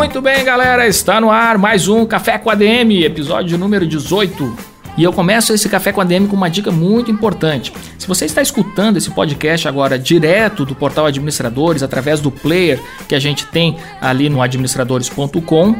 Muito 0.00 0.22
bem, 0.22 0.42
galera, 0.42 0.88
está 0.88 1.20
no 1.20 1.30
ar 1.30 1.58
mais 1.58 1.86
um 1.86 2.06
Café 2.06 2.38
com 2.38 2.48
ADM, 2.48 3.04
episódio 3.04 3.58
número 3.58 3.86
18. 3.86 4.56
E 4.96 5.04
eu 5.04 5.12
começo 5.12 5.52
esse 5.52 5.68
café 5.68 5.92
com 5.92 6.00
a 6.00 6.04
DM 6.04 6.26
com 6.26 6.34
uma 6.34 6.48
dica 6.48 6.70
muito 6.70 7.10
importante. 7.10 7.70
Se 7.98 8.08
você 8.08 8.24
está 8.24 8.40
escutando 8.40 8.96
esse 8.96 9.10
podcast 9.10 9.68
agora 9.68 9.98
direto 9.98 10.64
do 10.64 10.74
portal 10.74 11.04
Administradores, 11.04 11.82
através 11.82 12.18
do 12.18 12.30
player 12.30 12.80
que 13.06 13.14
a 13.14 13.18
gente 13.18 13.46
tem 13.48 13.76
ali 14.00 14.30
no 14.30 14.40
administradores.com, 14.40 15.76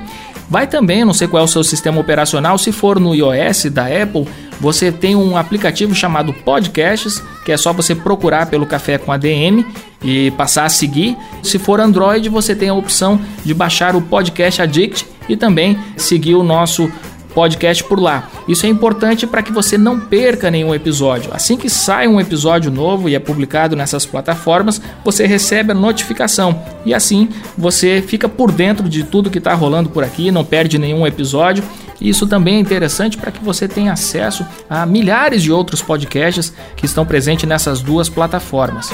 vai 0.50 0.66
também, 0.66 1.04
não 1.04 1.14
sei 1.14 1.28
qual 1.28 1.40
é 1.40 1.44
o 1.44 1.48
seu 1.48 1.62
sistema 1.62 2.00
operacional, 2.00 2.58
se 2.58 2.72
for 2.72 2.98
no 2.98 3.14
iOS 3.14 3.66
da 3.66 3.86
Apple, 3.86 4.26
você 4.60 4.90
tem 4.90 5.14
um 5.14 5.36
aplicativo 5.36 5.94
chamado 5.94 6.34
Podcasts, 6.34 7.22
que 7.44 7.52
é 7.52 7.56
só 7.56 7.72
você 7.72 7.94
procurar 7.94 8.46
pelo 8.46 8.66
Café 8.66 8.98
com 8.98 9.12
ADM 9.12 9.64
e 10.02 10.30
passar 10.32 10.64
a 10.64 10.68
seguir. 10.68 11.16
Se 11.42 11.58
for 11.58 11.80
Android, 11.80 12.28
você 12.28 12.54
tem 12.54 12.68
a 12.68 12.74
opção 12.74 13.20
de 13.44 13.54
baixar 13.54 13.94
o 13.94 14.02
Podcast 14.02 14.60
Addict 14.60 15.06
e 15.28 15.36
também 15.36 15.78
seguir 15.96 16.34
o 16.34 16.42
nosso 16.42 16.90
podcast 17.30 17.82
por 17.84 18.00
lá. 18.00 18.28
Isso 18.48 18.66
é 18.66 18.68
importante 18.68 19.26
para 19.26 19.42
que 19.42 19.52
você 19.52 19.78
não 19.78 19.98
perca 19.98 20.50
nenhum 20.50 20.74
episódio. 20.74 21.30
Assim 21.32 21.56
que 21.56 21.70
sai 21.70 22.06
um 22.06 22.20
episódio 22.20 22.70
novo 22.70 23.08
e 23.08 23.14
é 23.14 23.18
publicado 23.18 23.76
nessas 23.76 24.04
plataformas, 24.04 24.80
você 25.04 25.26
recebe 25.26 25.72
a 25.72 25.74
notificação 25.74 26.62
e 26.84 26.92
assim 26.92 27.28
você 27.56 28.02
fica 28.06 28.28
por 28.28 28.50
dentro 28.50 28.88
de 28.88 29.04
tudo 29.04 29.30
que 29.30 29.38
está 29.38 29.54
rolando 29.54 29.88
por 29.90 30.04
aqui, 30.04 30.30
não 30.30 30.44
perde 30.44 30.78
nenhum 30.78 31.06
episódio. 31.06 31.64
Isso 32.00 32.26
também 32.26 32.56
é 32.56 32.60
interessante 32.60 33.18
para 33.18 33.30
que 33.30 33.44
você 33.44 33.68
tenha 33.68 33.92
acesso 33.92 34.44
a 34.68 34.86
milhares 34.86 35.42
de 35.42 35.52
outros 35.52 35.82
podcasts 35.82 36.52
que 36.74 36.86
estão 36.86 37.04
presentes 37.04 37.46
nessas 37.46 37.82
duas 37.82 38.08
plataformas. 38.08 38.90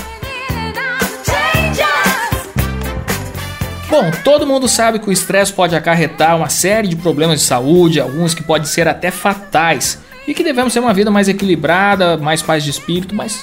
Bom, 3.98 4.10
todo 4.22 4.46
mundo 4.46 4.68
sabe 4.68 4.98
que 4.98 5.08
o 5.08 5.12
estresse 5.12 5.50
pode 5.50 5.74
acarretar 5.74 6.36
uma 6.36 6.50
série 6.50 6.86
de 6.86 6.94
problemas 6.94 7.40
de 7.40 7.46
saúde, 7.46 7.98
alguns 7.98 8.34
que 8.34 8.42
podem 8.42 8.66
ser 8.66 8.86
até 8.86 9.10
fatais, 9.10 9.98
e 10.28 10.34
que 10.34 10.44
devemos 10.44 10.74
ter 10.74 10.80
uma 10.80 10.92
vida 10.92 11.10
mais 11.10 11.28
equilibrada, 11.28 12.18
mais 12.18 12.42
paz 12.42 12.62
de 12.62 12.68
espírito, 12.68 13.14
mas 13.14 13.42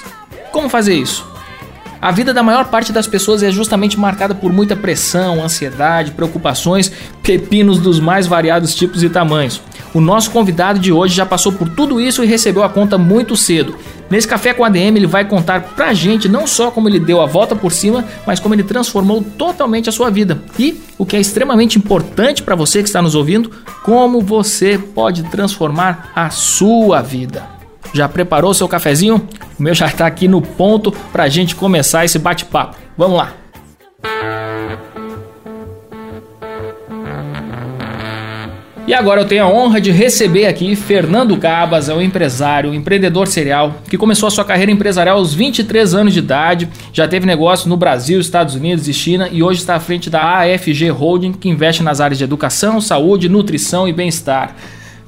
como 0.52 0.68
fazer 0.68 0.94
isso? 0.94 1.26
A 2.00 2.12
vida 2.12 2.32
da 2.32 2.40
maior 2.40 2.66
parte 2.66 2.92
das 2.92 3.08
pessoas 3.08 3.42
é 3.42 3.50
justamente 3.50 3.98
marcada 3.98 4.32
por 4.32 4.52
muita 4.52 4.76
pressão, 4.76 5.42
ansiedade, 5.42 6.12
preocupações, 6.12 6.92
pepinos 7.20 7.80
dos 7.80 7.98
mais 7.98 8.28
variados 8.28 8.76
tipos 8.76 9.02
e 9.02 9.08
tamanhos. 9.08 9.60
O 9.94 10.00
nosso 10.00 10.32
convidado 10.32 10.80
de 10.80 10.90
hoje 10.90 11.14
já 11.14 11.24
passou 11.24 11.52
por 11.52 11.68
tudo 11.68 12.00
isso 12.00 12.24
e 12.24 12.26
recebeu 12.26 12.64
a 12.64 12.68
conta 12.68 12.98
muito 12.98 13.36
cedo. 13.36 13.76
Nesse 14.10 14.26
Café 14.26 14.52
com 14.52 14.64
ADM, 14.64 14.96
ele 14.96 15.06
vai 15.06 15.24
contar 15.24 15.60
pra 15.76 15.94
gente 15.94 16.28
não 16.28 16.48
só 16.48 16.68
como 16.68 16.88
ele 16.88 16.98
deu 16.98 17.20
a 17.20 17.26
volta 17.26 17.54
por 17.54 17.70
cima, 17.70 18.04
mas 18.26 18.40
como 18.40 18.54
ele 18.54 18.64
transformou 18.64 19.22
totalmente 19.22 19.88
a 19.88 19.92
sua 19.92 20.10
vida. 20.10 20.42
E, 20.58 20.82
o 20.98 21.06
que 21.06 21.16
é 21.16 21.20
extremamente 21.20 21.78
importante 21.78 22.42
para 22.42 22.56
você 22.56 22.82
que 22.82 22.88
está 22.88 23.00
nos 23.00 23.14
ouvindo, 23.14 23.52
como 23.84 24.20
você 24.20 24.76
pode 24.76 25.22
transformar 25.24 26.10
a 26.14 26.28
sua 26.28 27.00
vida. 27.00 27.46
Já 27.92 28.08
preparou 28.08 28.52
seu 28.52 28.66
cafezinho? 28.66 29.28
O 29.58 29.62
meu 29.62 29.74
já 29.74 29.86
está 29.86 30.08
aqui 30.08 30.26
no 30.26 30.42
ponto 30.42 30.90
para 31.12 31.22
a 31.22 31.28
gente 31.28 31.54
começar 31.54 32.04
esse 32.04 32.18
bate-papo. 32.18 32.76
Vamos 32.98 33.16
lá! 33.16 33.32
E 38.86 38.92
agora 38.92 39.22
eu 39.22 39.24
tenho 39.26 39.44
a 39.44 39.48
honra 39.48 39.80
de 39.80 39.90
receber 39.90 40.44
aqui 40.44 40.76
Fernando 40.76 41.34
Gabas, 41.36 41.88
é 41.88 41.94
um 41.94 42.02
empresário, 42.02 42.70
um 42.70 42.74
empreendedor 42.74 43.26
serial, 43.26 43.76
que 43.88 43.96
começou 43.96 44.26
a 44.26 44.30
sua 44.30 44.44
carreira 44.44 44.70
empresarial 44.70 45.16
aos 45.16 45.32
23 45.32 45.94
anos 45.94 46.12
de 46.12 46.18
idade, 46.18 46.68
já 46.92 47.08
teve 47.08 47.24
negócio 47.24 47.66
no 47.66 47.78
Brasil, 47.78 48.20
Estados 48.20 48.54
Unidos 48.54 48.86
e 48.86 48.92
China 48.92 49.26
e 49.32 49.42
hoje 49.42 49.60
está 49.60 49.74
à 49.74 49.80
frente 49.80 50.10
da 50.10 50.40
AFG 50.40 50.90
Holding, 50.90 51.32
que 51.32 51.48
investe 51.48 51.82
nas 51.82 51.98
áreas 51.98 52.18
de 52.18 52.24
educação, 52.24 52.78
saúde, 52.78 53.26
nutrição 53.26 53.88
e 53.88 53.92
bem-estar. 53.92 54.54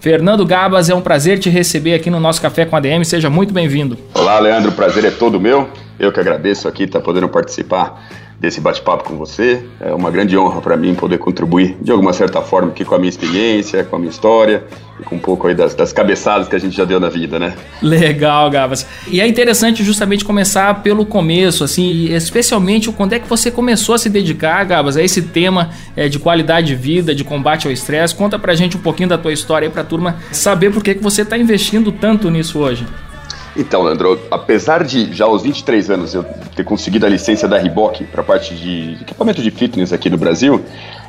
Fernando 0.01 0.47
Gabas, 0.47 0.89
é 0.89 0.95
um 0.95 1.03
prazer 1.03 1.39
te 1.39 1.51
receber 1.51 1.93
aqui 1.93 2.09
no 2.09 2.19
nosso 2.19 2.41
Café 2.41 2.65
com 2.65 2.77
a 2.77 2.81
DM, 2.81 3.05
seja 3.05 3.29
muito 3.29 3.53
bem-vindo. 3.53 3.99
Olá, 4.15 4.39
Leandro, 4.39 4.71
o 4.71 4.75
prazer 4.75 5.05
é 5.05 5.11
todo 5.11 5.39
meu. 5.39 5.69
Eu 5.99 6.13
que 6.13 6.21
agradeço 6.21 6.69
aqui 6.69 6.85
estar 6.85 7.01
podendo 7.01 7.29
participar 7.29 8.03
desse 8.39 8.61
bate-papo 8.61 9.05
com 9.05 9.17
você. 9.17 9.63
É 9.81 9.93
uma 9.95 10.11
grande 10.11 10.37
honra 10.37 10.61
para 10.61 10.77
mim 10.77 10.95
poder 10.95 11.19
contribuir 11.19 11.77
de 11.81 11.91
alguma 11.91 12.13
certa 12.13 12.43
forma 12.43 12.69
aqui 12.69 12.85
com 12.85 12.95
a 12.95 12.99
minha 12.99 13.09
experiência, 13.09 13.83
com 13.83 13.97
a 13.97 13.99
minha 13.99 14.11
história 14.11 14.65
e 15.01 15.03
com 15.03 15.17
um 15.17 15.19
pouco 15.19 15.47
aí 15.47 15.55
das, 15.55 15.75
das 15.75 15.93
cabeçadas 15.93 16.47
que 16.47 16.55
a 16.55 16.59
gente 16.59 16.77
já 16.77 16.85
deu 16.85 17.01
na 17.01 17.09
vida, 17.09 17.39
né? 17.39 17.55
Legal, 17.81 18.51
Gabas. 18.51 18.87
E 19.09 19.21
é 19.21 19.27
interessante 19.27 19.83
justamente 19.83 20.25
começar 20.25 20.83
pelo 20.83 21.07
começo, 21.07 21.65
assim, 21.65 22.13
especialmente 22.13 22.91
quando 22.93 23.15
é 23.15 23.19
que 23.19 23.29
você 23.29 23.51
começou 23.51 23.95
a 23.95 23.99
se 23.99 24.11
dedicar, 24.11 24.65
Gabas, 24.65 24.97
a 24.97 25.03
esse 25.03 25.23
tema 25.23 25.71
é, 25.97 26.09
de 26.09 26.19
qualidade 26.19 26.67
de 26.67 26.75
vida, 26.75 27.15
de 27.15 27.25
combate 27.25 27.67
ao 27.67 27.73
estresse. 27.73 28.15
Conta 28.15 28.39
pra 28.39 28.55
gente 28.55 28.77
um 28.77 28.81
pouquinho 28.81 29.09
da 29.09 29.17
tua 29.17 29.33
história 29.33 29.67
aí 29.67 29.73
pra 29.73 29.83
turma 29.83 30.17
saber 30.31 30.71
por 30.71 30.83
que, 30.83 30.95
que 30.95 31.03
você 31.03 31.23
está 31.23 31.39
investindo 31.39 31.91
tanto 31.91 32.31
nisso 32.31 32.59
hoje. 32.59 32.87
Então, 33.59 33.83
Leandro, 33.83 34.21
apesar 34.31 34.85
de 34.85 35.13
já 35.15 35.25
aos 35.25 35.43
23 35.43 35.91
anos 35.91 36.15
eu 36.15 36.23
ter 36.55 36.63
conseguido 36.63 37.07
a 37.07 37.09
licença 37.09 37.49
da 37.49 37.57
Reebok 37.57 38.05
para 38.05 38.23
parte 38.23 38.55
de 38.55 38.99
equipamento 39.01 39.41
de 39.41 39.51
fitness 39.51 39.95
aqui 39.95 40.11
no 40.11 40.19
Brasil, 40.19 40.63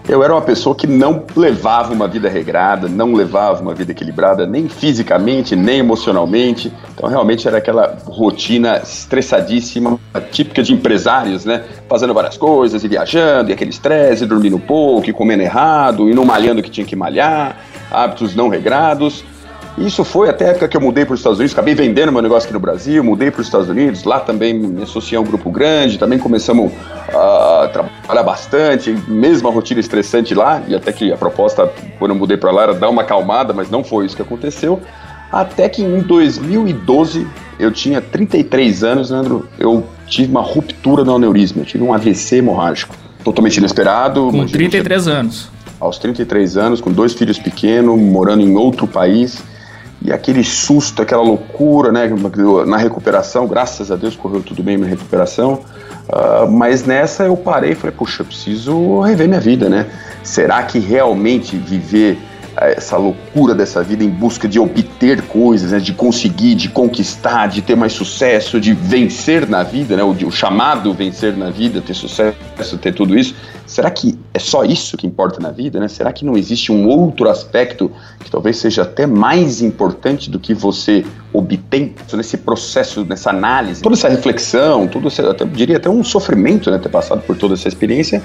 eu 0.08 0.24
era 0.24 0.34
uma 0.34 0.42
pessoa 0.42 0.74
que 0.74 0.88
não 0.88 1.26
levava 1.36 1.92
uma 1.92 2.08
vida 2.08 2.30
regrada, 2.30 2.88
não 2.88 3.14
levava 3.14 3.62
uma 3.62 3.74
vida 3.74 3.92
equilibrada, 3.92 4.48
nem 4.48 4.70
fisicamente, 4.70 5.54
nem 5.54 5.80
emocionalmente. 5.80 6.72
Então, 6.94 7.10
realmente 7.10 7.46
era 7.46 7.58
aquela 7.58 7.98
rotina 8.06 8.78
estressadíssima, 8.78 10.00
típica 10.32 10.64
de 10.64 10.72
empresários, 10.72 11.44
né? 11.44 11.66
Fazendo 11.90 12.14
várias 12.14 12.38
coisas 12.38 12.82
e 12.82 12.88
viajando, 12.88 13.50
e 13.50 13.54
aquele 13.54 13.72
estresse, 13.72 14.26
dormindo 14.26 14.58
pouco, 14.58 15.10
e 15.10 15.14
comendo 15.14 15.44
errado, 15.44 16.10
e 16.10 16.14
não 16.14 16.24
malhando 16.24 16.62
o 16.62 16.64
que 16.64 16.72
tinha 16.72 16.88
que 16.88 16.96
malhar, 16.96 17.58
hábitos 17.92 18.34
não 18.34 18.48
regrados. 18.48 19.26
Isso 19.78 20.04
foi 20.04 20.28
até 20.28 20.46
a 20.46 20.48
época 20.50 20.68
que 20.68 20.76
eu 20.76 20.82
mudei 20.82 21.06
para 21.06 21.14
os 21.14 21.20
Estados 21.20 21.38
Unidos, 21.38 21.54
acabei 21.54 21.76
vendendo 21.76 22.12
meu 22.12 22.22
negócio 22.22 22.48
aqui 22.48 22.54
no 22.54 22.60
Brasil, 22.60 23.04
mudei 23.04 23.30
para 23.30 23.42
os 23.42 23.46
Estados 23.46 23.70
Unidos, 23.70 24.04
lá 24.06 24.20
também 24.20 24.52
me 24.52 24.82
associei 24.82 25.16
a 25.16 25.22
um 25.22 25.24
grupo 25.24 25.52
grande, 25.52 26.00
também 26.00 26.18
começamos 26.18 26.72
a 27.10 27.70
trabalhar 27.72 28.24
bastante, 28.24 28.92
mesma 29.08 29.52
rotina 29.52 29.80
estressante 29.80 30.34
lá, 30.34 30.64
e 30.68 30.74
até 30.74 30.92
que 30.92 31.14
a 31.14 31.18
proposta, 31.18 31.72
quando 32.00 32.12
eu 32.12 32.18
mudei 32.18 32.38
para 32.38 32.50
lá, 32.50 32.64
era 32.64 32.74
dar 32.74 32.90
uma 32.90 33.04
acalmada, 33.04 33.54
mas 33.54 33.70
não 33.70 33.84
foi 33.84 34.08
isso 34.08 34.16
que 34.16 34.22
aconteceu. 34.24 34.82
Até 35.32 35.70
que 35.70 35.84
em 35.84 36.00
2012, 36.00 37.28
eu 37.60 37.72
tinha 37.72 38.02
33 38.02 38.84
anos, 38.84 39.12
Leandro, 39.12 39.48
eu 39.60 39.84
tive 40.08 40.32
uma 40.32 40.42
ruptura 40.42 41.04
no 41.04 41.16
aneurisma, 41.16 41.62
eu 41.62 41.66
tive 41.66 41.84
um 41.84 41.94
AVC 41.94 42.38
hemorrágico, 42.38 42.96
totalmente 43.24 43.58
inesperado. 43.58 44.32
Com 44.32 44.46
33 44.48 45.08
anos. 45.08 45.52
Aos 45.80 46.00
33 46.00 46.58
anos, 46.58 46.82
com 46.82 46.92
dois 46.92 47.14
filhos 47.14 47.38
pequenos, 47.38 48.00
morando 48.00 48.42
em 48.42 48.56
outro 48.56 48.88
país 48.88 49.44
e 50.02 50.12
aquele 50.12 50.44
susto, 50.44 51.02
aquela 51.02 51.24
loucura, 51.24 51.92
né? 51.92 52.10
Na 52.66 52.78
recuperação, 52.78 53.48
graças 53.48 53.92
a 53.92 53.96
Deus 53.96 54.16
correu 54.16 54.42
tudo 54.42 54.62
bem 54.62 54.78
na 54.78 54.86
recuperação. 54.86 55.62
Uh, 56.08 56.50
mas 56.50 56.86
nessa 56.86 57.26
eu 57.26 57.36
parei 57.36 57.72
e 57.72 57.76
falei, 57.76 57.96
puxa, 57.96 58.22
eu 58.22 58.26
preciso 58.26 59.02
rever 59.02 59.28
minha 59.28 59.42
vida, 59.42 59.68
né? 59.68 59.88
Será 60.24 60.64
que 60.64 60.80
realmente 60.80 61.58
viver 61.58 62.18
essa 62.60 62.98
loucura 62.98 63.54
dessa 63.54 63.84
vida 63.84 64.04
em 64.04 64.10
busca 64.10 64.48
de 64.48 64.60
obter 64.60 65.22
coisas, 65.24 65.72
né, 65.72 65.80
de 65.80 65.94
conseguir, 65.94 66.56
de 66.56 66.70
conquistar, 66.70 67.48
de 67.48 67.62
ter 67.62 67.76
mais 67.76 67.94
sucesso, 67.94 68.60
de 68.60 68.74
vencer 68.74 69.48
na 69.48 69.62
vida, 69.62 69.96
né, 69.96 70.04
o, 70.04 70.10
o, 70.10 70.32
chamado 70.32 70.92
vencer 70.92 71.38
na 71.38 71.52
vida, 71.52 71.82
ter 71.82 71.94
sucesso, 71.94 72.36
ter 72.82 72.94
tudo 72.94 73.18
isso. 73.18 73.36
Será 73.68 73.92
que 73.92 74.18
é 74.34 74.40
só 74.40 74.64
isso 74.64 74.96
que 74.96 75.06
importa 75.06 75.42
na 75.42 75.52
vida? 75.52 75.78
Né? 75.78 75.90
Será 75.90 76.14
que 76.14 76.24
não 76.24 76.38
existe 76.38 76.72
um 76.72 76.88
outro 76.88 77.30
aspecto 77.30 77.92
que 78.24 78.32
talvez 78.32 78.56
seja 78.58 78.84
até 78.84 79.06
mais 79.06 79.62
importante 79.62 80.32
do 80.32 80.40
que 80.40 80.54
você 80.54 81.06
obtém 81.34 81.94
nesse 82.14 82.38
processo, 82.38 83.04
nessa 83.04 83.30
análise, 83.30 83.82
toda 83.82 83.96
essa 83.96 84.08
reflexão, 84.08 84.88
tudo 84.88 85.10
esse, 85.10 85.22
até, 85.22 85.44
diria 85.44 85.76
até 85.76 85.90
um 85.90 86.02
sofrimento, 86.02 86.72
né, 86.72 86.78
ter 86.78 86.88
passado 86.88 87.22
por 87.22 87.38
toda 87.38 87.56
essa 87.56 87.68
experiência, 87.68 88.24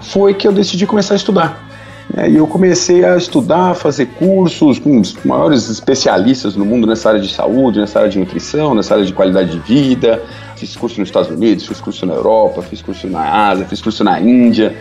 foi 0.00 0.34
que 0.34 0.46
eu 0.46 0.52
decidi 0.52 0.84
começar 0.88 1.14
a 1.14 1.16
estudar. 1.16 1.70
É, 2.16 2.28
e 2.28 2.36
eu 2.36 2.46
comecei 2.48 3.04
a 3.04 3.16
estudar, 3.16 3.70
a 3.70 3.74
fazer 3.74 4.06
cursos 4.06 4.80
com 4.80 5.00
os 5.00 5.16
maiores 5.24 5.70
especialistas 5.70 6.56
no 6.56 6.64
mundo 6.64 6.84
nessa 6.84 7.10
área 7.10 7.20
de 7.20 7.32
saúde, 7.32 7.78
nessa 7.78 8.00
área 8.00 8.10
de 8.10 8.18
nutrição, 8.18 8.74
nessa 8.74 8.94
área 8.94 9.06
de 9.06 9.12
qualidade 9.12 9.52
de 9.52 9.58
vida. 9.60 10.20
Fiz 10.60 10.76
curso 10.76 11.00
nos 11.00 11.08
Estados 11.08 11.30
Unidos, 11.30 11.66
fiz 11.66 11.80
curso 11.80 12.04
na 12.04 12.12
Europa, 12.12 12.60
fiz 12.60 12.82
curso 12.82 13.08
na 13.08 13.48
Ásia, 13.48 13.64
fiz 13.64 13.80
curso 13.80 14.04
na 14.04 14.20
Índia. 14.20 14.76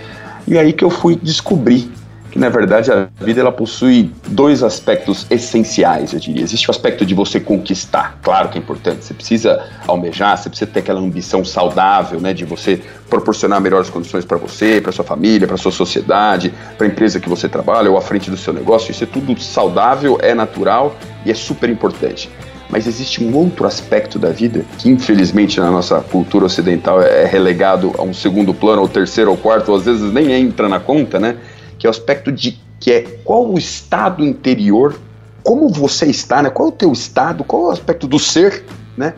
E 0.45 0.57
aí 0.57 0.73
que 0.73 0.83
eu 0.83 0.89
fui 0.89 1.15
descobrir 1.15 1.89
que 2.29 2.37
na 2.37 2.49
verdade 2.49 2.91
a 2.91 3.07
vida 3.23 3.39
ela 3.39 3.51
possui 3.51 4.11
dois 4.27 4.61
aspectos 4.61 5.25
essenciais, 5.29 6.11
eu 6.11 6.19
diria. 6.19 6.43
Existe 6.43 6.67
o 6.67 6.71
aspecto 6.71 7.05
de 7.05 7.15
você 7.15 7.39
conquistar, 7.39 8.19
claro 8.21 8.49
que 8.49 8.57
é 8.57 8.61
importante. 8.61 9.05
Você 9.05 9.13
precisa 9.13 9.65
almejar, 9.87 10.37
você 10.37 10.49
precisa 10.49 10.69
ter 10.69 10.81
aquela 10.81 10.99
ambição 10.99 11.45
saudável, 11.45 12.19
né, 12.19 12.33
de 12.33 12.43
você 12.43 12.81
proporcionar 13.09 13.61
melhores 13.61 13.89
condições 13.89 14.25
para 14.25 14.37
você, 14.37 14.81
para 14.81 14.91
sua 14.91 15.05
família, 15.05 15.47
para 15.47 15.55
sua 15.55 15.71
sociedade, 15.71 16.53
para 16.77 16.85
a 16.85 16.89
empresa 16.89 17.21
que 17.21 17.29
você 17.29 17.47
trabalha 17.47 17.89
ou 17.89 17.97
à 17.97 18.01
frente 18.01 18.29
do 18.29 18.35
seu 18.35 18.51
negócio. 18.51 18.91
Isso 18.91 19.05
é 19.05 19.07
tudo 19.07 19.39
saudável, 19.39 20.17
é 20.21 20.35
natural 20.35 20.97
e 21.25 21.31
é 21.31 21.33
super 21.33 21.69
importante. 21.69 22.29
Mas 22.69 22.85
existe 22.85 23.23
um 23.23 23.35
outro 23.35 23.65
aspecto 23.65 24.19
da 24.19 24.29
vida 24.29 24.63
que, 24.77 24.89
infelizmente, 24.89 25.59
na 25.59 25.71
nossa 25.71 25.99
cultura 26.01 26.45
ocidental 26.45 27.01
é 27.01 27.25
relegado 27.25 27.93
a 27.97 28.03
um 28.03 28.13
segundo 28.13 28.53
plano, 28.53 28.83
ou 28.83 28.87
terceiro, 28.87 29.31
ou 29.31 29.37
quarto, 29.37 29.69
ou 29.69 29.77
às 29.77 29.85
vezes 29.85 30.13
nem 30.13 30.31
entra 30.31 30.69
na 30.69 30.79
conta, 30.79 31.19
né? 31.19 31.37
que 31.79 31.87
é 31.87 31.89
o 31.89 31.91
aspecto 31.91 32.31
de 32.31 32.59
que 32.79 32.91
é 32.91 33.01
qual 33.23 33.49
o 33.49 33.57
estado 33.57 34.23
interior, 34.23 34.99
como 35.41 35.69
você 35.69 36.05
está, 36.05 36.41
né? 36.41 36.49
Qual 36.49 36.67
é 36.67 36.71
o 36.71 36.75
teu 36.75 36.91
estado, 36.91 37.43
qual 37.43 37.63
é 37.63 37.65
o 37.67 37.71
aspecto 37.71 38.05
do 38.07 38.19
ser, 38.19 38.63
né? 38.95 39.13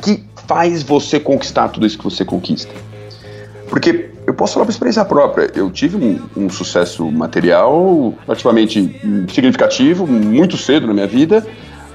Que 0.00 0.24
faz 0.46 0.82
você 0.82 1.18
conquistar 1.18 1.68
tudo 1.68 1.86
isso 1.86 1.96
que 1.98 2.04
você 2.04 2.24
conquista. 2.24 2.72
Porque 3.68 4.10
eu 4.26 4.34
posso 4.34 4.54
falar 4.54 4.66
por 4.66 4.70
experiência 4.70 5.04
própria, 5.04 5.50
eu 5.54 5.70
tive 5.70 5.96
um, 5.96 6.20
um 6.36 6.50
sucesso 6.50 7.10
material 7.10 8.14
relativamente 8.24 9.00
significativo, 9.32 10.06
muito 10.06 10.56
cedo 10.56 10.86
na 10.86 10.92
minha 10.92 11.06
vida, 11.06 11.46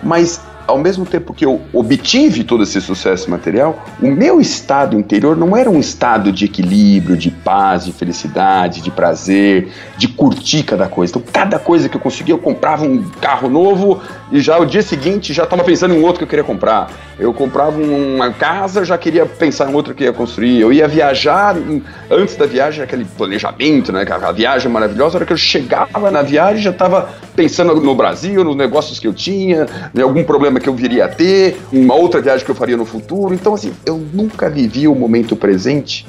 mas 0.02 0.42
ao 0.68 0.78
mesmo 0.78 1.06
tempo 1.06 1.34
que 1.34 1.46
eu 1.46 1.62
obtive 1.74 2.44
todo 2.44 2.64
esse 2.64 2.82
sucesso 2.82 3.32
material, 3.32 3.86
o 4.02 4.12
meu 4.12 4.42
estado 4.42 5.00
interior 5.00 5.36
não 5.36 5.56
era 5.56 5.70
um 5.70 5.80
estado 5.80 6.32
de 6.32 6.46
equilíbrio, 6.46 7.16
de 7.16 7.32
paz, 7.32 7.86
de 7.86 7.94
felicidade, 7.94 8.82
de 8.82 8.92
prazer, 8.92 9.72
de 9.98 10.10
curtir 10.10 10.64
cada 10.64 10.88
coisa. 10.90 11.12
Então, 11.12 11.24
cada 11.32 11.58
coisa 11.58 11.88
que 11.88 11.96
eu 11.96 12.02
conseguia, 12.02 12.34
eu 12.34 12.40
comprava 12.40 12.84
um 12.84 13.04
carro 13.22 13.50
novo 13.50 14.02
e 14.32 14.42
já 14.42 14.58
o 14.58 14.66
dia 14.66 14.82
seguinte 14.82 15.34
já 15.34 15.44
estava 15.44 15.64
pensando 15.64 15.94
em 15.94 16.04
outro 16.04 16.18
que 16.20 16.24
eu 16.24 16.28
queria 16.28 16.44
comprar. 16.44 16.92
Eu 17.18 17.34
comprava 17.34 17.80
uma 17.82 18.32
casa, 18.32 18.84
já 18.84 18.98
queria 18.98 19.26
pensar 19.26 19.70
em 19.72 19.74
outro 19.74 19.96
que 19.96 20.04
ia 20.04 20.14
construir. 20.14 20.60
Eu 20.60 20.72
ia 20.72 20.88
viajar, 20.88 21.56
antes 22.12 22.36
da 22.36 22.46
viagem, 22.46 22.84
aquele 22.84 23.06
planejamento, 23.06 23.92
né? 23.92 24.06
A 24.10 24.32
viagem 24.32 24.72
maravilhosa, 24.72 25.16
a 25.16 25.18
hora 25.18 25.26
que 25.26 25.34
eu 25.34 25.38
chegava 25.38 26.12
na 26.12 26.22
viagem, 26.22 26.62
já 26.62 26.72
estava 26.72 27.10
pensando 27.36 27.74
no 27.76 27.96
Brasil, 27.96 28.44
nos 28.44 28.56
negócios 28.56 29.00
que 29.00 29.08
eu 29.08 29.14
tinha, 29.14 29.66
em 29.96 30.02
algum 30.02 30.24
problema 30.24 30.60
que 30.60 30.68
eu 30.68 30.74
viria 30.74 31.06
a 31.06 31.08
ter, 31.08 31.60
uma 31.72 31.96
outra 31.96 32.22
viagem 32.22 32.46
que 32.46 32.52
eu 32.52 32.56
faria 32.56 32.76
no 32.76 32.86
futuro. 32.86 33.34
Então, 33.34 33.54
assim, 33.54 33.74
eu 33.86 33.98
nunca 34.14 34.50
vivi 34.50 34.88
o 34.88 34.96
momento 34.96 35.36
presente 35.36 36.06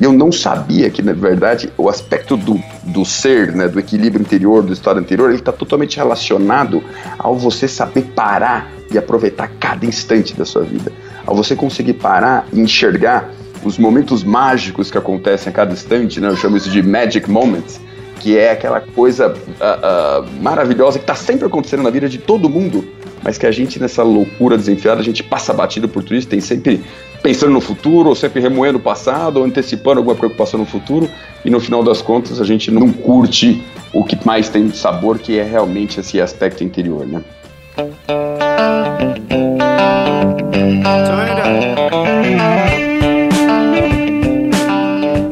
e 0.00 0.04
eu 0.04 0.12
não 0.12 0.32
sabia 0.32 0.88
que, 0.88 1.02
na 1.02 1.12
verdade, 1.12 1.70
o 1.76 1.88
aspecto 1.88 2.34
do, 2.34 2.58
do 2.84 3.04
ser, 3.04 3.52
né, 3.52 3.68
do 3.68 3.78
equilíbrio 3.78 4.22
interior, 4.22 4.62
do 4.62 4.72
estado 4.72 4.98
interior, 4.98 5.28
ele 5.28 5.38
está 5.38 5.52
totalmente 5.52 5.98
relacionado 5.98 6.82
ao 7.18 7.36
você 7.36 7.68
saber 7.68 8.02
parar 8.14 8.72
e 8.90 8.96
aproveitar 8.96 9.50
cada 9.60 9.84
instante 9.84 10.34
da 10.34 10.46
sua 10.46 10.62
vida. 10.62 10.90
Ao 11.26 11.36
você 11.36 11.54
conseguir 11.54 11.94
parar 11.94 12.46
e 12.50 12.58
enxergar 12.58 13.30
os 13.62 13.76
momentos 13.76 14.24
mágicos 14.24 14.90
que 14.90 14.96
acontecem 14.96 15.50
a 15.50 15.54
cada 15.54 15.74
instante, 15.74 16.18
né, 16.18 16.28
eu 16.28 16.36
chamo 16.36 16.56
isso 16.56 16.70
de 16.70 16.82
magic 16.82 17.30
moments, 17.30 17.78
que 18.20 18.38
é 18.38 18.52
aquela 18.52 18.80
coisa 18.80 19.28
uh, 19.28 19.32
uh, 19.32 20.42
maravilhosa 20.42 20.98
que 20.98 21.04
está 21.04 21.14
sempre 21.14 21.46
acontecendo 21.46 21.82
na 21.82 21.90
vida 21.90 22.08
de 22.08 22.16
todo 22.16 22.48
mundo, 22.48 22.86
mas 23.22 23.36
que 23.36 23.46
a 23.46 23.52
gente, 23.52 23.78
nessa 23.78 24.02
loucura 24.02 24.56
desenfiada, 24.56 25.00
a 25.00 25.04
gente 25.04 25.22
passa 25.22 25.52
batido 25.52 25.88
por 25.88 26.02
tudo 26.02 26.16
isso, 26.16 26.26
tem 26.26 26.40
sempre 26.40 26.82
pensando 27.22 27.52
no 27.52 27.60
futuro, 27.60 28.08
ou 28.08 28.14
sempre 28.14 28.40
remoendo 28.40 28.78
o 28.78 28.80
passado, 28.80 29.38
ou 29.38 29.44
antecipando 29.44 29.98
alguma 29.98 30.16
preocupação 30.16 30.58
no 30.58 30.66
futuro, 30.66 31.08
e 31.44 31.50
no 31.50 31.60
final 31.60 31.82
das 31.82 32.00
contas 32.00 32.40
a 32.40 32.44
gente 32.44 32.70
não 32.70 32.90
curte 32.92 33.62
o 33.92 34.04
que 34.04 34.16
mais 34.26 34.48
tem 34.48 34.68
de 34.68 34.76
sabor, 34.76 35.18
que 35.18 35.38
é 35.38 35.42
realmente 35.42 36.00
esse 36.00 36.20
aspecto 36.20 36.64
interior, 36.64 37.06
né? 37.06 37.22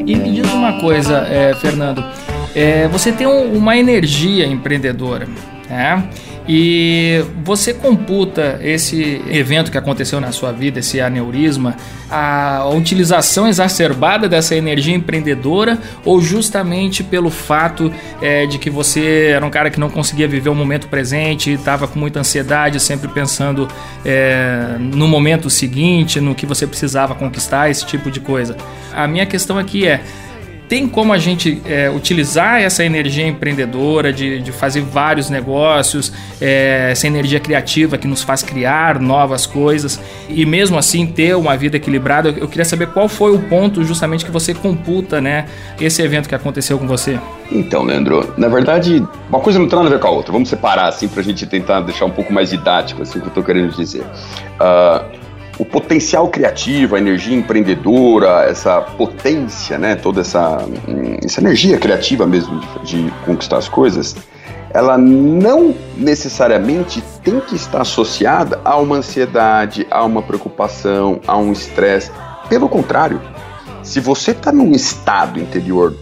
E 0.07 0.17
me 0.17 0.31
diz 0.31 0.53
uma 0.53 0.81
coisa, 0.81 1.19
é, 1.31 1.55
Fernando, 1.55 2.05
é, 2.55 2.89
você 2.89 3.13
tem 3.13 3.27
um, 3.27 3.53
uma 3.57 3.77
energia 3.77 4.47
empreendedora, 4.47 5.29
né? 5.69 6.09
E 6.49 7.23
você 7.45 7.75
computa 7.75 8.59
esse 8.63 9.23
evento 9.29 9.71
que 9.71 9.77
aconteceu 9.77 10.19
na 10.19 10.33
sua 10.33 10.51
vida, 10.51 10.79
esse 10.79 10.99
aneurisma, 10.99 11.77
a 12.11 12.67
utilização 12.73 13.47
exacerbada 13.47 14.27
dessa 14.27 14.57
energia 14.57 14.95
empreendedora 14.95 15.79
ou 16.07 16.23
justamente 16.23 17.05
pelo 17.05 17.29
fato 17.29 17.93
é, 18.23 18.47
de 18.47 18.59
que 18.59 18.71
você 18.71 19.33
era 19.35 19.45
um 19.45 19.51
cara 19.51 19.69
que 19.69 19.79
não 19.79 19.91
conseguia 19.91 20.27
viver 20.27 20.49
o 20.49 20.55
momento 20.55 20.89
presente, 20.89 21.53
estava 21.53 21.87
com 21.87 21.99
muita 21.99 22.21
ansiedade, 22.21 22.81
sempre 22.81 23.09
pensando 23.09 23.69
é, 24.03 24.77
no 24.79 25.07
momento 25.07 25.51
seguinte, 25.51 26.19
no 26.19 26.35
que 26.35 26.47
você 26.47 26.67
precisava 26.67 27.15
conquistar, 27.15 27.69
esse 27.69 27.85
tipo 27.85 28.11
de 28.11 28.21
coisa. 28.21 28.57
A 28.95 29.07
minha 29.07 29.27
questão 29.27 29.59
aqui 29.59 29.87
é 29.87 30.01
tem 30.69 30.87
como 30.87 31.13
a 31.13 31.19
gente 31.19 31.61
é, 31.65 31.89
utilizar 31.91 32.61
essa 32.61 32.85
energia 32.85 33.27
empreendedora 33.27 34.13
de, 34.13 34.41
de 34.41 34.53
fazer 34.53 34.83
vários 34.83 35.31
negócios, 35.31 36.13
é, 36.41 36.91
essa 36.93 37.07
energia 37.07 37.41
criativa 37.41 37.97
que 37.97 38.07
nos 38.07 38.23
faz 38.23 38.43
criar 38.43 39.01
novas 39.01 39.47
coisas 39.47 39.99
e 40.29 40.45
mesmo 40.45 40.79
assim 40.79 41.07
ter 41.07 41.35
uma 41.35 41.57
vida 41.57 41.79
equilibrada. 41.79 42.29
Eu 42.37 42.47
queria 42.47 42.65
saber 42.65 42.89
qual 42.89 43.09
foi 43.09 43.35
o 43.35 43.39
ponto 43.39 43.83
justamente 43.83 44.25
que 44.25 44.31
você 44.31 44.53
computa, 44.53 45.21
né, 45.21 45.47
esse 45.81 46.03
evento 46.03 46.29
que 46.29 46.35
aconteceu 46.35 46.79
com 46.79 46.87
você. 46.87 47.19
Então, 47.51 47.83
Leandro, 47.83 48.35
na 48.37 48.49
verdade, 48.49 49.03
uma 49.31 49.41
coisa 49.41 49.59
não 49.59 49.67
tem 49.67 49.77
nada 49.77 49.89
a 49.89 49.93
ver 49.93 50.01
com 50.01 50.09
a 50.09 50.11
outra. 50.11 50.33
Vamos 50.33 50.51
separar 50.51 50.89
assim 50.89 51.09
para 51.09 51.21
a 51.21 51.25
gente 51.25 51.47
tentar 51.47 51.81
deixar 51.81 52.05
um 52.05 52.11
pouco 52.11 52.31
mais 52.31 52.51
didático 52.51 53.03
assim 53.03 53.19
o 53.19 53.23
que 53.23 53.27
eu 53.27 53.29
estou 53.29 53.43
querendo 53.43 53.75
dizer. 53.75 54.03
Uh, 54.03 55.18
o 55.59 55.65
potencial 55.65 56.29
criativo, 56.29 56.95
a 56.95 56.99
energia 56.99 57.37
empreendedora, 57.37 58.45
essa 58.45 58.81
potência, 58.81 59.77
né, 59.77 59.97
toda 59.97 60.21
essa, 60.21 60.59
hum, 60.87 61.17
essa 61.25 61.41
energia 61.41 61.77
criativa 61.79 62.27
mesmo 62.27 62.61
de, 62.85 63.05
de 63.05 63.11
conquistar 63.25 63.59
as 63.59 63.69
coisas, 63.69 64.15
ela 64.71 64.97
não 64.97 65.75
necessariamente 65.97 67.03
tem 67.25 67.41
que 67.41 67.57
estar 67.57 67.81
associada 67.81 68.61
a 68.65 68.77
uma 68.77 68.97
ansiedade, 68.97 69.87
a 69.91 70.05
uma 70.05 70.23
preocupação, 70.23 71.21
a 71.27 71.37
um 71.37 71.53
estresse. 71.53 72.13
Pelo 72.49 72.69
contrário, 72.69 73.21
se 73.83 73.99
você 73.99 74.31
está 74.31 74.53
num 74.53 74.73
estado 74.73 75.41
interior 75.41 75.97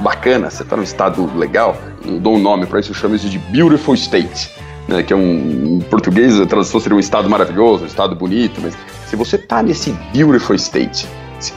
bacana, 0.00 0.50
você 0.50 0.62
está 0.62 0.76
num 0.76 0.82
estado 0.82 1.30
legal, 1.36 1.76
eu 2.04 2.18
dou 2.18 2.34
um 2.34 2.38
nome 2.38 2.66
para 2.66 2.80
isso, 2.80 2.90
eu 2.90 2.94
chamo 2.94 3.14
isso 3.14 3.28
de 3.28 3.38
beautiful 3.38 3.94
state, 3.94 4.50
né, 4.88 5.02
que 5.02 5.12
é 5.12 5.16
um 5.16 5.76
em 5.76 5.80
português 5.80 6.40
a 6.40 6.46
tradução 6.46 6.80
seria 6.80 6.96
um 6.96 7.00
estado 7.00 7.28
maravilhoso, 7.28 7.84
um 7.84 7.86
estado 7.86 8.14
bonito, 8.14 8.60
mas 8.62 8.76
se 9.06 9.16
você 9.16 9.36
está 9.36 9.62
nesse 9.62 9.92
beautiful 10.12 10.56
state, 10.56 11.06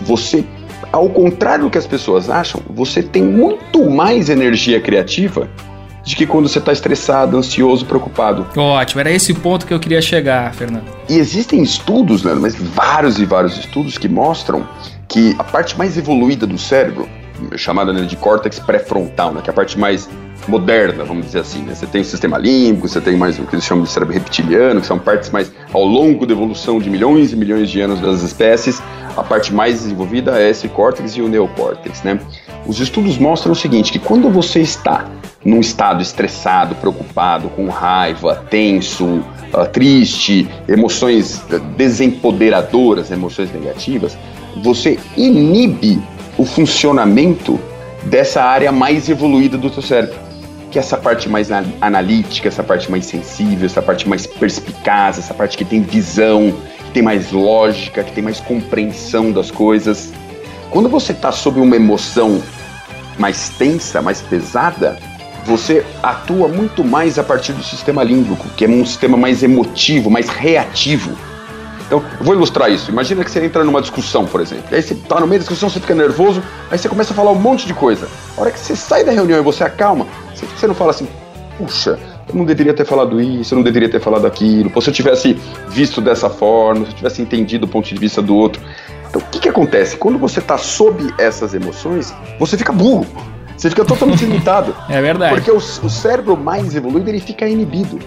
você, 0.01 0.45
ao 0.91 1.09
contrário 1.09 1.65
do 1.65 1.69
que 1.69 1.77
as 1.77 1.87
pessoas 1.87 2.29
acham, 2.29 2.61
você 2.69 3.01
tem 3.01 3.23
muito 3.23 3.89
mais 3.89 4.29
energia 4.29 4.79
criativa 4.79 5.49
de 6.03 6.15
que 6.15 6.25
quando 6.25 6.47
você 6.47 6.59
está 6.59 6.71
estressado, 6.71 7.37
ansioso, 7.37 7.85
preocupado. 7.85 8.47
Ótimo, 8.55 9.01
era 9.01 9.11
esse 9.11 9.33
ponto 9.33 9.65
que 9.65 9.73
eu 9.73 9.79
queria 9.79 10.01
chegar, 10.01 10.53
Fernando. 10.53 10.85
E 11.07 11.17
existem 11.17 11.61
estudos, 11.61 12.23
né, 12.23 12.33
mas 12.33 12.55
vários 12.55 13.19
e 13.19 13.25
vários 13.25 13.57
estudos 13.57 13.97
que 13.97 14.07
mostram 14.07 14.67
que 15.07 15.35
a 15.37 15.43
parte 15.43 15.77
mais 15.77 15.97
evoluída 15.97 16.47
do 16.47 16.57
cérebro, 16.57 17.07
chamada 17.55 17.93
né, 17.93 18.03
de 18.03 18.15
córtex 18.15 18.59
pré-frontal, 18.59 19.33
né, 19.33 19.41
que 19.41 19.49
é 19.49 19.51
a 19.51 19.55
parte 19.55 19.77
mais 19.77 20.09
moderna, 20.47 21.03
vamos 21.03 21.25
dizer 21.25 21.39
assim. 21.39 21.61
Né? 21.61 21.75
Você 21.75 21.85
tem 21.85 22.01
o 22.01 22.05
sistema 22.05 22.37
límbico, 22.37 22.87
você 22.87 23.01
tem 23.01 23.17
mais 23.17 23.37
o 23.39 23.43
que 23.43 23.55
eles 23.55 23.65
chamam 23.65 23.83
de 23.83 23.89
cérebro 23.89 24.13
reptiliano, 24.13 24.81
que 24.81 24.87
são 24.87 24.97
partes 24.97 25.29
mais 25.29 25.51
ao 25.73 25.83
longo 25.83 26.25
da 26.25 26.33
evolução 26.33 26.79
de 26.79 26.89
milhões 26.89 27.33
e 27.33 27.35
milhões 27.35 27.69
de 27.69 27.81
anos 27.81 27.99
das 27.99 28.21
espécies. 28.21 28.81
A 29.15 29.23
parte 29.23 29.53
mais 29.53 29.81
desenvolvida 29.81 30.39
é 30.39 30.49
esse 30.49 30.67
córtex 30.67 31.17
e 31.17 31.21
o 31.21 31.27
neocórtex, 31.27 32.03
né? 32.03 32.19
Os 32.65 32.79
estudos 32.79 33.17
mostram 33.17 33.51
o 33.51 33.55
seguinte, 33.55 33.91
que 33.91 33.99
quando 33.99 34.29
você 34.29 34.59
está 34.59 35.09
num 35.43 35.59
estado 35.59 36.01
estressado, 36.01 36.75
preocupado, 36.75 37.49
com 37.49 37.67
raiva, 37.69 38.43
tenso, 38.49 39.05
uh, 39.05 39.67
triste, 39.71 40.47
emoções 40.67 41.41
desempoderadoras, 41.77 43.11
emoções 43.11 43.51
negativas, 43.51 44.17
você 44.61 44.99
inibe 45.15 46.01
o 46.39 46.45
funcionamento 46.45 47.59
dessa 48.03 48.41
área 48.41 48.71
mais 48.71 49.09
evoluída 49.09 49.57
do 49.57 49.69
seu 49.69 49.83
cérebro 49.83 50.29
que 50.71 50.77
é 50.77 50.81
essa 50.81 50.97
parte 50.97 51.27
mais 51.27 51.49
analítica, 51.81 52.47
essa 52.47 52.63
parte 52.63 52.91
mais 52.91 53.03
sensível, 53.05 53.65
essa 53.65 53.81
parte 53.81 54.07
mais 54.07 54.27
perspicaz, 54.27 55.17
essa 55.17 55.33
parte 55.33 55.57
que 55.57 55.65
tem 55.65 55.81
visão, 55.81 56.53
que 56.85 56.91
tem 56.91 57.01
mais 57.01 57.31
lógica, 57.31 58.03
que 58.03 58.11
tem 58.11 58.23
mais 58.23 58.39
compreensão 58.39 59.31
das 59.31 59.49
coisas. 59.49 60.13
Quando 60.69 60.87
você 60.87 61.11
está 61.11 61.31
sob 61.31 61.59
uma 61.59 61.75
emoção 61.75 62.39
mais 63.17 63.49
tensa, 63.49 63.99
mais 63.99 64.21
pesada, 64.21 64.99
você 65.43 65.83
atua 66.03 66.47
muito 66.47 66.83
mais 66.83 67.17
a 67.17 67.23
partir 67.23 67.53
do 67.53 67.63
sistema 67.63 68.03
límbico, 68.03 68.47
que 68.49 68.65
é 68.65 68.67
um 68.67 68.85
sistema 68.85 69.17
mais 69.17 69.41
emotivo, 69.41 70.11
mais 70.11 70.29
reativo. 70.29 71.17
Então, 71.89 72.03
eu 72.19 72.23
vou 72.23 72.35
ilustrar 72.35 72.71
isso. 72.71 72.91
Imagina 72.91 73.23
que 73.23 73.31
você 73.31 73.43
entra 73.43 73.63
numa 73.63 73.81
discussão, 73.81 74.23
por 74.23 74.39
exemplo. 74.39 74.65
Aí 74.71 74.79
você 74.79 74.93
tá 74.93 75.19
no 75.19 75.25
meio 75.25 75.39
da 75.39 75.43
discussão, 75.43 75.67
você 75.67 75.79
fica 75.79 75.95
nervoso, 75.95 76.43
aí 76.69 76.77
você 76.77 76.87
começa 76.87 77.13
a 77.13 77.15
falar 77.15 77.31
um 77.31 77.39
monte 77.39 77.65
de 77.65 77.73
coisa. 77.73 78.07
A 78.37 78.41
hora 78.41 78.51
que 78.51 78.59
você 78.59 78.75
sai 78.75 79.03
da 79.03 79.11
reunião 79.11 79.39
e 79.39 79.41
você 79.41 79.63
acalma, 79.63 80.05
você 80.35 80.67
não 80.67 80.75
fala 80.75 80.91
assim, 80.91 81.07
puxa, 81.57 81.97
eu 82.27 82.35
não 82.35 82.45
deveria 82.45 82.75
ter 82.75 82.85
falado 82.85 83.19
isso, 83.19 83.55
eu 83.55 83.55
não 83.55 83.63
deveria 83.63 83.89
ter 83.89 83.99
falado 83.99 84.27
aquilo. 84.27 84.69
Pô, 84.69 84.79
se 84.79 84.91
eu 84.91 84.93
tivesse 84.93 85.33
visto 85.67 85.99
dessa 85.99 86.29
forma, 86.29 86.85
se 86.85 86.91
eu 86.91 86.97
tivesse 86.97 87.21
entendido 87.23 87.65
o 87.65 87.67
ponto 87.67 87.89
de 87.89 87.95
vista 87.95 88.21
do 88.21 88.35
outro. 88.35 88.61
Então, 89.09 89.19
o 89.19 89.25
que, 89.25 89.39
que 89.39 89.49
acontece? 89.49 89.97
Quando 89.97 90.19
você 90.19 90.37
está 90.37 90.59
sob 90.59 91.11
essas 91.17 91.55
emoções, 91.55 92.13
você 92.37 92.55
fica 92.55 92.71
burro. 92.71 93.07
Você 93.57 93.67
fica 93.67 93.83
totalmente 93.83 94.23
limitado. 94.25 94.75
É 94.87 95.01
verdade. 95.01 95.33
Porque 95.33 95.49
o, 95.49 95.57
o 95.57 95.89
cérebro 95.89 96.37
mais 96.37 96.75
evoluído, 96.75 97.09
ele 97.09 97.19
fica 97.19 97.47
inibido. 97.47 97.99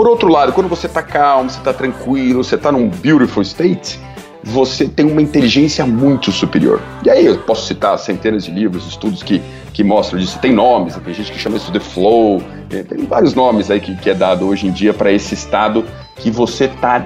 Por 0.00 0.08
outro 0.08 0.28
lado, 0.28 0.54
quando 0.54 0.66
você 0.66 0.86
está 0.86 1.02
calmo, 1.02 1.50
você 1.50 1.58
está 1.58 1.74
tranquilo, 1.74 2.42
você 2.42 2.54
está 2.54 2.72
num 2.72 2.88
beautiful 2.88 3.42
state, 3.42 4.00
você 4.42 4.88
tem 4.88 5.04
uma 5.04 5.20
inteligência 5.20 5.84
muito 5.84 6.32
superior. 6.32 6.80
E 7.04 7.10
aí 7.10 7.26
eu 7.26 7.36
posso 7.40 7.66
citar 7.66 7.98
centenas 7.98 8.46
de 8.46 8.50
livros, 8.50 8.88
estudos 8.88 9.22
que, 9.22 9.42
que 9.74 9.84
mostram 9.84 10.18
disso. 10.18 10.38
Tem 10.38 10.54
nomes, 10.54 10.96
tem 10.96 11.12
gente 11.12 11.30
que 11.30 11.38
chama 11.38 11.58
isso 11.58 11.70
de 11.70 11.80
flow, 11.80 12.42
tem 12.70 13.04
vários 13.04 13.34
nomes 13.34 13.70
aí 13.70 13.78
que, 13.78 13.94
que 13.94 14.08
é 14.08 14.14
dado 14.14 14.48
hoje 14.48 14.68
em 14.68 14.70
dia 14.72 14.94
para 14.94 15.12
esse 15.12 15.34
estado 15.34 15.84
que 16.16 16.30
você 16.30 16.64
está 16.64 17.04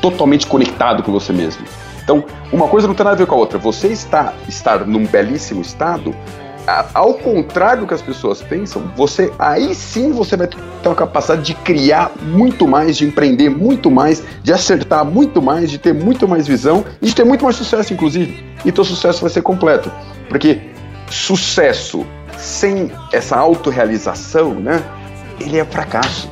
totalmente 0.00 0.44
conectado 0.44 1.04
com 1.04 1.12
você 1.12 1.32
mesmo. 1.32 1.64
Então, 2.02 2.24
uma 2.52 2.66
coisa 2.66 2.88
não 2.88 2.94
tem 2.96 3.04
nada 3.04 3.14
a 3.14 3.18
ver 3.18 3.26
com 3.26 3.36
a 3.36 3.38
outra. 3.38 3.56
Você 3.60 3.86
está 3.86 4.34
estar 4.48 4.84
num 4.84 5.06
belíssimo 5.06 5.62
estado, 5.62 6.12
ao 6.66 7.14
contrário 7.14 7.82
do 7.82 7.86
que 7.86 7.94
as 7.94 8.02
pessoas 8.02 8.40
pensam, 8.40 8.82
você 8.96 9.32
aí 9.38 9.74
sim 9.74 10.12
você 10.12 10.36
vai 10.36 10.46
ter 10.46 10.56
uma 10.84 10.94
capacidade 10.94 11.42
de 11.42 11.54
criar 11.54 12.12
muito 12.20 12.66
mais, 12.68 12.96
de 12.96 13.04
empreender 13.04 13.48
muito 13.48 13.90
mais, 13.90 14.22
de 14.42 14.52
acertar 14.52 15.04
muito 15.04 15.42
mais, 15.42 15.70
de 15.70 15.78
ter 15.78 15.92
muito 15.92 16.28
mais 16.28 16.46
visão 16.46 16.84
e 17.00 17.06
de 17.06 17.14
ter 17.14 17.24
muito 17.24 17.44
mais 17.44 17.56
sucesso, 17.56 17.92
inclusive. 17.92 18.44
E 18.64 18.70
teu 18.70 18.84
sucesso 18.84 19.20
vai 19.20 19.30
ser 19.30 19.42
completo. 19.42 19.90
Porque 20.28 20.60
sucesso 21.10 22.06
sem 22.38 22.90
essa 23.12 23.36
autorrealização, 23.36 24.54
né? 24.54 24.82
Ele 25.40 25.58
é 25.58 25.64
fracasso. 25.64 26.28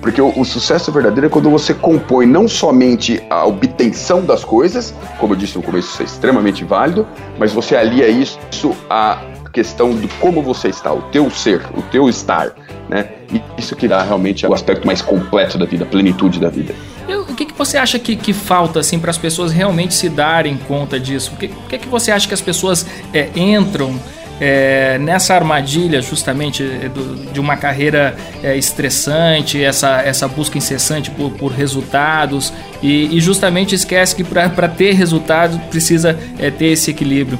Porque 0.00 0.20
o, 0.20 0.36
o, 0.36 0.44
sucesso 0.44 0.90
verdadeiro 0.90 1.28
é 1.28 1.30
quando 1.30 1.48
você 1.48 1.72
compõe 1.72 2.26
não 2.26 2.48
somente 2.48 3.22
a 3.30 3.46
obtenção 3.46 4.24
das 4.24 4.44
coisas, 4.44 4.92
como 5.18 5.32
eu 5.32 5.36
disse 5.38 5.56
no 5.56 5.62
começo, 5.62 5.92
isso 5.92 6.02
é 6.02 6.04
extremamente 6.04 6.64
válido, 6.64 7.06
mas 7.38 7.52
você 7.52 7.76
alia 7.76 8.08
isso 8.08 8.76
à 8.90 9.22
questão 9.52 9.94
de 9.94 10.08
como 10.20 10.42
você 10.42 10.68
está, 10.68 10.92
o 10.92 11.02
teu 11.02 11.30
ser, 11.30 11.62
o 11.76 11.82
teu 11.82 12.08
estar, 12.08 12.52
né? 12.88 13.08
E 13.32 13.40
isso 13.58 13.76
que 13.76 13.86
dá 13.86 14.02
realmente 14.02 14.46
o 14.46 14.54
aspecto 14.54 14.86
mais 14.86 15.02
completo 15.02 15.58
da 15.58 15.66
vida, 15.66 15.84
a 15.84 15.86
plenitude 15.86 16.40
da 16.40 16.48
vida. 16.48 16.74
o 17.08 17.34
que, 17.34 17.46
que 17.46 17.54
você 17.56 17.76
acha 17.76 17.98
que, 17.98 18.16
que 18.16 18.32
falta 18.32 18.80
assim 18.80 18.98
para 18.98 19.10
as 19.10 19.18
pessoas 19.18 19.52
realmente 19.52 19.94
se 19.94 20.08
darem 20.08 20.56
conta 20.56 20.98
disso? 20.98 21.32
O 21.34 21.36
que, 21.36 21.48
que, 21.48 21.78
que 21.78 21.88
você 21.88 22.10
acha 22.10 22.26
que 22.26 22.34
as 22.34 22.40
pessoas 22.40 22.86
é, 23.12 23.28
entram 23.36 23.98
é, 24.40 24.98
nessa 24.98 25.34
armadilha 25.34 26.02
justamente 26.02 26.64
é, 26.64 26.88
do, 26.88 27.32
de 27.32 27.38
uma 27.38 27.56
carreira 27.56 28.16
é, 28.42 28.56
estressante, 28.56 29.62
essa, 29.62 30.02
essa 30.02 30.26
busca 30.26 30.58
incessante 30.58 31.10
por, 31.12 31.30
por 31.32 31.52
resultados 31.52 32.52
e, 32.82 33.16
e, 33.16 33.20
justamente 33.20 33.74
esquece 33.74 34.16
que 34.16 34.24
para 34.24 34.68
ter 34.68 34.94
resultados 34.94 35.56
precisa 35.70 36.18
é, 36.40 36.50
ter 36.50 36.66
esse 36.66 36.90
equilíbrio. 36.90 37.38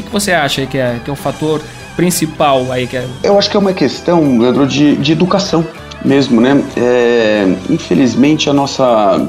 O 0.00 0.02
que, 0.02 0.10
você 0.10 0.32
acha 0.32 0.66
que 0.66 0.78
é, 0.78 1.00
que 1.04 1.10
é 1.10 1.12
o 1.12 1.16
fator 1.16 1.62
principal 1.96 2.70
aí? 2.70 2.86
Que 2.86 2.96
é... 2.96 3.06
Eu 3.22 3.38
acho 3.38 3.50
que 3.50 3.56
é 3.56 3.60
uma 3.60 3.72
questão, 3.72 4.38
Leandro, 4.38 4.66
de, 4.66 4.96
de 4.96 5.12
educação 5.12 5.66
mesmo, 6.04 6.40
né? 6.40 6.62
É, 6.76 7.46
infelizmente 7.68 8.48
a 8.48 8.52
nossa 8.52 9.28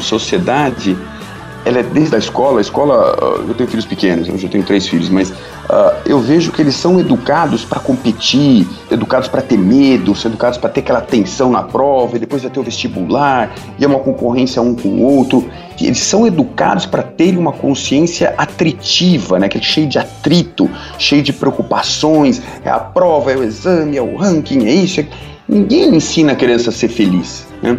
sociedade 0.00 0.96
ela 1.64 1.80
é 1.80 1.82
desde 1.82 2.14
a 2.14 2.18
escola, 2.18 2.58
a 2.58 2.60
escola, 2.60 3.16
ah, 3.20 3.44
eu 3.46 3.54
tenho 3.54 3.68
filhos 3.68 3.84
pequenos, 3.84 4.28
eu 4.28 4.38
já 4.38 4.48
tenho 4.48 4.64
três 4.64 4.86
filhos, 4.86 5.08
mas 5.08 5.30
uh, 5.30 5.94
eu 6.06 6.18
vejo 6.20 6.52
que 6.52 6.62
eles 6.62 6.74
são 6.74 6.98
educados 6.98 7.64
para 7.64 7.80
competir, 7.80 8.66
educados 8.90 9.28
para 9.28 9.42
ter 9.42 9.58
medo, 9.58 10.14
são 10.14 10.30
educados 10.30 10.58
para 10.58 10.70
ter 10.70 10.80
aquela 10.80 11.00
tensão 11.00 11.50
na 11.50 11.62
prova, 11.62 12.16
e 12.16 12.18
depois 12.18 12.42
vai 12.42 12.50
ter 12.50 12.60
o 12.60 12.62
vestibular, 12.62 13.54
e 13.78 13.84
é 13.84 13.86
uma 13.86 13.98
concorrência 13.98 14.62
um 14.62 14.74
com 14.74 14.88
o 14.88 15.02
outro. 15.02 15.48
E 15.80 15.86
eles 15.86 15.98
são 15.98 16.26
educados 16.26 16.86
para 16.86 17.02
terem 17.02 17.38
uma 17.38 17.52
consciência 17.52 18.34
atritiva, 18.36 19.38
né, 19.38 19.48
que 19.48 19.58
é 19.58 19.62
cheio 19.62 19.86
de 19.86 19.98
atrito, 19.98 20.68
cheio 20.98 21.22
de 21.22 21.32
preocupações, 21.32 22.42
é 22.64 22.70
a 22.70 22.78
prova, 22.78 23.32
é 23.32 23.36
o 23.36 23.44
exame, 23.44 23.96
é 23.96 24.02
o 24.02 24.16
ranking, 24.16 24.66
é 24.66 24.72
isso. 24.72 25.00
É... 25.00 25.06
Ninguém 25.48 25.94
ensina 25.94 26.32
a 26.32 26.36
criança 26.36 26.70
a 26.70 26.72
ser 26.72 26.88
feliz. 26.88 27.46
Né? 27.62 27.78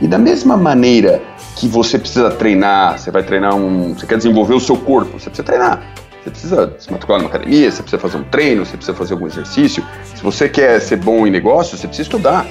E 0.00 0.06
da 0.06 0.18
mesma 0.18 0.56
maneira 0.56 1.22
que 1.58 1.66
você 1.66 1.98
precisa 1.98 2.30
treinar, 2.30 2.98
você 2.98 3.10
vai 3.10 3.22
treinar 3.22 3.54
um. 3.54 3.92
Você 3.94 4.06
quer 4.06 4.16
desenvolver 4.16 4.54
o 4.54 4.60
seu 4.60 4.76
corpo, 4.76 5.18
você 5.18 5.28
precisa 5.28 5.42
treinar. 5.42 5.82
Você 6.22 6.30
precisa 6.30 6.72
se 6.78 6.90
matricular 6.90 7.20
numa 7.20 7.30
academia, 7.30 7.70
você 7.70 7.82
precisa 7.82 8.00
fazer 8.00 8.16
um 8.16 8.24
treino, 8.24 8.64
você 8.64 8.76
precisa 8.76 8.96
fazer 8.96 9.14
algum 9.14 9.26
exercício. 9.26 9.84
Se 10.14 10.22
você 10.22 10.48
quer 10.48 10.80
ser 10.80 10.96
bom 10.96 11.26
em 11.26 11.30
negócio, 11.30 11.76
você 11.76 11.86
precisa 11.86 12.06
estudar. 12.06 12.46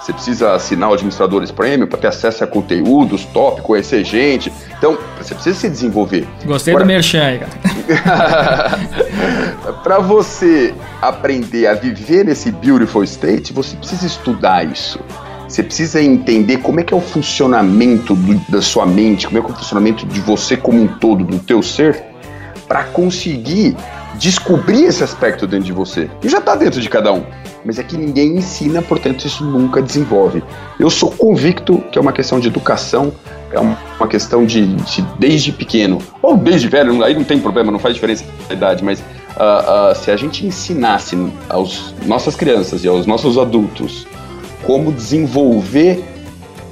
Você 0.00 0.12
precisa 0.12 0.54
assinar 0.54 0.90
o 0.90 0.94
Administradores 0.94 1.52
Premium 1.52 1.86
para 1.86 1.98
ter 1.98 2.08
acesso 2.08 2.42
a 2.42 2.46
conteúdos 2.46 3.24
top, 3.26 3.62
conhecer 3.62 4.04
gente. 4.04 4.52
Então, 4.76 4.98
você 5.16 5.32
precisa 5.32 5.56
se 5.56 5.68
desenvolver. 5.68 6.26
Gostei 6.44 6.72
Agora, 6.72 6.84
do 6.84 6.88
merchan 6.88 7.22
aí, 7.22 7.38
cara. 7.38 7.52
para 9.84 10.00
você 10.00 10.74
aprender 11.00 11.68
a 11.68 11.74
viver 11.74 12.24
nesse 12.24 12.50
beautiful 12.50 13.04
state, 13.04 13.52
você 13.52 13.76
precisa 13.76 14.04
estudar 14.04 14.64
isso. 14.66 14.98
Você 15.52 15.62
precisa 15.62 16.02
entender 16.02 16.56
como 16.62 16.80
é 16.80 16.82
que 16.82 16.94
é 16.94 16.96
o 16.96 17.00
funcionamento 17.00 18.14
do, 18.14 18.40
da 18.50 18.62
sua 18.62 18.86
mente, 18.86 19.26
como 19.26 19.36
é 19.36 19.42
que 19.42 19.48
é 19.48 19.50
o 19.50 19.54
funcionamento 19.54 20.06
de 20.06 20.18
você 20.20 20.56
como 20.56 20.80
um 20.80 20.88
todo, 20.88 21.24
do 21.24 21.38
teu 21.38 21.62
ser, 21.62 22.02
para 22.66 22.84
conseguir 22.84 23.76
descobrir 24.14 24.84
esse 24.84 25.04
aspecto 25.04 25.46
dentro 25.46 25.66
de 25.66 25.72
você. 25.72 26.08
E 26.24 26.28
já 26.30 26.38
está 26.38 26.56
dentro 26.56 26.80
de 26.80 26.88
cada 26.88 27.12
um. 27.12 27.22
Mas 27.66 27.78
é 27.78 27.82
que 27.82 27.98
ninguém 27.98 28.38
ensina, 28.38 28.80
portanto 28.80 29.26
isso 29.26 29.44
nunca 29.44 29.82
desenvolve. 29.82 30.42
Eu 30.80 30.88
sou 30.88 31.10
convicto 31.10 31.84
que 31.92 31.98
é 31.98 32.00
uma 32.00 32.14
questão 32.14 32.40
de 32.40 32.48
educação, 32.48 33.12
é 33.52 33.60
uma 33.60 34.08
questão 34.08 34.46
de, 34.46 34.66
de 34.66 35.02
desde 35.18 35.52
pequeno, 35.52 35.98
ou 36.22 36.34
desde 36.34 36.66
velho, 36.66 37.04
aí 37.04 37.14
não 37.14 37.24
tem 37.24 37.38
problema, 37.38 37.70
não 37.70 37.78
faz 37.78 37.92
diferença 37.92 38.24
a 38.48 38.54
idade, 38.54 38.82
mas 38.82 39.00
uh, 39.00 39.92
uh, 39.92 39.94
se 39.94 40.10
a 40.10 40.16
gente 40.16 40.46
ensinasse 40.46 41.14
aos 41.50 41.94
nossas 42.06 42.34
crianças 42.34 42.82
e 42.84 42.88
aos 42.88 43.06
nossos 43.06 43.36
adultos 43.36 44.06
como 44.64 44.92
desenvolver 44.92 46.04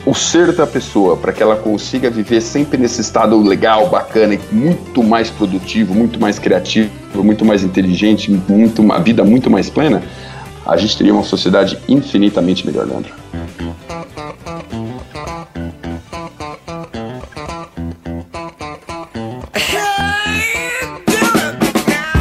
o 0.07 0.15
ser 0.15 0.53
da 0.53 0.67
pessoa 0.67 1.17
para 1.17 1.33
que 1.33 1.43
ela 1.43 1.57
consiga 1.57 2.09
viver 2.09 2.41
sempre 2.41 2.79
nesse 2.79 3.01
estado 3.01 3.39
legal, 3.41 3.89
bacana 3.89 4.39
muito 4.51 5.03
mais 5.03 5.31
produtivo, 5.31 5.95
muito 5.95 6.19
mais 6.19 6.39
criativo, 6.39 6.91
muito 7.15 7.45
mais 7.45 7.63
inteligente, 7.63 8.31
muito 8.31 8.81
uma 8.81 8.99
vida 8.99 9.23
muito 9.25 9.51
mais 9.51 9.69
plena, 9.69 10.03
a 10.65 10.77
gente 10.77 10.97
teria 10.97 11.13
uma 11.13 11.25
sociedade 11.25 11.79
infinitamente 11.89 12.67
melhor, 12.67 12.87
Leandro. 12.87 13.13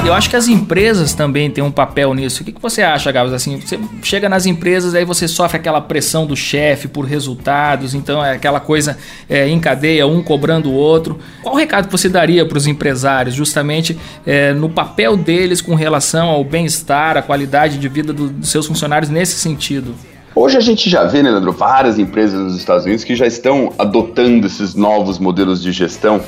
Eu 0.10 0.16
acho 0.16 0.28
que 0.28 0.36
as 0.36 0.48
empresas 0.48 1.14
também 1.14 1.52
têm 1.52 1.64
um 1.64 1.70
papel 1.70 2.16
nisso. 2.16 2.42
O 2.42 2.46
que, 2.46 2.52
que 2.52 2.60
você 2.60 2.82
acha, 2.82 3.12
Gabs? 3.12 3.32
Assim, 3.32 3.60
você 3.60 3.80
chega 4.02 4.28
nas 4.28 4.48
empresas, 4.48 4.96
aí 4.96 5.06
você 5.06 5.28
sofre 5.28 5.58
aquela 5.58 5.80
pressão 5.80 6.26
do 6.26 6.36
chefe 6.36 6.88
por 6.88 7.06
resultados, 7.06 7.94
então 7.94 8.26
é 8.26 8.32
aquela 8.32 8.60
coisa 8.60 8.98
é, 9.30 9.48
em 9.48 9.60
cadeia, 9.60 10.08
um 10.08 10.24
cobrando 10.24 10.72
o 10.72 10.74
outro. 10.74 11.20
Qual 11.44 11.54
o 11.54 11.58
recado 11.60 11.86
que 11.86 11.92
você 11.92 12.10
daria 12.10 12.44
para 12.44 12.58
os 12.58 12.66
empresários, 12.66 13.36
justamente 13.36 14.00
é, 14.26 14.52
no 14.52 14.68
papel 14.68 15.16
deles 15.16 15.62
com 15.62 15.76
relação 15.76 16.28
ao 16.28 16.44
bem-estar, 16.44 17.16
à 17.16 17.22
qualidade 17.22 17.78
de 17.78 17.88
vida 17.88 18.12
do, 18.12 18.30
dos 18.30 18.50
seus 18.50 18.66
funcionários 18.66 19.12
nesse 19.12 19.36
sentido? 19.36 19.94
Hoje 20.34 20.58
a 20.58 20.62
gente 20.62 20.90
já 20.90 21.04
vê, 21.04 21.22
né, 21.22 21.30
Leandro, 21.30 21.52
várias 21.52 22.00
empresas 22.00 22.40
nos 22.40 22.58
Estados 22.58 22.84
Unidos 22.84 23.04
que 23.04 23.16
já 23.16 23.28
estão 23.28 23.72
adotando 23.78 24.48
esses 24.48 24.74
novos 24.74 25.20
modelos 25.20 25.62
de 25.62 25.72
gestão 25.72 26.20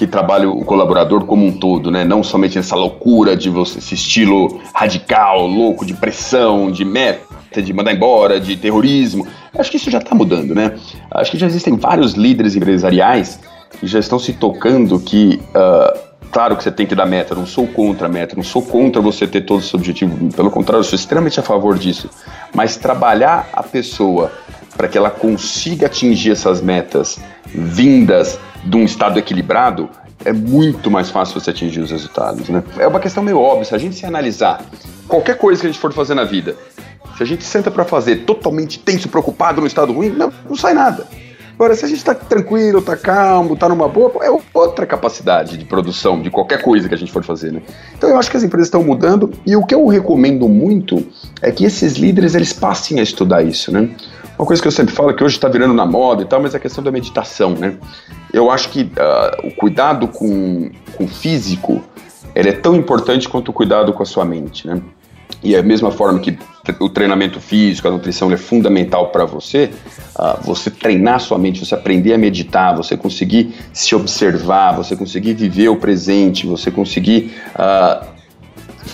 que 0.00 0.06
trabalha 0.06 0.48
o 0.48 0.64
colaborador 0.64 1.26
como 1.26 1.44
um 1.44 1.52
todo, 1.52 1.90
né? 1.90 2.04
Não 2.06 2.22
somente 2.22 2.58
essa 2.58 2.74
loucura 2.74 3.36
de 3.36 3.50
você, 3.50 3.80
esse 3.80 3.94
estilo 3.94 4.58
radical, 4.74 5.46
louco, 5.46 5.84
de 5.84 5.92
pressão, 5.92 6.72
de 6.72 6.86
meta, 6.86 7.60
de 7.60 7.70
mandar 7.70 7.92
embora, 7.92 8.40
de 8.40 8.56
terrorismo. 8.56 9.26
Acho 9.58 9.70
que 9.70 9.76
isso 9.76 9.90
já 9.90 9.98
está 9.98 10.14
mudando, 10.14 10.54
né? 10.54 10.72
Acho 11.10 11.32
que 11.32 11.36
já 11.36 11.46
existem 11.46 11.76
vários 11.76 12.14
líderes 12.14 12.56
empresariais 12.56 13.40
que 13.78 13.86
já 13.86 13.98
estão 13.98 14.18
se 14.18 14.32
tocando 14.32 14.98
que, 14.98 15.38
uh, 15.50 15.98
claro 16.32 16.56
que 16.56 16.62
você 16.62 16.70
tem 16.70 16.86
que 16.86 16.94
dar 16.94 17.04
meta, 17.04 17.34
não 17.34 17.44
sou 17.44 17.66
contra 17.66 18.06
a 18.06 18.10
meta, 18.10 18.34
não 18.34 18.42
sou 18.42 18.62
contra 18.62 19.02
você 19.02 19.26
ter 19.26 19.42
todos 19.42 19.66
os 19.66 19.74
objetivos, 19.74 20.34
pelo 20.34 20.50
contrário, 20.50 20.82
sou 20.82 20.96
extremamente 20.96 21.38
a 21.38 21.42
favor 21.42 21.76
disso. 21.76 22.08
Mas 22.54 22.74
trabalhar 22.74 23.50
a 23.52 23.62
pessoa 23.62 24.32
para 24.78 24.88
que 24.88 24.96
ela 24.96 25.10
consiga 25.10 25.88
atingir 25.88 26.30
essas 26.30 26.62
metas 26.62 27.20
vindas 27.44 28.40
de 28.64 28.76
um 28.76 28.84
estado 28.84 29.18
equilibrado, 29.18 29.88
é 30.24 30.32
muito 30.32 30.90
mais 30.90 31.10
fácil 31.10 31.40
você 31.40 31.50
atingir 31.50 31.80
os 31.80 31.90
resultados, 31.90 32.48
né? 32.48 32.62
É 32.78 32.86
uma 32.86 33.00
questão 33.00 33.22
meio 33.22 33.38
óbvia. 33.38 33.64
Se 33.64 33.74
a 33.74 33.78
gente 33.78 33.96
se 33.96 34.04
analisar 34.04 34.62
qualquer 35.08 35.36
coisa 35.36 35.60
que 35.60 35.66
a 35.66 35.70
gente 35.70 35.80
for 35.80 35.92
fazer 35.92 36.14
na 36.14 36.24
vida, 36.24 36.56
se 37.16 37.22
a 37.22 37.26
gente 37.26 37.44
senta 37.44 37.70
para 37.70 37.84
fazer 37.84 38.24
totalmente 38.24 38.78
tenso, 38.78 39.08
preocupado 39.08 39.60
no 39.60 39.66
estado 39.66 39.92
ruim, 39.92 40.10
não, 40.10 40.32
não 40.48 40.56
sai 40.56 40.74
nada. 40.74 41.06
Agora, 41.54 41.74
se 41.74 41.84
a 41.84 41.88
gente 41.88 41.98
está 41.98 42.14
tranquilo, 42.14 42.78
está 42.78 42.96
calmo, 42.96 43.52
está 43.52 43.68
numa 43.68 43.86
boa, 43.86 44.10
é 44.22 44.30
outra 44.54 44.86
capacidade 44.86 45.58
de 45.58 45.64
produção 45.66 46.22
de 46.22 46.30
qualquer 46.30 46.62
coisa 46.62 46.88
que 46.88 46.94
a 46.94 46.96
gente 46.96 47.12
for 47.12 47.22
fazer, 47.22 47.52
né? 47.52 47.60
Então 47.94 48.08
eu 48.08 48.18
acho 48.18 48.30
que 48.30 48.36
as 48.38 48.42
empresas 48.42 48.68
estão 48.68 48.82
mudando 48.82 49.30
e 49.44 49.54
o 49.54 49.62
que 49.62 49.74
eu 49.74 49.86
recomendo 49.86 50.48
muito 50.48 51.06
é 51.42 51.50
que 51.50 51.66
esses 51.66 51.96
líderes 51.96 52.34
eles 52.34 52.54
passem 52.54 52.98
a 52.98 53.02
estudar 53.02 53.42
isso, 53.42 53.70
né? 53.70 53.90
Uma 54.40 54.46
coisa 54.46 54.62
que 54.62 54.68
eu 54.68 54.72
sempre 54.72 54.94
falo 54.94 55.12
que 55.12 55.22
hoje 55.22 55.36
está 55.36 55.50
virando 55.50 55.74
na 55.74 55.84
moda 55.84 56.22
e 56.22 56.24
tal, 56.24 56.40
mas 56.40 56.54
é 56.54 56.56
a 56.56 56.60
questão 56.60 56.82
da 56.82 56.90
meditação, 56.90 57.50
né? 57.50 57.76
Eu 58.32 58.50
acho 58.50 58.70
que 58.70 58.84
uh, 58.84 59.46
o 59.46 59.54
cuidado 59.54 60.08
com, 60.08 60.70
com 60.96 61.04
o 61.04 61.06
físico 61.06 61.82
ele 62.34 62.48
é 62.48 62.52
tão 62.52 62.74
importante 62.74 63.28
quanto 63.28 63.50
o 63.50 63.52
cuidado 63.52 63.92
com 63.92 64.02
a 64.02 64.06
sua 64.06 64.24
mente, 64.24 64.66
né? 64.66 64.80
E 65.42 65.54
é 65.54 65.58
a 65.58 65.62
mesma 65.62 65.90
forma 65.90 66.18
que 66.20 66.38
o 66.78 66.88
treinamento 66.88 67.38
físico, 67.38 67.86
a 67.86 67.90
nutrição 67.90 68.32
é 68.32 68.36
fundamental 68.38 69.08
para 69.08 69.26
você, 69.26 69.72
uh, 70.18 70.42
você 70.42 70.70
treinar 70.70 71.20
sua 71.20 71.38
mente, 71.38 71.62
você 71.62 71.74
aprender 71.74 72.14
a 72.14 72.18
meditar, 72.18 72.74
você 72.74 72.96
conseguir 72.96 73.54
se 73.74 73.94
observar, 73.94 74.72
você 74.74 74.96
conseguir 74.96 75.34
viver 75.34 75.68
o 75.68 75.76
presente, 75.76 76.46
você 76.46 76.70
conseguir 76.70 77.34
uh, 77.56 78.06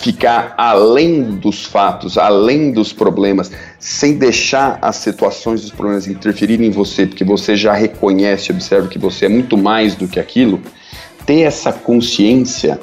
ficar 0.01 0.53
além 0.57 1.23
dos 1.23 1.65
fatos, 1.65 2.17
além 2.17 2.71
dos 2.71 2.93
problemas, 2.93 3.51
sem 3.79 4.17
deixar 4.17 4.77
as 4.81 4.97
situações 4.97 5.61
dos 5.61 5.71
problemas 5.71 6.07
interferirem 6.07 6.67
em 6.67 6.71
você, 6.71 7.05
porque 7.05 7.23
você 7.23 7.55
já 7.55 7.73
reconhece, 7.73 8.51
observa 8.51 8.87
que 8.87 8.99
você 8.99 9.25
é 9.25 9.29
muito 9.29 9.57
mais 9.57 9.95
do 9.95 10.07
que 10.07 10.19
aquilo, 10.19 10.61
ter 11.25 11.41
essa 11.41 11.71
consciência 11.71 12.79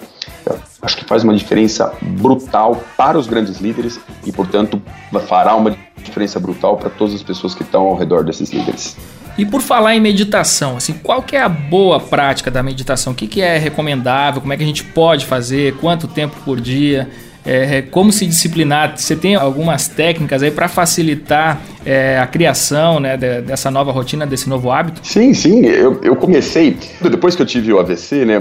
acho 0.85 0.99
que 0.99 1.05
faz 1.05 1.25
uma 1.25 1.35
diferença 1.35 1.93
brutal 2.03 2.83
para 2.97 3.19
os 3.19 3.27
grandes 3.27 3.59
líderes 3.59 3.99
e, 4.27 4.31
portanto, 4.31 4.81
fará 5.27 5.55
uma 5.57 5.77
diferença 6.03 6.39
brutal 6.39 6.77
para 6.77 6.91
todas 6.91 7.15
as 7.15 7.23
pessoas 7.23 7.55
que 7.55 7.63
estão 7.63 7.83
ao 7.83 7.97
redor 7.97 8.23
desses 8.23 8.51
líderes. 8.51 8.97
E 9.37 9.45
por 9.45 9.61
falar 9.61 9.97
em 9.97 10.01
meditação, 10.01 10.77
assim, 10.77 10.93
qual 10.93 11.23
que 11.23 11.35
é 11.35 11.41
a 11.41 11.49
boa 11.49 11.99
prática 11.99 12.51
da 12.51 12.63
meditação? 12.63 13.13
O 13.13 13.17
que, 13.17 13.27
que 13.27 13.41
é 13.41 13.59
recomendável? 13.59 14.41
Como 14.41 14.53
é 14.53 14.57
que 14.57 14.63
a 14.63 14.67
gente 14.67 14.85
pode 14.85 15.27
fazer? 15.27 15.75
Quanto 15.79 16.07
tempo 16.07 16.37
por 16.45 16.61
dia? 16.61 17.09
É, 17.47 17.83
como 17.83 18.11
se 18.11 18.25
disciplinar? 18.27 18.97
Você 18.97 19.15
tem 19.15 19.35
algumas 19.35 19.87
técnicas 19.87 20.43
aí 20.43 20.51
para 20.51 20.67
facilitar 20.67 21.61
é, 21.85 22.19
a 22.19 22.27
criação 22.27 22.99
né, 22.99 23.19
dessa 23.19 23.71
nova 23.71 23.93
rotina, 23.93 24.27
desse 24.27 24.49
novo 24.49 24.71
hábito? 24.71 25.01
Sim, 25.03 25.35
sim. 25.35 25.67
Eu, 25.67 26.01
eu 26.03 26.17
comecei, 26.17 26.77
depois 27.03 27.37
que 27.37 27.43
eu 27.43 27.47
tive 27.47 27.73
o 27.73 27.79
AVC, 27.79 28.25
né, 28.25 28.39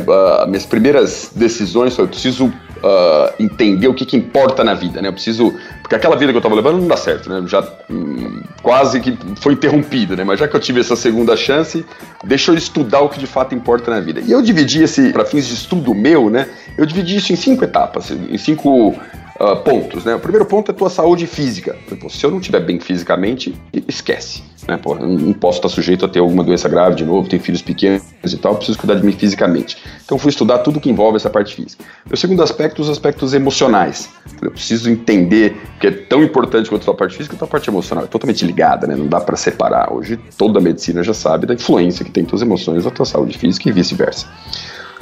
minhas 0.48 0.66
primeiras 0.66 1.32
decisões 1.36 1.96
foi: 1.96 2.06
eu 2.06 2.10
preciso 2.10 2.54
uh, 2.84 3.34
entender 3.40 3.88
o 3.88 3.94
que, 3.94 4.06
que 4.06 4.18
importa 4.18 4.64
na 4.64 4.74
vida, 4.74 5.02
né? 5.02 5.08
Eu 5.08 5.14
preciso. 5.14 5.54
Porque 5.82 5.96
aquela 5.96 6.16
vida 6.16 6.32
que 6.32 6.38
eu 6.38 6.40
estava 6.40 6.56
levando 6.56 6.80
não 6.80 6.88
dá 6.88 6.98
certo, 6.98 7.30
né? 7.30 7.44
Já 7.48 7.66
hum, 7.90 8.42
quase 8.62 9.00
que 9.00 9.18
foi 9.38 9.54
interrompida, 9.54 10.16
né? 10.16 10.24
Mas 10.24 10.40
já 10.40 10.48
que 10.48 10.56
eu 10.56 10.60
tive 10.60 10.82
essa 10.82 10.96
segunda 10.96 11.36
chance, 11.36 11.86
deixa 12.24 12.52
eu 12.52 12.56
estudar 12.56 13.02
o 13.02 13.10
que 13.10 13.20
de 13.20 13.28
fato 13.28 13.56
importa 13.56 13.90
na 13.90 14.00
vida. 14.00 14.22
E 14.22 14.32
eu 14.32 14.42
dividi 14.42 14.84
esse, 14.84 15.12
para 15.12 15.26
fins 15.26 15.48
de 15.48 15.54
estudo 15.54 15.96
meu, 15.96 16.30
né? 16.30 16.48
Eu 16.78 16.86
dividi 16.86 17.16
isso 17.16 17.32
em 17.32 17.36
cinco 17.36 17.64
etapas, 17.64 18.12
em 18.12 18.38
cinco 18.38 18.96
uh, 19.44 19.58
pontos, 19.58 20.06
né? 20.06 20.16
O 20.16 20.20
primeiro 20.20 20.46
ponto 20.46 20.72
é 20.72 20.74
tua 20.74 20.90
saúde 20.90 21.28
física. 21.28 21.76
Se 22.10 22.26
eu 22.26 22.32
não 22.32 22.40
estiver 22.40 22.62
bem 22.62 22.80
fisicamente, 22.80 23.54
esquece. 23.88 24.44
Né? 24.68 24.78
Pô, 24.78 24.96
não 24.96 25.34
posso 25.34 25.58
estar 25.58 25.70
sujeito 25.70 26.06
a 26.06 26.08
ter 26.08 26.20
alguma 26.20 26.44
doença 26.44 26.70
grave 26.70 26.96
de 26.96 27.04
novo, 27.04 27.28
tenho 27.28 27.42
filhos 27.42 27.62
pequenos 27.62 28.04
e 28.26 28.38
tal, 28.38 28.56
preciso 28.56 28.78
cuidar 28.78 28.96
de 28.96 29.06
mim 29.06 29.12
fisicamente. 29.12 29.78
Então 30.06 30.18
fui 30.18 30.30
estudar 30.30 30.60
tudo 30.60 30.80
que 30.80 30.90
envolve 30.90 31.18
essa 31.18 31.30
parte 31.30 31.56
física. 31.56 31.84
O 32.10 32.16
segundo 32.16 32.42
aspecto, 32.42 32.82
os 32.82 32.90
aspectos 32.90 33.34
emocionais. 33.34 34.10
Eu 34.42 34.52
preciso 34.52 34.90
entender 34.90 35.58
que 35.80 35.88
é 35.88 35.92
tão 35.92 36.24
importante 36.24 36.70
quanto 36.70 36.90
a 36.90 36.94
parte 36.94 37.18
física, 37.18 37.36
a 37.40 37.48
parte 37.48 37.70
emocional 37.70 38.06
é 38.06 38.08
totalmente 38.08 38.46
ligada, 38.46 38.88
né? 38.88 38.96
Não 38.96 39.08
dá 39.08 39.20
para 39.20 39.36
separar. 39.36 39.92
Hoje 39.92 40.18
toda 40.38 40.60
a 40.60 40.62
medicina 40.62 41.04
já 41.04 41.14
sabe 41.14 41.46
da 41.46 41.54
influência 41.54 42.06
que 42.06 42.12
tem 42.12 42.24
tuas 42.24 42.42
emoções 42.42 42.86
na 42.86 42.92
tua 42.92 43.06
saúde 43.06 43.38
física 43.38 43.68
e 43.68 43.72
vice-versa. 43.72 44.28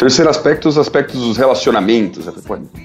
Terceiro 0.02 0.32
aspecto, 0.32 0.68
os 0.68 0.80
aspectos 0.80 1.22
dos 1.22 1.38
relacionamentos. 1.38 2.28
É 2.28 2.32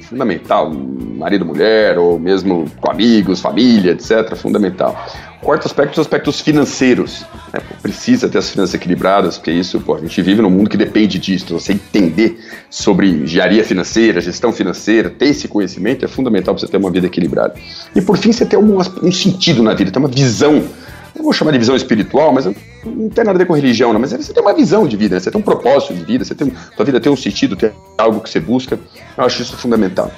fundamental, 0.02 0.70
marido, 0.70 1.46
mulher, 1.46 1.96
ou 1.96 2.18
mesmo 2.18 2.66
com 2.78 2.90
amigos, 2.90 3.40
família, 3.40 3.92
etc. 3.92 4.36
Fundamental. 4.36 4.94
Quarto 5.40 5.64
aspecto, 5.64 5.94
os 5.94 6.00
aspectos 6.00 6.42
financeiros. 6.42 7.24
Né? 7.54 7.60
Precisa 7.80 8.28
ter 8.28 8.36
as 8.36 8.50
finanças 8.50 8.74
equilibradas, 8.74 9.38
porque 9.38 9.50
isso, 9.50 9.80
pô, 9.80 9.94
a 9.94 10.00
gente 10.00 10.20
vive 10.20 10.42
num 10.42 10.50
mundo 10.50 10.68
que 10.68 10.76
depende 10.76 11.18
disso. 11.18 11.58
Você 11.58 11.72
entender 11.72 12.38
sobre 12.68 13.08
engenharia 13.08 13.64
financeira, 13.64 14.20
gestão 14.20 14.52
financeira, 14.52 15.08
ter 15.08 15.28
esse 15.28 15.48
conhecimento 15.48 16.04
é 16.04 16.08
fundamental 16.08 16.54
para 16.54 16.66
você 16.66 16.70
ter 16.70 16.76
uma 16.76 16.90
vida 16.90 17.06
equilibrada. 17.06 17.54
E 17.94 18.02
por 18.02 18.18
fim, 18.18 18.30
você 18.30 18.44
ter 18.44 18.58
um 18.58 19.10
sentido 19.10 19.62
na 19.62 19.72
vida, 19.72 19.90
ter 19.90 19.98
uma 19.98 20.06
visão 20.06 20.64
eu 21.16 21.24
vou 21.24 21.32
chamar 21.32 21.52
de 21.52 21.58
visão 21.58 21.74
espiritual, 21.74 22.32
mas 22.32 22.44
não 22.44 23.08
tem 23.08 23.24
nada 23.24 23.32
a 23.32 23.38
ver 23.38 23.46
com 23.46 23.54
religião, 23.54 23.92
não. 23.92 24.00
Mas 24.00 24.12
você 24.12 24.32
tem 24.32 24.42
uma 24.42 24.54
visão 24.54 24.86
de 24.86 24.96
vida, 24.96 25.14
né? 25.14 25.20
você 25.20 25.30
tem 25.30 25.40
um 25.40 25.44
propósito 25.44 25.94
de 25.94 26.04
vida, 26.04 26.24
você 26.24 26.34
tem, 26.34 26.52
sua 26.74 26.84
vida 26.84 27.00
tem 27.00 27.10
um 27.10 27.16
sentido, 27.16 27.56
tem 27.56 27.72
algo 27.96 28.20
que 28.20 28.28
você 28.28 28.38
busca. 28.38 28.78
Eu 29.16 29.24
acho 29.24 29.42
isso 29.42 29.56
fundamental. 29.56 30.10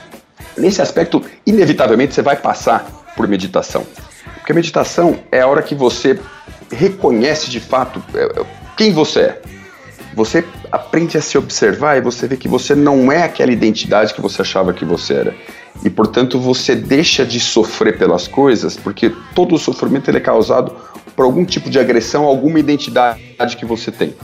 Nesse 0.57 0.83
aspecto, 0.83 1.23
inevitavelmente, 1.47 2.15
você 2.15 2.23
vai 2.23 2.37
passar 2.37 2.85
por 3.17 3.29
meditação. 3.29 3.87
Porque 4.35 4.53
a 4.53 4.55
meditação 4.55 5.19
é 5.31 5.41
a 5.41 5.47
hora 5.47 5.63
que 5.63 5.75
você 5.75 6.19
reconhece 6.71 7.51
de 7.51 7.61
fato 7.61 8.03
é, 8.15 8.25
é, 8.25 8.45
quem 8.77 8.93
você 8.93 9.21
é. 9.21 9.43
Você 10.15 10.45
aprende 10.73 11.17
a 11.17 11.21
se 11.21 11.39
observar 11.39 11.97
e 11.97 12.01
você 12.01 12.27
vê 12.27 12.37
que 12.37 12.49
você 12.49 12.75
não 12.75 13.13
é 13.13 13.23
aquela 13.23 13.53
identidade 13.53 14.13
que 14.13 14.21
você 14.21 14.43
achava 14.43 14.73
que 14.73 14.85
você 14.85 15.15
era 15.15 15.35
e 15.85 15.91
portanto 15.91 16.39
você 16.39 16.75
deixa 16.75 17.25
de 17.25 17.39
sofrer 17.39 17.99
pelas 17.99 18.27
coisas, 18.27 18.77
porque 18.77 19.13
todo 19.35 19.55
o 19.55 19.59
sofrimento 19.59 20.09
ele 20.11 20.19
é 20.19 20.21
causado 20.21 20.73
por 21.15 21.25
algum 21.25 21.45
tipo 21.45 21.69
de 21.71 21.79
agressão, 21.79 22.25
alguma 22.25 22.59
identidade 22.59 23.57
que 23.57 23.65
você 23.65 23.91
tem. 23.91 24.15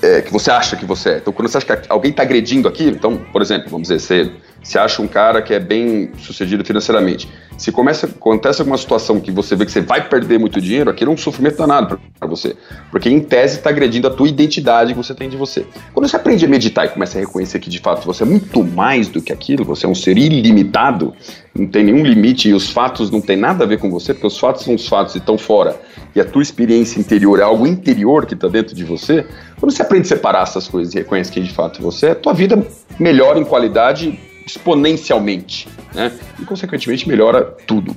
É, 0.00 0.20
que 0.20 0.32
você 0.32 0.50
acha 0.50 0.76
que 0.76 0.84
você 0.84 1.10
é. 1.10 1.16
Então, 1.16 1.32
quando 1.32 1.48
você 1.48 1.58
acha 1.58 1.76
que 1.76 1.90
alguém 1.90 2.12
está 2.12 2.22
agredindo 2.22 2.68
aquilo, 2.68 2.94
então, 2.94 3.16
por 3.32 3.42
exemplo, 3.42 3.68
vamos 3.68 3.88
dizer, 3.88 3.98
você, 3.98 4.32
você 4.62 4.78
acha 4.78 5.00
um 5.00 5.08
cara 5.08 5.40
que 5.40 5.54
é 5.54 5.60
bem 5.60 6.10
sucedido 6.18 6.64
financeiramente. 6.64 7.28
Se 7.56 7.72
começa, 7.72 8.06
acontece 8.06 8.60
alguma 8.60 8.78
situação 8.78 9.18
que 9.18 9.32
você 9.32 9.56
vê 9.56 9.64
que 9.64 9.72
você 9.72 9.80
vai 9.80 10.08
perder 10.08 10.38
muito 10.38 10.60
dinheiro, 10.60 10.90
aquilo 10.90 11.10
é 11.10 11.14
um 11.14 11.16
sofrimento 11.16 11.56
danado 11.56 12.00
para 12.18 12.28
você. 12.28 12.54
Porque, 12.90 13.08
em 13.08 13.18
tese, 13.18 13.56
está 13.56 13.70
agredindo 13.70 14.06
a 14.06 14.10
tua 14.10 14.28
identidade 14.28 14.92
que 14.92 14.96
você 14.96 15.12
tem 15.14 15.28
de 15.28 15.36
você. 15.36 15.66
Quando 15.92 16.08
você 16.08 16.14
aprende 16.14 16.44
a 16.44 16.48
meditar 16.48 16.86
e 16.86 16.90
começa 16.90 17.18
a 17.18 17.20
reconhecer 17.20 17.58
que, 17.58 17.68
de 17.68 17.80
fato, 17.80 18.04
você 18.04 18.22
é 18.22 18.26
muito 18.26 18.62
mais 18.62 19.08
do 19.08 19.20
que 19.20 19.32
aquilo, 19.32 19.64
você 19.64 19.86
é 19.86 19.88
um 19.88 19.94
ser 19.94 20.16
ilimitado, 20.16 21.12
não 21.52 21.66
tem 21.66 21.82
nenhum 21.82 22.04
limite 22.04 22.48
e 22.48 22.54
os 22.54 22.70
fatos 22.70 23.10
não 23.10 23.20
têm 23.20 23.36
nada 23.36 23.64
a 23.64 23.66
ver 23.66 23.78
com 23.78 23.90
você, 23.90 24.14
porque 24.14 24.28
os 24.28 24.38
fatos 24.38 24.64
são 24.64 24.74
os 24.74 24.86
fatos 24.86 25.16
e 25.16 25.18
estão 25.18 25.36
fora. 25.36 25.80
E 26.14 26.20
a 26.20 26.24
tua 26.24 26.42
experiência 26.42 27.00
interior 27.00 27.40
é 27.40 27.42
algo 27.42 27.66
interior 27.66 28.24
que 28.24 28.34
está 28.34 28.46
dentro 28.46 28.74
de 28.74 28.84
você. 28.84 29.26
Quando 29.58 29.72
você 29.72 29.82
aprende 29.82 30.06
a 30.06 30.08
separar 30.08 30.42
essas 30.42 30.68
coisas 30.68 30.94
e 30.94 30.98
reconhece 30.98 31.32
que, 31.32 31.40
de 31.40 31.50
fato, 31.50 31.82
você 31.82 32.08
é, 32.08 32.14
tua 32.14 32.32
vida 32.32 32.64
melhora 33.00 33.38
em 33.38 33.44
qualidade 33.44 34.27
exponencialmente, 34.48 35.68
né? 35.94 36.10
E 36.40 36.44
consequentemente 36.44 37.06
melhora 37.06 37.44
tudo. 37.66 37.94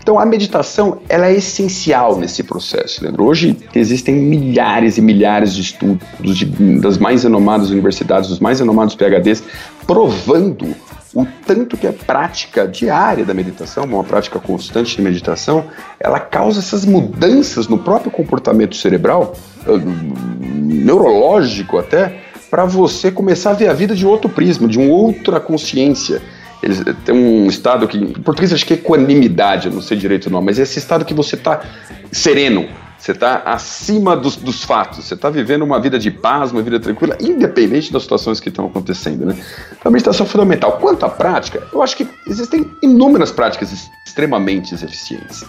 Então 0.00 0.18
a 0.18 0.24
meditação 0.24 1.02
ela 1.08 1.26
é 1.26 1.34
essencial 1.34 2.16
nesse 2.16 2.42
processo. 2.42 3.02
Leandro. 3.02 3.24
Hoje 3.24 3.58
existem 3.74 4.14
milhares 4.14 4.96
e 4.96 5.02
milhares 5.02 5.52
de 5.52 5.60
estudos 5.60 6.38
de, 6.38 6.46
das 6.80 6.96
mais 6.96 7.24
renomadas 7.24 7.68
universidades, 7.70 8.30
dos 8.30 8.40
mais 8.40 8.60
renomados 8.60 8.94
PhDs, 8.94 9.42
provando 9.86 10.74
o 11.14 11.26
tanto 11.46 11.76
que 11.76 11.86
a 11.86 11.92
prática 11.92 12.66
diária 12.66 13.24
da 13.24 13.34
meditação, 13.34 13.84
uma 13.84 14.04
prática 14.04 14.38
constante 14.38 14.96
de 14.96 15.02
meditação, 15.02 15.64
ela 15.98 16.20
causa 16.20 16.60
essas 16.60 16.84
mudanças 16.84 17.66
no 17.66 17.78
próprio 17.78 18.10
comportamento 18.10 18.76
cerebral, 18.76 19.34
eh, 19.66 19.72
neurológico 20.40 21.78
até, 21.78 22.27
para 22.50 22.64
você 22.64 23.10
começar 23.10 23.50
a 23.50 23.54
ver 23.54 23.68
a 23.68 23.72
vida 23.72 23.94
de 23.94 24.06
outro 24.06 24.28
prisma, 24.28 24.66
de 24.68 24.78
uma 24.78 24.92
outra 24.92 25.38
consciência. 25.38 26.22
Eles 26.62 26.82
têm 27.04 27.14
um 27.14 27.46
estado 27.46 27.86
que, 27.86 27.98
em 27.98 28.12
português 28.12 28.52
acho 28.52 28.66
que 28.66 28.74
é 28.74 28.76
equanimidade, 28.76 29.68
eu 29.68 29.72
não 29.72 29.80
sei 29.80 29.96
direito 29.96 30.26
o 30.26 30.30
nome, 30.30 30.46
mas 30.46 30.58
é 30.58 30.62
esse 30.62 30.78
estado 30.78 31.04
que 31.04 31.14
você 31.14 31.36
está 31.36 31.60
sereno, 32.10 32.68
você 32.98 33.12
está 33.12 33.42
acima 33.44 34.16
dos, 34.16 34.34
dos, 34.34 34.64
fatos, 34.64 35.04
você 35.04 35.14
está 35.14 35.30
vivendo 35.30 35.62
uma 35.62 35.78
vida 35.78 35.98
de 36.00 36.10
paz, 36.10 36.50
uma 36.50 36.60
vida 36.60 36.80
tranquila, 36.80 37.16
independente 37.20 37.92
das 37.92 38.02
situações 38.02 38.40
que 38.40 38.48
estão 38.48 38.66
acontecendo. 38.66 39.26
Né? 39.26 39.36
Então, 39.70 39.88
a 39.88 39.90
meditação 39.90 40.26
é 40.26 40.28
fundamental. 40.28 40.72
Quanto 40.80 41.06
à 41.06 41.08
prática, 41.08 41.62
eu 41.72 41.80
acho 41.80 41.96
que 41.96 42.08
existem 42.26 42.68
inúmeras 42.82 43.30
práticas 43.30 43.88
extremamente 44.04 44.74
eficientes. 44.74 45.44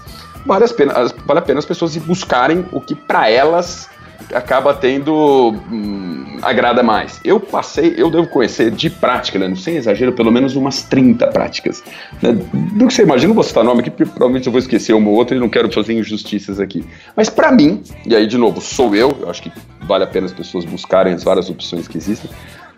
Vale 0.46 0.66
a 0.66 0.68
pena, 0.68 0.94
vale 1.26 1.40
a, 1.40 1.42
pena 1.42 1.60
as 1.60 1.66
pessoas 1.66 1.98
buscarem 1.98 2.66
o 2.72 2.80
que 2.80 2.94
para 2.94 3.30
elas 3.30 3.90
acaba 4.34 4.74
tendo. 4.74 5.56
Hum, 5.72 6.38
agrada 6.42 6.82
mais. 6.82 7.20
Eu 7.24 7.40
passei, 7.40 7.96
eu 7.98 8.10
devo 8.10 8.28
conhecer 8.28 8.72
de 8.72 8.90
prática, 8.90 9.38
né, 9.38 9.54
sem 9.56 9.76
exagero, 9.76 10.14
pelo 10.14 10.32
menos 10.32 10.56
umas 10.56 10.84
30 10.84 11.28
práticas. 11.28 11.84
Né? 12.22 12.34
Do 12.34 12.88
que 12.88 12.94
você 12.94 13.04
imagina, 13.04 13.30
não 13.30 13.36
vou 13.36 13.44
citar 13.44 13.64
nome 13.64 13.82
aqui, 13.82 13.90
porque 13.90 14.06
provavelmente 14.06 14.48
eu 14.48 14.52
vou 14.52 14.60
esquecer 14.60 14.94
uma 14.94 15.10
ou 15.10 15.16
outra 15.16 15.36
e 15.36 15.40
não 15.40 15.50
quero 15.50 15.72
fazer 15.72 15.94
injustiças 15.94 16.60
aqui. 16.60 16.86
Mas 17.16 17.30
para 17.30 17.52
mim, 17.52 17.82
e 18.06 18.16
aí 18.16 18.26
de 18.26 18.38
novo, 18.38 18.62
sou 18.62 18.96
eu, 18.96 19.18
eu 19.22 19.30
acho 19.30 19.44
que 19.44 19.52
vale 19.82 20.04
a 20.04 20.08
pena 20.08 20.26
as 20.26 20.34
pessoas 20.34 20.66
buscarem 20.66 21.14
as 21.14 21.24
várias 21.24 21.50
opções 21.50 21.88
que 21.88 21.98
existem. 21.98 22.30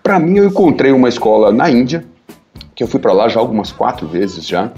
Para 0.01 0.19
mim, 0.19 0.37
eu 0.37 0.45
encontrei 0.45 0.91
uma 0.91 1.09
escola 1.09 1.51
na 1.51 1.69
Índia, 1.69 2.03
que 2.73 2.83
eu 2.83 2.87
fui 2.87 2.99
para 2.99 3.13
lá 3.13 3.29
já 3.29 3.39
algumas 3.39 3.71
quatro 3.71 4.07
vezes 4.07 4.47
já, 4.47 4.71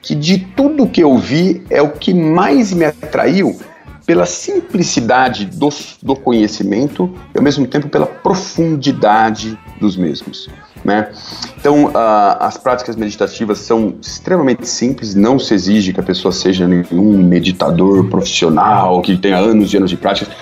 que 0.00 0.14
de 0.14 0.38
tudo 0.38 0.88
que 0.88 1.02
eu 1.02 1.16
vi 1.18 1.62
é 1.68 1.82
o 1.82 1.90
que 1.90 2.14
mais 2.14 2.72
me 2.72 2.84
atraiu 2.84 3.58
pela 4.06 4.26
simplicidade 4.26 5.46
do, 5.46 5.68
do 6.02 6.16
conhecimento 6.16 7.12
e 7.34 7.38
ao 7.38 7.44
mesmo 7.44 7.66
tempo 7.66 7.88
pela 7.88 8.06
profundidade 8.06 9.58
dos 9.80 9.96
mesmos. 9.96 10.48
Né? 10.84 11.12
Então, 11.58 11.92
as 12.40 12.56
práticas 12.56 12.96
meditativas 12.96 13.58
são 13.58 13.94
extremamente 14.00 14.66
simples, 14.66 15.14
não 15.14 15.38
se 15.38 15.54
exige 15.54 15.92
que 15.92 16.00
a 16.00 16.02
pessoa 16.02 16.32
seja 16.32 16.66
nenhum 16.66 17.18
meditador 17.18 18.08
profissional, 18.08 19.00
que 19.00 19.16
tenha 19.16 19.36
anos 19.36 19.72
e 19.72 19.76
anos 19.76 19.90
de 19.90 19.96
prática. 19.96 20.32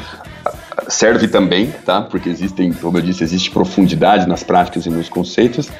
Serve 0.90 1.28
também, 1.28 1.72
tá? 1.86 2.02
Porque 2.02 2.28
existem, 2.28 2.72
como 2.72 2.98
eu 2.98 3.02
disse, 3.02 3.22
existe 3.22 3.50
profundidade 3.50 4.28
nas 4.28 4.42
práticas 4.42 4.86
e 4.86 4.90
nos 4.90 5.08
conceitos, 5.08 5.70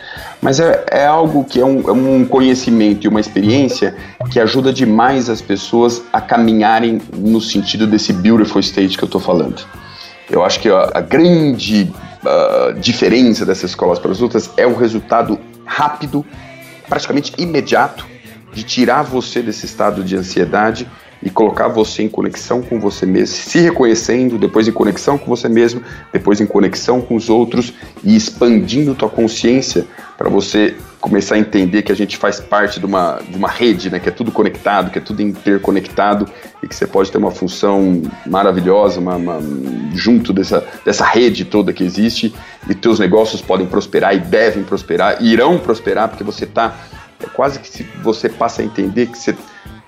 mas 0.41 0.61
é, 0.61 0.85
é 0.91 1.07
algo 1.07 1.45
que 1.45 1.61
é 1.61 1.65
um, 1.65 1.89
é 1.89 1.93
um 1.93 2.25
conhecimento 2.25 3.05
e 3.05 3.09
uma 3.09 3.21
experiência 3.21 3.97
que 4.31 4.39
ajuda 4.39 4.73
demais 4.73 5.29
as 5.29 5.43
pessoas 5.43 6.03
a 6.13 6.21
caminharem 6.21 7.03
no 7.13 7.41
sentido 7.41 7.87
desse 7.87 8.13
beautiful 8.13 8.61
state 8.61 8.97
que 8.97 9.03
eu 9.03 9.07
estou 9.07 9.21
falando. 9.21 9.67
Eu 10.31 10.45
acho 10.45 10.61
que 10.61 10.69
a, 10.69 10.91
a 10.95 11.01
grande 11.01 11.93
uh, 12.25 12.73
diferença 12.79 13.45
dessas 13.45 13.71
escolas 13.71 13.99
para 13.99 14.13
as 14.13 14.23
outras 14.23 14.51
é 14.57 14.67
o 14.67 14.77
resultado 14.77 15.39
rápido, 15.65 16.25
praticamente 16.89 17.33
imediato, 17.37 18.07
de 18.53 18.63
tirar 18.63 19.03
você 19.03 19.43
desse 19.43 19.67
estado 19.67 20.05
de 20.05 20.17
ansiedade 20.17 20.87
e 21.23 21.29
colocar 21.29 21.69
você 21.69 22.03
em 22.03 22.09
conexão 22.09 22.63
com 22.63 22.81
você 22.81 23.05
mesmo, 23.05 23.35
se 23.35 23.59
reconhecendo, 23.61 24.39
depois 24.39 24.67
em 24.67 24.73
conexão 24.73 25.19
com 25.19 25.27
você 25.27 25.49
mesmo, 25.49 25.83
depois 26.13 26.41
em 26.41 26.47
conexão 26.47 27.01
com 27.01 27.15
os 27.15 27.29
outros 27.29 27.75
e 28.03 28.17
expandindo 28.17 28.95
tua 28.95 29.09
consciência 29.09 29.87
para 30.17 30.29
você 30.29 30.75
começar 31.01 31.37
a 31.37 31.39
entender 31.39 31.83
que 31.83 31.91
a 31.91 31.97
gente 31.97 32.17
faz 32.17 32.41
parte 32.41 32.79
de 32.79 32.85
uma, 32.85 33.21
de 33.27 33.37
uma 33.37 33.49
rede, 33.49 33.91
né, 33.91 33.99
que 33.99 34.09
é 34.09 34.13
tudo 34.13 34.31
conectado, 34.31 34.91
que 34.91 34.99
é 34.99 35.01
tudo 35.01 35.23
interconectado 35.23 36.29
e 36.63 36.69
que 36.69 36.75
você 36.75 36.87
pode 36.87 37.11
ter 37.11 37.17
uma 37.17 37.31
função 37.31 38.03
maravilhosa 38.27 39.01
uma, 39.01 39.17
uma, 39.17 39.41
junto 39.95 40.33
dessa, 40.33 40.67
dessa 40.85 41.05
rede 41.05 41.47
toda 41.47 41.73
que 41.73 41.83
existe 41.83 42.35
e 42.69 42.75
teus 42.75 42.99
negócios 42.99 43.41
podem 43.41 43.67
prosperar 43.67 44.15
e 44.15 44.19
devem 44.19 44.63
prosperar 44.63 45.23
e 45.23 45.33
irão 45.33 45.59
prosperar 45.59 46.09
porque 46.09 46.25
você 46.25 46.45
está 46.45 46.77
é 47.23 47.27
quase 47.27 47.59
que 47.59 47.69
se 47.69 47.83
você 48.03 48.29
passa 48.29 48.63
a 48.63 48.65
entender 48.65 49.07
que 49.07 49.19
você 49.19 49.37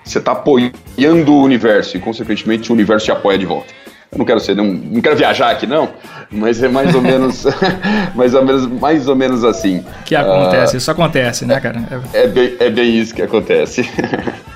você 0.03 0.19
está 0.19 0.33
apoiando 0.33 1.33
o 1.33 1.43
universo 1.43 1.97
e 1.97 1.99
consequentemente 1.99 2.71
o 2.71 2.73
universo 2.73 3.05
te 3.05 3.11
apoia 3.11 3.37
de 3.37 3.45
volta. 3.45 3.73
Eu 4.11 4.19
não 4.19 4.25
quero 4.25 4.39
ser, 4.39 4.55
não, 4.55 4.65
não 4.65 5.01
quero 5.01 5.15
viajar 5.15 5.49
aqui 5.49 5.65
não, 5.65 5.89
mas 6.29 6.61
é 6.61 6.67
mais 6.67 6.93
ou 6.93 7.01
menos, 7.03 7.45
mais 8.13 8.33
ou 8.33 8.45
menos, 8.45 8.67
mais 8.67 9.07
ou 9.07 9.15
menos 9.15 9.43
assim. 9.43 9.83
Que 10.05 10.15
acontece, 10.15 10.75
uh, 10.75 10.77
isso 10.77 10.91
acontece, 10.91 11.45
né, 11.45 11.59
cara? 11.59 11.83
É, 12.13 12.23
é, 12.23 12.27
bem, 12.27 12.55
é 12.59 12.69
bem 12.69 12.99
isso 12.99 13.13
que 13.13 13.21
acontece. 13.21 13.89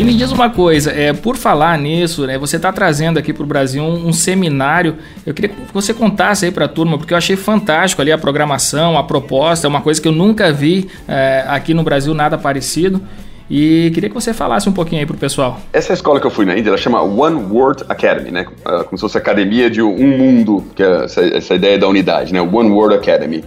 E 0.00 0.04
me 0.04 0.14
diz 0.14 0.32
uma 0.32 0.48
coisa, 0.48 0.90
é, 0.92 1.12
por 1.12 1.36
falar 1.36 1.76
nisso, 1.76 2.26
né, 2.26 2.38
você 2.38 2.56
está 2.56 2.72
trazendo 2.72 3.18
aqui 3.18 3.34
para 3.34 3.42
o 3.42 3.46
Brasil 3.46 3.84
um, 3.84 4.08
um, 4.08 4.14
seminário. 4.14 4.96
Eu 5.26 5.34
queria 5.34 5.50
que 5.50 5.74
você 5.74 5.92
contasse 5.92 6.46
aí 6.46 6.50
para 6.50 6.64
a 6.64 6.68
turma, 6.68 6.96
porque 6.96 7.12
eu 7.12 7.18
achei 7.18 7.36
fantástico 7.36 8.00
ali 8.00 8.10
a 8.10 8.16
programação, 8.16 8.96
a 8.96 9.04
proposta, 9.04 9.66
é 9.66 9.68
uma 9.68 9.82
coisa 9.82 10.00
que 10.00 10.08
eu 10.08 10.12
nunca 10.12 10.50
vi 10.50 10.88
é, 11.06 11.44
aqui 11.46 11.74
no 11.74 11.82
Brasil, 11.82 12.14
nada 12.14 12.38
parecido. 12.38 13.02
E 13.50 13.90
queria 13.92 14.08
que 14.08 14.14
você 14.14 14.32
falasse 14.32 14.70
um 14.70 14.72
pouquinho 14.72 15.00
aí 15.00 15.06
pro 15.06 15.18
pessoal. 15.18 15.60
Essa 15.70 15.92
escola 15.92 16.18
que 16.18 16.26
eu 16.26 16.30
fui 16.30 16.46
na 16.46 16.56
Índia, 16.56 16.70
ela 16.70 16.78
chama 16.78 17.02
One 17.02 17.52
World 17.52 17.84
Academy, 17.86 18.30
né? 18.30 18.46
Ah, 18.64 18.84
como 18.84 18.96
se 18.96 19.02
fosse 19.02 19.18
academia 19.18 19.68
de 19.68 19.82
um 19.82 20.16
mundo, 20.16 20.64
que 20.74 20.82
é 20.82 21.04
essa, 21.04 21.20
essa 21.20 21.54
ideia 21.54 21.76
da 21.76 21.86
unidade, 21.86 22.32
né? 22.32 22.40
One 22.40 22.70
World 22.70 22.94
Academy. 22.94 23.44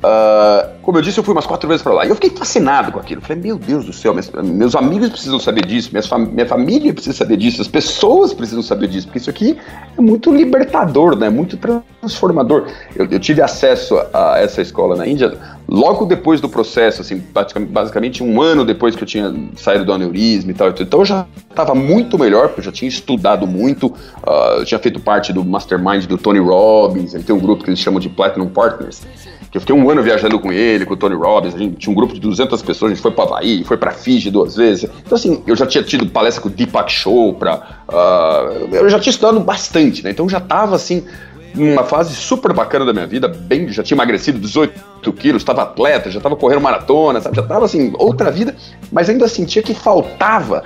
Uh, 0.00 0.80
como 0.80 0.96
eu 0.96 1.02
disse, 1.02 1.18
eu 1.18 1.24
fui 1.24 1.34
umas 1.34 1.46
quatro 1.46 1.68
vezes 1.68 1.82
para 1.82 1.92
lá. 1.92 2.06
E 2.06 2.08
eu 2.08 2.14
fiquei 2.14 2.30
fascinado 2.30 2.90
com 2.90 2.98
aquilo. 2.98 3.20
Falei, 3.20 3.42
meu 3.42 3.58
Deus 3.58 3.84
do 3.84 3.92
céu, 3.92 4.14
meus, 4.14 4.30
meus 4.30 4.74
amigos 4.74 5.10
precisam 5.10 5.38
saber 5.38 5.66
disso, 5.66 5.90
fam 6.08 6.18
minha 6.18 6.46
família 6.46 6.92
precisa 6.92 7.14
saber 7.16 7.36
disso, 7.36 7.60
as 7.60 7.68
pessoas 7.68 8.32
precisam 8.32 8.62
saber 8.62 8.88
disso, 8.88 9.06
porque 9.06 9.18
isso 9.18 9.28
aqui 9.28 9.58
é 9.96 10.00
muito 10.00 10.34
libertador, 10.34 11.16
né? 11.16 11.28
Muito 11.28 11.58
transformador. 11.58 12.66
Eu, 12.96 13.06
eu 13.10 13.20
tive 13.20 13.42
acesso 13.42 13.98
a 14.12 14.38
essa 14.38 14.62
escola 14.62 14.96
na 14.96 15.06
Índia 15.06 15.36
logo 15.68 16.06
depois 16.06 16.40
do 16.40 16.48
processo, 16.48 17.02
assim, 17.02 17.22
basicamente 17.68 18.24
um 18.24 18.40
ano 18.40 18.64
depois 18.64 18.96
que 18.96 19.04
eu 19.04 19.06
tinha 19.06 19.32
saído 19.56 19.84
do 19.84 19.92
aneurisma 19.92 20.50
e 20.50 20.54
tal. 20.54 20.70
Então 20.70 21.00
eu 21.00 21.04
já 21.04 21.26
estava 21.48 21.74
muito 21.74 22.18
melhor, 22.18 22.48
porque 22.48 22.60
eu 22.60 22.64
já 22.64 22.72
tinha 22.72 22.88
estudado 22.88 23.46
muito, 23.46 23.88
uh, 23.88 24.58
eu 24.58 24.64
tinha 24.64 24.80
feito 24.80 24.98
parte 24.98 25.30
do 25.30 25.44
mastermind 25.44 26.06
do 26.06 26.16
Tony 26.16 26.40
Robbins, 26.40 27.14
ele 27.14 27.22
tem 27.22 27.36
um 27.36 27.38
grupo 27.38 27.62
que 27.62 27.70
eles 27.70 27.78
chamam 27.78 28.00
de 28.00 28.08
Platinum 28.08 28.48
Partners 28.48 29.02
que 29.50 29.56
eu 29.56 29.60
fiquei 29.60 29.74
um 29.74 29.90
ano 29.90 30.02
viajando 30.02 30.38
com 30.38 30.52
ele, 30.52 30.86
com 30.86 30.94
o 30.94 30.96
Tony 30.96 31.16
Robbins, 31.16 31.54
a 31.54 31.58
gente 31.58 31.76
tinha 31.76 31.92
um 31.92 31.94
grupo 31.94 32.14
de 32.14 32.20
200 32.20 32.62
pessoas, 32.62 32.92
a 32.92 32.94
gente 32.94 33.02
foi 33.02 33.10
para 33.10 33.24
Havaí, 33.24 33.64
foi 33.64 33.76
para 33.76 33.90
Fiji 33.90 34.30
duas 34.30 34.54
vezes. 34.54 34.88
Então, 35.04 35.16
assim, 35.16 35.42
eu 35.44 35.56
já 35.56 35.66
tinha 35.66 35.82
tido 35.82 36.06
palestra 36.06 36.40
com 36.40 36.48
o 36.48 36.52
Deepak 36.52 36.92
Chopra, 36.92 37.60
uh, 37.88 38.74
eu 38.74 38.88
já 38.88 39.00
tinha 39.00 39.10
estudado 39.10 39.40
bastante, 39.40 40.04
né? 40.04 40.10
Então 40.10 40.28
já 40.28 40.38
tava, 40.38 40.76
assim, 40.76 41.04
numa 41.52 41.82
fase 41.82 42.14
super 42.14 42.52
bacana 42.52 42.84
da 42.84 42.92
minha 42.92 43.08
vida, 43.08 43.26
bem, 43.26 43.68
já 43.70 43.82
tinha 43.82 43.96
emagrecido 43.96 44.38
18 44.38 45.12
quilos, 45.14 45.42
estava 45.42 45.62
atleta, 45.62 46.12
já 46.12 46.18
estava 46.18 46.36
correndo 46.36 46.60
maratona, 46.60 47.20
sabe? 47.20 47.34
Já 47.34 47.42
estava, 47.42 47.64
assim, 47.64 47.92
outra 47.98 48.30
vida, 48.30 48.54
mas 48.92 49.10
ainda 49.10 49.26
sentia 49.26 49.62
que 49.62 49.74
faltava 49.74 50.62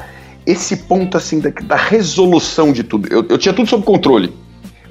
esse 0.46 0.76
ponto, 0.76 1.16
assim, 1.16 1.40
da, 1.40 1.48
da 1.62 1.76
resolução 1.76 2.70
de 2.70 2.82
tudo. 2.82 3.08
Eu, 3.10 3.24
eu 3.30 3.38
tinha 3.38 3.54
tudo 3.54 3.66
sob 3.66 3.82
controle, 3.82 4.30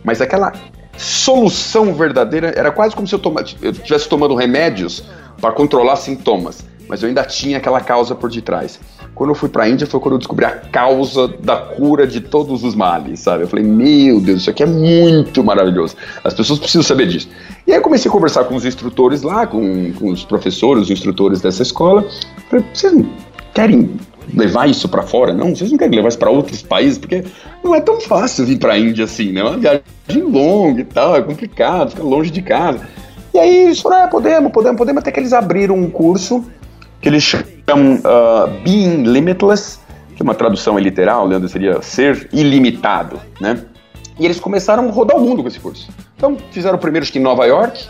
mas 0.03 0.19
aquela 0.19 0.51
solução 0.97 1.93
verdadeira 1.93 2.53
era 2.55 2.71
quase 2.71 2.95
como 2.95 3.07
se 3.07 3.15
eu, 3.15 3.21
eu 3.61 3.71
estivesse 3.71 4.07
tomando 4.07 4.35
remédios 4.35 5.03
para 5.39 5.51
controlar 5.51 5.95
sintomas, 5.95 6.63
mas 6.87 7.01
eu 7.01 7.09
ainda 7.09 7.23
tinha 7.23 7.57
aquela 7.57 7.81
causa 7.81 8.15
por 8.15 8.29
detrás. 8.29 8.79
Quando 9.15 9.29
eu 9.29 9.35
fui 9.35 9.49
para 9.49 9.63
a 9.63 9.69
Índia 9.69 9.85
foi 9.85 9.99
quando 9.99 10.13
eu 10.13 10.17
descobri 10.17 10.45
a 10.45 10.51
causa 10.51 11.27
da 11.27 11.55
cura 11.55 12.07
de 12.07 12.19
todos 12.19 12.63
os 12.63 12.73
males, 12.73 13.19
sabe? 13.19 13.43
Eu 13.43 13.47
falei, 13.47 13.63
meu 13.63 14.19
Deus, 14.19 14.41
isso 14.41 14.49
aqui 14.49 14.63
é 14.63 14.65
muito 14.65 15.43
maravilhoso. 15.43 15.95
As 16.23 16.33
pessoas 16.33 16.59
precisam 16.59 16.81
saber 16.81 17.07
disso. 17.07 17.29
E 17.67 17.71
aí 17.71 17.77
eu 17.77 17.81
comecei 17.81 18.09
a 18.09 18.11
conversar 18.11 18.45
com 18.45 18.55
os 18.55 18.65
instrutores 18.65 19.21
lá, 19.21 19.45
com, 19.45 19.93
com 19.93 20.09
os 20.09 20.23
professores, 20.23 20.85
os 20.85 20.89
instrutores 20.89 21.41
dessa 21.41 21.61
escola. 21.61 22.05
Falei, 22.49 22.65
vocês 22.73 22.93
querem 23.53 23.91
levar 24.33 24.69
isso 24.69 24.87
para 24.87 25.03
fora, 25.03 25.33
não, 25.33 25.55
vocês 25.55 25.71
não 25.71 25.77
querem 25.77 25.95
levar 25.95 26.09
isso 26.09 26.19
para 26.19 26.29
outros 26.29 26.61
países, 26.61 26.97
porque 26.97 27.23
não 27.63 27.73
é 27.73 27.81
tão 27.81 27.99
fácil 27.99 28.45
vir 28.45 28.57
para 28.57 28.73
a 28.73 28.77
Índia 28.77 29.05
assim, 29.05 29.31
né? 29.31 29.41
É 29.41 29.43
uma 29.43 29.57
viagem 29.57 30.23
longa 30.23 30.81
e 30.81 30.85
tal, 30.85 31.15
é 31.15 31.21
complicado, 31.21 31.91
fica 31.91 32.03
longe 32.03 32.31
de 32.31 32.41
casa. 32.41 32.87
E 33.33 33.39
aí 33.39 33.65
eles 33.65 33.81
falaram, 33.81 34.05
ah, 34.05 34.07
podemos, 34.07 34.51
podemos, 34.51 34.77
podemos, 34.77 35.01
até 35.01 35.11
que 35.11 35.19
eles 35.19 35.33
abriram 35.33 35.75
um 35.75 35.89
curso 35.89 36.45
que 37.01 37.09
eles 37.09 37.23
chamam 37.23 37.95
uh, 37.95 38.47
Being 38.63 39.03
Limitless, 39.03 39.79
que 40.15 40.21
é 40.21 40.23
uma 40.23 40.35
tradução 40.35 40.77
literal, 40.79 41.25
Leandro, 41.27 41.49
seria 41.49 41.81
ser 41.81 42.29
ilimitado, 42.31 43.19
né? 43.41 43.61
E 44.19 44.25
eles 44.25 44.39
começaram 44.39 44.87
a 44.87 44.91
rodar 44.91 45.17
o 45.17 45.21
mundo 45.21 45.41
com 45.41 45.47
esse 45.47 45.59
curso. 45.59 45.89
Então, 46.15 46.37
fizeram 46.51 46.77
primeiro 46.77 47.03
acho 47.03 47.11
que 47.11 47.19
em 47.19 47.21
Nova 47.21 47.45
York, 47.45 47.85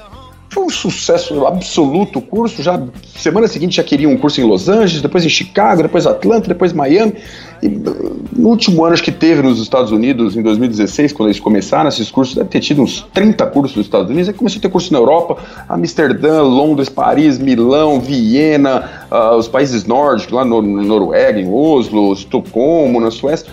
foi 0.54 0.63
um 0.63 0.70
sucesso 0.70 1.46
absoluto 1.46 2.20
o 2.20 2.22
curso. 2.22 2.62
Já 2.62 2.82
semana 3.18 3.48
seguinte 3.48 3.78
já 3.78 3.84
queriam 3.84 4.12
um 4.12 4.18
curso 4.18 4.39
em 4.39 4.44
Los 4.44 4.70
Angeles, 4.70 5.02
depois 5.02 5.26
em 5.26 5.30
Chicago, 5.30 5.82
depois 5.82 6.06
Atlanta, 6.06 6.48
depois 6.48 6.72
Miami. 6.72 7.16
E 7.62 7.70
no 7.70 8.50
último 8.50 8.84
ano 8.84 8.94
acho 8.94 9.04
que 9.04 9.12
teve 9.12 9.42
nos 9.42 9.60
Estados 9.60 9.92
Unidos, 9.92 10.38
em 10.38 10.44
2016, 10.44 11.13
quando 11.13 11.30
eles 11.30 11.39
começaram 11.39 11.89
esses 11.89 12.12
cursos, 12.12 12.36
deve 12.36 12.50
ter 12.50 12.60
tido 12.60 12.82
uns 12.82 13.02
30 13.13 13.46
cursos 13.48 13.78
nos 13.78 13.86
Estados 13.88 14.10
Unidos. 14.10 14.30
Aí 14.30 14.36
começou 14.36 14.60
a 14.60 14.62
ter 14.62 14.70
curso 14.70 14.94
na 14.94 15.00
Europa, 15.00 15.38
Amsterdã, 15.68 16.42
Londres, 16.44 16.89
Paris, 16.89 17.39
Milão, 17.39 18.00
Viena, 18.00 19.08
uh, 19.12 19.36
os 19.36 19.48
países 19.48 19.86
nórdicos, 19.86 20.34
lá 20.34 20.46
no, 20.46 20.62
no 20.62 20.84
Noruega, 20.84 21.39
em 21.39 21.52
Oslo, 21.52 22.13
Estocolmo, 22.13 23.00
na 23.00 23.10
Suécia. 23.10 23.52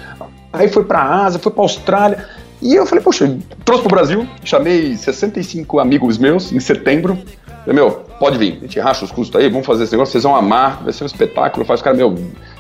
Aí 0.53 0.69
foi 0.69 0.85
para 0.85 0.99
a 0.99 1.25
Ásia, 1.25 1.39
foi 1.39 1.53
para 1.53 1.63
a 1.63 1.65
Austrália. 1.65 2.40
E 2.63 2.75
eu 2.75 2.85
falei, 2.85 3.03
poxa, 3.03 3.39
trouxe 3.65 3.83
pro 3.83 3.91
Brasil, 3.91 4.27
chamei 4.45 4.97
65 4.97 5.79
amigos 5.79 6.19
meus 6.19 6.53
em 6.53 6.61
setembro. 6.61 7.19
Falei, 7.61 7.75
meu, 7.75 7.91
pode 8.19 8.39
vir, 8.39 8.59
a 8.59 8.61
gente 8.63 8.81
racha 8.81 9.05
os 9.05 9.13
custos 9.13 9.41
aí, 9.41 9.49
vamos 9.49 9.67
fazer 9.67 9.85
esse 9.85 9.93
negócio, 9.93 10.13
vocês 10.13 10.25
vão 10.25 10.35
amar, 10.35 10.83
vai 10.83 10.93
ser 10.93 11.05
um 11.05 11.07
espetáculo. 11.07 11.65
Faz 11.65 11.81
cara, 11.81 11.97
meu, 11.97 12.15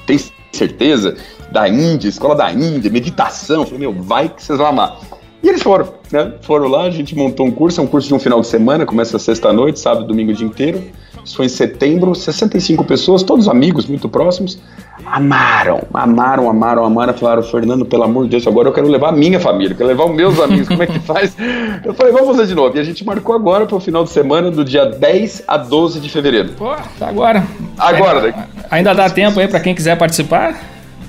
tem 0.06 0.18
certeza? 0.52 1.16
Da 1.50 1.68
Índia, 1.68 2.08
escola 2.08 2.34
da 2.34 2.50
Índia, 2.52 2.90
meditação. 2.90 3.64
falei, 3.64 3.80
meu, 3.80 3.92
vai 3.92 4.28
que 4.28 4.42
vocês 4.42 4.58
vão 4.58 4.66
amar. 4.66 4.98
E 5.42 5.48
eles 5.48 5.62
foram, 5.62 5.94
né? 6.12 6.34
Foram 6.42 6.68
lá, 6.68 6.82
a 6.82 6.90
gente 6.90 7.16
montou 7.16 7.46
um 7.46 7.50
curso, 7.50 7.80
é 7.80 7.84
um 7.84 7.86
curso 7.86 8.08
de 8.08 8.14
um 8.14 8.18
final 8.18 8.40
de 8.40 8.46
semana, 8.46 8.84
começa 8.84 9.18
sexta-noite, 9.18 9.80
sábado, 9.80 10.06
domingo 10.06 10.32
o 10.32 10.34
dia 10.34 10.46
inteiro. 10.46 10.82
Isso 11.24 11.36
foi 11.36 11.46
em 11.46 11.48
setembro, 11.48 12.14
65 12.14 12.84
pessoas, 12.84 13.22
todos 13.22 13.48
amigos, 13.48 13.86
muito 13.86 14.08
próximos 14.08 14.58
amaram, 15.06 15.82
amaram, 15.92 16.48
amaram, 16.48 16.84
amaram. 16.84 17.14
Falaram, 17.14 17.42
Fernando, 17.42 17.84
pelo 17.84 18.04
amor 18.04 18.24
de 18.24 18.30
Deus, 18.30 18.46
agora 18.46 18.68
eu 18.68 18.72
quero 18.72 18.88
levar 18.88 19.08
a 19.08 19.12
minha 19.12 19.40
família, 19.40 19.74
quero 19.74 19.88
levar 19.88 20.04
os 20.04 20.14
meus 20.14 20.38
amigos, 20.40 20.68
como 20.68 20.82
é 20.82 20.86
que 20.86 20.98
faz? 21.00 21.36
Eu 21.84 21.94
falei, 21.94 22.12
vamos 22.12 22.28
fazer 22.28 22.46
de 22.46 22.54
novo. 22.54 22.76
E 22.76 22.80
a 22.80 22.84
gente 22.84 23.04
marcou 23.04 23.34
agora 23.34 23.66
para 23.66 23.76
o 23.76 23.80
final 23.80 24.04
de 24.04 24.10
semana, 24.10 24.50
do 24.50 24.64
dia 24.64 24.84
10 24.86 25.44
a 25.46 25.56
12 25.56 26.00
de 26.00 26.08
fevereiro. 26.08 26.50
Pô, 26.50 26.74
tá 26.98 27.08
agora. 27.08 27.44
Agora, 27.78 28.26
ainda, 28.26 28.36
né? 28.36 28.48
Ainda 28.70 28.94
dá 28.94 29.08
tempo 29.10 29.40
aí 29.40 29.48
para 29.48 29.60
quem 29.60 29.74
quiser 29.74 29.96
participar? 29.96 30.60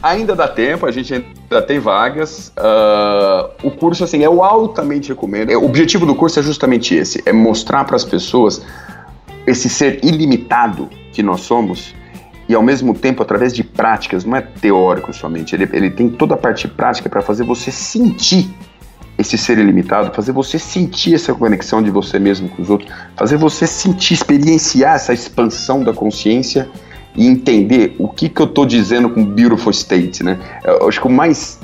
Ainda 0.02 0.36
dá 0.36 0.48
tempo, 0.48 0.86
a 0.86 0.92
gente 0.92 1.14
ainda 1.14 1.62
tem 1.62 1.78
vagas. 1.78 2.52
Uh, 2.58 3.68
o 3.68 3.72
curso, 3.72 4.04
assim, 4.04 4.24
eu 4.24 4.44
altamente 4.44 5.10
recomendo. 5.10 5.52
O 5.52 5.66
objetivo 5.66 6.06
do 6.06 6.16
curso 6.16 6.40
é 6.40 6.44
justamente 6.44 6.96
esse: 6.96 7.22
é 7.26 7.32
mostrar 7.32 7.84
para 7.84 7.96
as 7.96 8.04
pessoas 8.06 8.66
esse 9.46 9.70
ser 9.70 10.04
ilimitado 10.04 10.90
que 11.12 11.22
nós 11.22 11.42
somos 11.42 11.96
e 12.48 12.56
ao 12.56 12.62
mesmo 12.62 12.94
tempo 12.94 13.24
através 13.24 13.54
de 13.54 13.64
práticas, 13.64 14.26
não 14.26 14.36
é 14.36 14.42
teórico 14.42 15.14
somente, 15.14 15.56
ele, 15.56 15.70
ele 15.72 15.90
tem 15.90 16.10
toda 16.10 16.34
a 16.34 16.38
parte 16.38 16.68
prática 16.68 17.10
para 17.10 17.22
fazer 17.22 17.44
você 17.44 17.72
sentir 17.72 18.50
esse 19.18 19.38
ser 19.38 19.58
ilimitado, 19.58 20.14
fazer 20.14 20.32
você 20.32 20.58
sentir 20.58 21.14
essa 21.14 21.34
conexão 21.34 21.82
de 21.82 21.90
você 21.90 22.20
mesmo 22.20 22.50
com 22.50 22.62
os 22.62 22.70
outros, 22.70 22.92
fazer 23.16 23.38
você 23.38 23.68
sentir, 23.68 24.16
experienciar 24.16 24.96
essa 24.96 25.14
expansão 25.14 25.84
da 25.84 25.94
consciência 25.94 26.68
e 27.16 27.28
entender 27.28 27.96
o 28.00 28.08
que, 28.08 28.28
que 28.28 28.42
eu 28.42 28.46
estou 28.46 28.66
dizendo 28.66 29.10
com 29.10 29.24
beautiful 29.24 29.72
state, 29.72 30.24
né? 30.24 30.40
Eu 30.64 30.88
acho 30.88 31.00
que 31.00 31.08
o 31.08 31.10
mais 31.10 31.60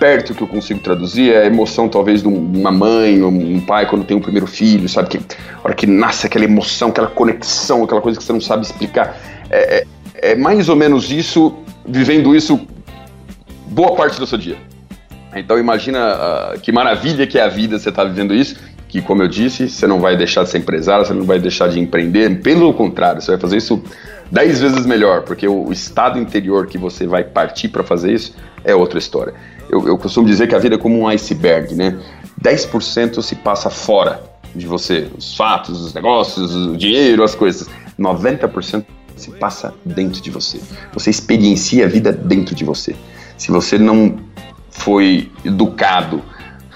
perto 0.00 0.34
que 0.34 0.42
eu 0.42 0.48
consigo 0.48 0.80
traduzir 0.80 1.30
é 1.30 1.42
a 1.42 1.46
emoção, 1.46 1.86
talvez, 1.86 2.22
de 2.22 2.28
uma 2.28 2.72
mãe, 2.72 3.22
um 3.22 3.60
pai, 3.60 3.86
quando 3.86 4.02
tem 4.02 4.16
um 4.16 4.20
primeiro 4.20 4.46
filho, 4.46 4.88
sabe? 4.88 5.10
Que 5.10 5.18
a 5.18 5.60
hora 5.62 5.74
que 5.74 5.86
nasce 5.86 6.26
aquela 6.26 6.46
emoção, 6.46 6.88
aquela 6.88 7.06
conexão, 7.06 7.84
aquela 7.84 8.00
coisa 8.00 8.18
que 8.18 8.24
você 8.24 8.32
não 8.32 8.40
sabe 8.40 8.64
explicar. 8.64 9.20
É, 9.50 9.84
é, 10.14 10.32
é 10.32 10.34
mais 10.34 10.70
ou 10.70 10.74
menos 10.74 11.12
isso, 11.12 11.54
vivendo 11.86 12.34
isso 12.34 12.58
boa 13.66 13.94
parte 13.94 14.18
do 14.18 14.26
seu 14.26 14.38
dia. 14.38 14.56
Então 15.36 15.58
imagina 15.58 16.16
uh, 16.54 16.60
que 16.60 16.72
maravilha 16.72 17.26
que 17.26 17.38
é 17.38 17.42
a 17.42 17.48
vida 17.48 17.78
você 17.78 17.90
está 17.90 18.02
vivendo 18.02 18.34
isso, 18.34 18.56
que 18.88 19.02
como 19.02 19.22
eu 19.22 19.28
disse, 19.28 19.68
você 19.68 19.86
não 19.86 20.00
vai 20.00 20.16
deixar 20.16 20.44
de 20.44 20.50
ser 20.50 20.58
empresário, 20.58 21.04
você 21.04 21.12
não 21.12 21.24
vai 21.24 21.38
deixar 21.38 21.68
de 21.68 21.78
empreender, 21.78 22.40
pelo 22.40 22.72
contrário, 22.72 23.20
você 23.20 23.32
vai 23.32 23.40
fazer 23.40 23.58
isso 23.58 23.80
dez 24.32 24.60
vezes 24.60 24.86
melhor, 24.86 25.22
porque 25.22 25.46
o, 25.46 25.68
o 25.68 25.72
estado 25.72 26.18
interior 26.18 26.66
que 26.66 26.78
você 26.78 27.06
vai 27.06 27.22
partir 27.22 27.68
para 27.68 27.84
fazer 27.84 28.12
isso 28.12 28.34
é 28.64 28.74
outra 28.74 28.98
história. 28.98 29.34
Eu, 29.70 29.86
eu 29.86 29.96
costumo 29.96 30.26
dizer 30.26 30.48
que 30.48 30.54
a 30.54 30.58
vida 30.58 30.74
é 30.74 30.78
como 30.78 30.98
um 30.98 31.08
iceberg, 31.08 31.74
né? 31.74 31.98
10% 32.42 33.22
se 33.22 33.36
passa 33.36 33.70
fora 33.70 34.22
de 34.54 34.66
você, 34.66 35.08
os 35.16 35.36
fatos, 35.36 35.80
os 35.80 35.94
negócios, 35.94 36.54
o 36.54 36.76
dinheiro, 36.76 37.22
as 37.22 37.34
coisas. 37.34 37.68
90% 37.98 38.84
se 39.16 39.30
passa 39.32 39.74
dentro 39.84 40.20
de 40.20 40.30
você. 40.30 40.60
Você 40.92 41.10
experiencia 41.10 41.84
a 41.84 41.88
vida 41.88 42.12
dentro 42.12 42.54
de 42.54 42.64
você. 42.64 42.96
Se 43.36 43.50
você 43.50 43.78
não 43.78 44.18
foi 44.70 45.30
educado 45.44 46.22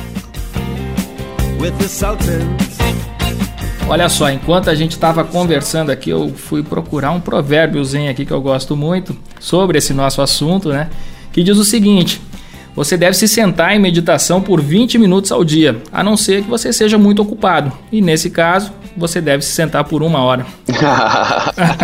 With 1.60 1.76
the 1.78 1.88
Sultans. 1.88 2.75
Olha 3.88 4.08
só, 4.08 4.28
enquanto 4.28 4.68
a 4.68 4.74
gente 4.74 4.92
estava 4.92 5.22
conversando 5.22 5.90
aqui, 5.90 6.10
eu 6.10 6.30
fui 6.34 6.60
procurar 6.60 7.12
um 7.12 7.20
provérbiozinho 7.20 8.10
aqui 8.10 8.26
que 8.26 8.32
eu 8.32 8.40
gosto 8.40 8.76
muito 8.76 9.16
sobre 9.38 9.78
esse 9.78 9.94
nosso 9.94 10.20
assunto, 10.20 10.70
né? 10.70 10.90
Que 11.32 11.40
diz 11.40 11.56
o 11.56 11.64
seguinte: 11.64 12.20
você 12.74 12.96
deve 12.96 13.16
se 13.16 13.28
sentar 13.28 13.76
em 13.76 13.78
meditação 13.78 14.42
por 14.42 14.60
20 14.60 14.98
minutos 14.98 15.30
ao 15.30 15.44
dia, 15.44 15.80
a 15.92 16.02
não 16.02 16.16
ser 16.16 16.42
que 16.42 16.50
você 16.50 16.72
seja 16.72 16.98
muito 16.98 17.22
ocupado. 17.22 17.70
E 17.92 18.02
nesse 18.02 18.28
caso, 18.28 18.72
você 18.96 19.20
deve 19.20 19.44
se 19.44 19.52
sentar 19.52 19.84
por 19.84 20.02
uma 20.02 20.18
hora. 20.18 20.44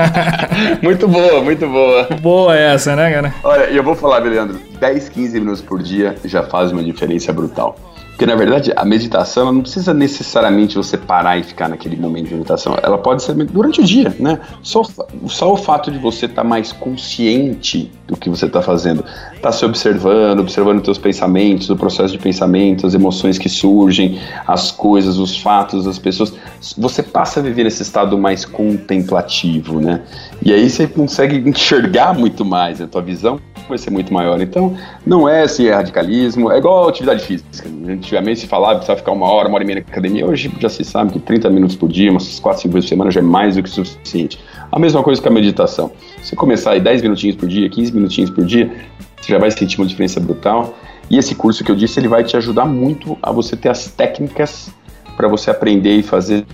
muito 0.82 1.06
boa, 1.06 1.40
muito 1.40 1.68
boa. 1.68 2.08
Boa 2.20 2.56
essa, 2.56 2.96
né, 2.96 3.12
cara? 3.12 3.34
Olha, 3.44 3.64
eu 3.70 3.82
vou 3.84 3.94
falar, 3.94 4.18
Leandro, 4.18 4.60
10, 4.80 5.08
15 5.08 5.38
minutos 5.38 5.62
por 5.62 5.80
dia 5.80 6.16
já 6.24 6.42
faz 6.42 6.72
uma 6.72 6.82
diferença 6.82 7.32
brutal. 7.32 7.78
Porque 8.12 8.27
na 8.27 8.37
verdade 8.37 8.72
a 8.77 8.85
meditação 8.85 9.51
não 9.53 9.62
precisa 9.62 9.92
necessariamente 9.92 10.77
você 10.77 10.96
parar 10.96 11.38
e 11.38 11.42
ficar 11.42 11.68
naquele 11.68 11.96
momento 11.96 12.29
de 12.29 12.35
meditação. 12.35 12.77
Ela 12.83 12.98
pode 12.98 13.22
ser 13.22 13.35
durante 13.35 13.81
o 13.81 13.85
dia, 13.85 14.14
né? 14.18 14.38
Só, 14.62 14.83
só 15.27 15.53
o 15.53 15.57
fato 15.57 15.90
de 15.90 15.98
você 15.98 16.27
estar 16.27 16.42
tá 16.42 16.48
mais 16.48 16.72
consciente 16.72 17.90
do 18.07 18.16
que 18.16 18.29
você 18.29 18.46
está 18.46 18.61
fazendo, 18.61 19.05
tá 19.40 19.51
se 19.51 19.64
observando, 19.64 20.40
observando 20.40 20.77
os 20.79 20.85
teus 20.85 20.98
pensamentos, 20.98 21.70
o 21.70 21.77
processo 21.77 22.12
de 22.12 22.18
pensamento, 22.18 22.87
as 22.87 22.94
emoções 22.94 23.38
que 23.38 23.48
surgem, 23.48 24.20
as 24.46 24.70
coisas, 24.70 25.18
os 25.18 25.37
fatos, 25.38 25.87
as 25.87 25.98
pessoas. 25.98 26.35
Você 26.77 27.03
passa 27.03 27.40
a 27.40 27.42
viver 27.42 27.64
nesse 27.64 27.83
estado 27.83 28.18
mais 28.18 28.44
contemplativo, 28.44 29.81
né? 29.81 30.03
E 30.44 30.53
aí 30.53 30.68
você 30.68 30.87
consegue 30.87 31.37
enxergar 31.48 32.12
muito 32.12 32.44
mais, 32.44 32.81
a 32.81 32.87
tua 32.87 33.03
visão 33.03 33.40
vai 33.68 33.79
ser 33.79 33.90
muito 33.90 34.12
maior. 34.12 34.40
Então, 34.40 34.77
não 35.07 35.29
é 35.29 35.42
assim, 35.42 35.66
é 35.66 35.75
radicalismo, 35.75 36.51
é 36.51 36.59
igual 36.59 36.88
atividade 36.88 37.25
física. 37.25 37.68
Antigamente 38.02 38.40
se 38.40 38.48
falava 38.48 38.72
que 38.72 38.78
precisava 38.78 38.98
ficar 38.98 39.12
uma 39.12 39.30
hora, 39.30 39.46
uma 39.46 39.54
hora 39.54 39.62
e 39.62 39.66
meia 39.66 39.78
na 39.78 39.92
academia, 39.92 40.26
hoje 40.26 40.52
já 40.58 40.68
se 40.68 40.84
sabe 40.84 41.12
que 41.12 41.20
30 41.20 41.48
minutos 41.50 41.76
por 41.76 41.88
dia, 41.88 42.10
umas 42.10 42.40
4, 42.40 42.62
5 42.62 42.74
vezes 42.74 42.88
por 42.88 42.94
semana 42.96 43.10
já 43.12 43.20
é 43.20 43.22
mais 43.22 43.54
do 43.54 43.62
que 43.62 43.70
suficiente. 43.70 44.40
A 44.72 44.76
mesma 44.76 45.04
coisa 45.04 45.22
com 45.22 45.28
a 45.28 45.30
meditação. 45.30 45.92
Se 46.20 46.34
começar 46.34 46.72
aí 46.72 46.80
10 46.80 47.00
minutinhos 47.02 47.36
por 47.36 47.48
dia, 47.48 47.70
15 47.70 47.94
minutinhos 47.94 48.30
por 48.30 48.44
dia, 48.44 48.72
você 49.20 49.32
já 49.32 49.38
vai 49.38 49.52
sentir 49.52 49.78
uma 49.78 49.86
diferença 49.86 50.18
brutal. 50.18 50.74
E 51.08 51.16
esse 51.16 51.36
curso 51.36 51.62
que 51.62 51.70
eu 51.70 51.76
disse, 51.76 52.00
ele 52.00 52.08
vai 52.08 52.24
te 52.24 52.36
ajudar 52.36 52.66
muito 52.66 53.16
a 53.22 53.30
você 53.30 53.56
ter 53.56 53.68
as 53.68 53.86
técnicas 53.86 54.72
para 55.16 55.28
você 55.28 55.52
aprender 55.52 55.94
e 55.94 56.02
fazer, 56.02 56.44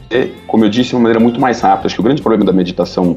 como 0.47 0.67
eu 0.67 0.69
disse, 0.69 0.91
de 0.91 0.97
uma 0.97 1.03
maneira 1.05 1.19
muito 1.21 1.41
mais 1.41 1.63
rápida. 1.63 1.87
Acho 1.87 1.95
que 1.95 2.01
o 2.03 2.05
grande 2.05 2.21
problema 2.21 2.45
da 2.45 2.53
meditação 2.53 3.17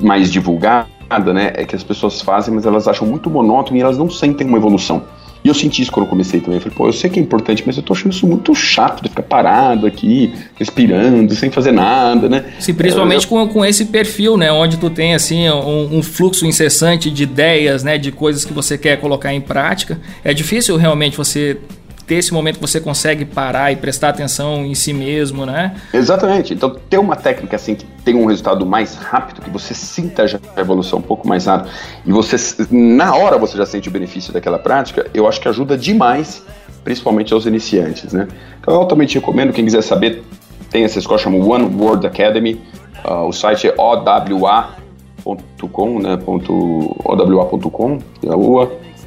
mais 0.00 0.32
divulgada 0.32 0.88
né, 1.34 1.52
é 1.56 1.66
que 1.66 1.76
as 1.76 1.84
pessoas 1.84 2.22
fazem, 2.22 2.54
mas 2.54 2.64
elas 2.64 2.88
acham 2.88 3.06
muito 3.06 3.28
monótono 3.28 3.76
e 3.76 3.82
elas 3.82 3.98
não 3.98 4.08
sentem 4.08 4.46
uma 4.46 4.56
evolução. 4.56 5.04
E 5.44 5.48
eu 5.48 5.52
senti 5.52 5.82
isso 5.82 5.92
quando 5.92 6.06
eu 6.06 6.10
comecei 6.10 6.40
também. 6.40 6.56
Eu 6.56 6.62
falei, 6.62 6.74
pô, 6.74 6.86
eu 6.86 6.92
sei 6.92 7.10
que 7.10 7.20
é 7.20 7.22
importante, 7.22 7.62
mas 7.66 7.76
eu 7.76 7.82
tô 7.82 7.92
achando 7.92 8.12
isso 8.12 8.26
muito 8.26 8.54
chato 8.54 9.02
de 9.02 9.10
ficar 9.10 9.24
parado 9.24 9.86
aqui, 9.86 10.32
respirando, 10.56 11.34
sem 11.34 11.50
fazer 11.50 11.70
nada, 11.70 12.30
né? 12.30 12.46
Sim, 12.58 12.72
principalmente 12.72 13.24
eu, 13.24 13.28
com, 13.28 13.46
com 13.48 13.62
esse 13.62 13.84
perfil, 13.84 14.38
né? 14.38 14.50
Onde 14.50 14.78
tu 14.78 14.88
tem, 14.88 15.12
assim, 15.12 15.46
um, 15.50 15.98
um, 15.98 16.02
fluxo 16.02 16.46
incessante 16.46 17.10
de 17.10 17.24
ideias, 17.24 17.84
né? 17.84 17.98
De 17.98 18.10
coisas 18.10 18.42
que 18.42 18.54
você 18.54 18.78
quer 18.78 18.98
colocar 18.98 19.34
em 19.34 19.40
prática. 19.40 20.00
É 20.24 20.32
difícil 20.32 20.78
realmente 20.78 21.14
você 21.14 21.58
ter 22.06 22.16
esse 22.16 22.32
momento 22.32 22.56
que 22.56 22.60
você 22.60 22.80
consegue 22.80 23.24
parar 23.24 23.72
e 23.72 23.76
prestar 23.76 24.10
atenção 24.10 24.64
em 24.64 24.74
si 24.74 24.92
mesmo, 24.92 25.46
né? 25.46 25.74
Exatamente. 25.92 26.52
Então, 26.52 26.70
ter 26.70 26.98
uma 26.98 27.16
técnica 27.16 27.56
assim 27.56 27.74
que 27.74 27.84
tem 28.04 28.14
um 28.14 28.26
resultado 28.26 28.66
mais 28.66 28.94
rápido, 28.94 29.40
que 29.40 29.50
você 29.50 29.74
sinta 29.74 30.26
já 30.28 30.38
a 30.54 30.60
evolução 30.60 30.98
um 30.98 31.02
pouco 31.02 31.26
mais 31.26 31.46
rápido 31.46 31.70
e 32.04 32.12
você 32.12 32.36
na 32.70 33.14
hora 33.14 33.38
você 33.38 33.56
já 33.56 33.64
sente 33.66 33.88
o 33.88 33.92
benefício 33.92 34.32
daquela 34.32 34.58
prática, 34.58 35.06
eu 35.14 35.26
acho 35.26 35.40
que 35.40 35.48
ajuda 35.48 35.76
demais, 35.78 36.42
principalmente 36.82 37.32
aos 37.32 37.46
iniciantes, 37.46 38.12
né? 38.12 38.28
Então, 38.60 38.74
eu 38.74 38.80
altamente 38.80 39.18
recomendo 39.18 39.52
quem 39.52 39.64
quiser 39.64 39.82
saber, 39.82 40.22
tem 40.70 40.84
essa 40.84 40.98
escola 40.98 41.18
chama 41.18 41.36
One 41.36 41.74
World 41.76 42.06
Academy. 42.06 42.60
Uh, 43.04 43.28
o 43.28 43.32
site 43.32 43.68
é 43.68 43.74
owa.com, 43.76 44.78
né? 46.00 46.18
owa.com, 46.26 47.98
é 48.22 48.34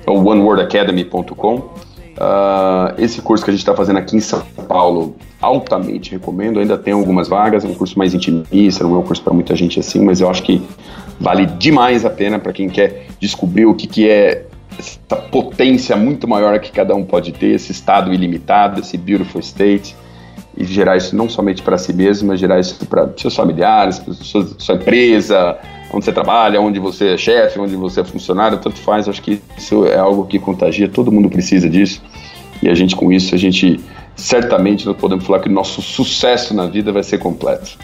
ou 0.08 0.26
onewordacademy.com. 0.26 1.87
Uh, 2.18 3.00
esse 3.00 3.22
curso 3.22 3.44
que 3.44 3.52
a 3.52 3.54
gente 3.54 3.62
está 3.62 3.76
fazendo 3.76 3.98
aqui 3.98 4.18
em 4.18 4.20
São 4.20 4.42
Paulo, 4.68 5.16
altamente 5.40 6.12
recomendo. 6.12 6.60
Ainda 6.60 6.78
tem 6.78 6.94
algumas 6.94 7.28
vagas, 7.28 7.64
é 7.64 7.68
um 7.68 7.76
curso 7.76 7.98
mais 7.98 8.14
intimista, 8.14 8.84
não 8.84 8.96
é 8.96 8.98
um 8.98 9.04
curso 9.04 9.22
para 9.22 9.34
muita 9.34 9.56
gente 9.56 9.80
assim, 9.80 10.04
mas 10.04 10.20
eu 10.20 10.30
acho 10.30 10.42
que 10.42 10.62
vale 11.20 11.46
demais 11.46 12.06
a 12.06 12.10
pena 12.10 12.40
para 12.40 12.52
quem 12.52 12.70
quer 12.70 13.08
descobrir 13.20 13.66
o 13.68 13.76
que, 13.76 13.86
que 13.86 14.10
é 14.10 14.46
essa 14.80 15.16
potência 15.16 15.96
muito 15.96 16.28
maior 16.28 16.60
que 16.60 16.72
cada 16.72 16.96
um 16.96 17.04
pode 17.04 17.32
ter, 17.32 17.56
esse 17.56 17.72
estado 17.72 18.14
ilimitado, 18.14 18.82
esse 18.82 18.98
beautiful 18.98 19.42
state, 19.42 19.96
e 20.56 20.64
gerar 20.66 20.98
isso 20.98 21.16
não 21.16 21.30
somente 21.30 21.62
para 21.62 21.78
si 21.78 21.94
mesmo, 21.94 22.30
mas 22.30 22.40
gerar 22.40 22.60
isso 22.60 22.84
para 22.88 23.10
seus 23.16 23.36
familiares, 23.36 24.00
para 24.00 24.14
sua, 24.16 24.48
sua 24.58 24.76
empresa, 24.76 25.58
onde 25.92 26.06
você 26.06 26.12
trabalha, 26.12 26.60
onde 26.60 26.80
você 26.80 27.14
é 27.14 27.18
chefe, 27.18 27.60
onde 27.60 27.76
você 27.76 28.02
é 28.02 28.04
funcionário, 28.04 28.58
tanto 28.58 28.78
faz. 28.80 29.08
Acho 29.08 29.22
que 29.22 29.42
isso 29.58 29.86
é 29.86 29.98
algo 29.98 30.26
que 30.26 30.40
contagia, 30.40 30.88
todo 30.88 31.12
mundo 31.12 31.30
precisa 31.30 31.70
disso. 31.70 32.02
E 32.62 32.70
a 32.70 32.76
gente, 32.76 32.96
com 32.96 33.12
isso, 33.12 33.36
a 33.36 33.38
gente 33.38 33.80
certamente 34.16 34.86
nós 34.86 34.98
podemos 34.98 35.26
falar 35.26 35.40
que 35.40 35.48
o 35.48 35.52
nosso 35.52 35.82
sucesso 35.82 36.54
na 36.54 36.66
vida 36.66 36.92
vai 36.92 37.04
ser 37.04 37.20
completo. 37.20 37.78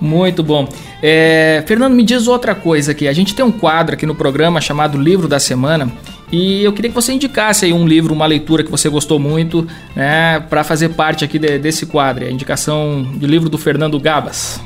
Muito 0.00 0.42
bom. 0.42 0.66
É, 1.00 1.62
Fernando, 1.64 1.94
me 1.94 2.02
diz 2.02 2.26
outra 2.26 2.56
coisa 2.56 2.90
aqui. 2.90 3.06
A 3.06 3.12
gente 3.12 3.36
tem 3.36 3.44
um 3.44 3.52
quadro 3.52 3.94
aqui 3.94 4.04
no 4.04 4.16
programa 4.16 4.60
chamado 4.60 5.00
Livro 5.00 5.28
da 5.28 5.38
Semana 5.38 5.92
e 6.32 6.64
eu 6.64 6.72
queria 6.72 6.90
que 6.90 6.94
você 6.94 7.12
indicasse 7.12 7.66
aí 7.66 7.72
um 7.72 7.86
livro, 7.86 8.12
uma 8.12 8.26
leitura 8.26 8.64
que 8.64 8.70
você 8.70 8.88
gostou 8.88 9.20
muito, 9.20 9.64
né, 9.94 10.40
para 10.40 10.64
fazer 10.64 10.88
parte 10.90 11.24
aqui 11.24 11.38
de, 11.38 11.56
desse 11.56 11.86
quadro. 11.86 12.24
A 12.24 12.30
indicação 12.30 13.06
de 13.14 13.26
livro 13.26 13.48
do 13.48 13.56
Fernando 13.56 14.00
Gabas. 14.00 14.60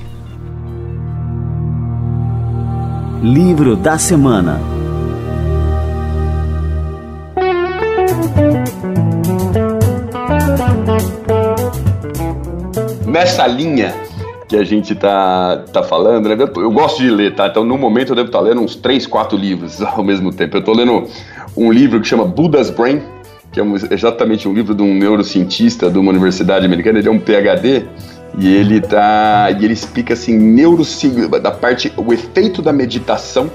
Livro 3.22 3.76
da 3.76 3.96
Semana 3.96 4.60
Nessa 13.06 13.46
linha 13.46 13.94
que 14.46 14.56
a 14.56 14.62
gente 14.62 14.94
tá, 14.94 15.64
tá 15.72 15.82
falando, 15.82 16.28
né? 16.28 16.36
Eu, 16.38 16.62
eu, 16.62 16.70
gosto 16.70 17.02
de 17.02 17.10
ler, 17.10 17.34
tá? 17.34 17.46
Então, 17.46 17.64
no 17.64 17.78
momento, 17.78 18.10
eu 18.10 18.16
devo 18.16 18.28
estar 18.28 18.38
tá 18.38 18.44
lendo 18.44 18.60
uns 18.60 18.76
3, 18.76 19.06
4 19.06 19.36
livros 19.36 19.80
ao 19.82 20.04
mesmo 20.04 20.30
tempo. 20.30 20.56
Eu 20.56 20.60
estou 20.60 20.76
lendo 20.76 21.04
um 21.56 21.72
livro 21.72 22.00
que 22.00 22.06
chama 22.06 22.24
Buddha's 22.24 22.70
Brain, 22.70 23.02
que 23.50 23.58
é 23.58 23.62
um, 23.62 23.74
exatamente 23.90 24.46
um 24.46 24.52
livro 24.52 24.74
de 24.74 24.82
um 24.82 24.94
neurocientista 24.94 25.90
de 25.90 25.98
uma 25.98 26.10
universidade 26.10 26.66
americana, 26.66 26.98
ele 26.98 27.08
é 27.08 27.10
um 27.10 27.18
PhD, 27.18 27.86
e 28.38 28.54
ele 28.54 28.80
tá. 28.80 29.50
E 29.50 29.64
ele 29.64 29.74
explica 29.74 30.14
assim, 30.14 30.36
neuroci 30.36 31.08
da 31.28 31.50
parte, 31.50 31.92
o 31.96 32.12
efeito 32.12 32.60
da 32.60 32.72
meditação 32.72 33.50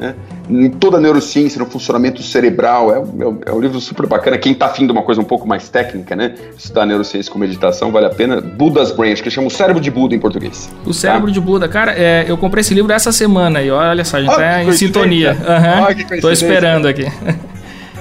né? 0.00 0.14
em 0.48 0.70
toda 0.70 0.96
a 0.96 1.00
neurociência, 1.00 1.58
no 1.58 1.66
funcionamento 1.66 2.22
cerebral. 2.22 2.92
É, 2.92 2.98
é, 2.98 3.50
é 3.50 3.52
um 3.52 3.60
livro 3.60 3.78
super 3.80 4.06
bacana. 4.06 4.38
Quem 4.38 4.52
está 4.52 4.66
afim 4.66 4.86
de 4.86 4.92
uma 4.92 5.02
coisa 5.02 5.20
um 5.20 5.24
pouco 5.24 5.46
mais 5.46 5.68
técnica, 5.68 6.16
né? 6.16 6.34
Estudar 6.56 6.86
neurociência 6.86 7.30
com 7.30 7.38
meditação, 7.38 7.92
vale 7.92 8.06
a 8.06 8.10
pena. 8.10 8.40
Buda's 8.40 8.90
Brain, 8.90 9.12
acho 9.12 9.22
que 9.22 9.30
chama 9.30 9.46
O 9.46 9.50
Cérebro 9.50 9.80
de 9.80 9.90
Buda 9.90 10.14
em 10.14 10.18
português. 10.18 10.70
O 10.86 10.94
Cérebro 10.94 11.26
tá? 11.26 11.34
de 11.34 11.40
Buda. 11.40 11.68
Cara, 11.68 11.92
é, 11.92 12.24
eu 12.26 12.38
comprei 12.38 12.62
esse 12.62 12.72
livro 12.72 12.90
essa 12.90 13.12
semana 13.12 13.62
e 13.62 13.70
olha 13.70 14.04
só, 14.04 14.16
a 14.16 14.20
gente 14.20 14.32
oh, 14.32 14.36
tá 14.36 14.64
em 14.64 14.72
sintonia. 14.72 15.32
Uhum. 15.32 16.20
Tô 16.20 16.30
esperando 16.30 16.88
aqui. 16.88 17.04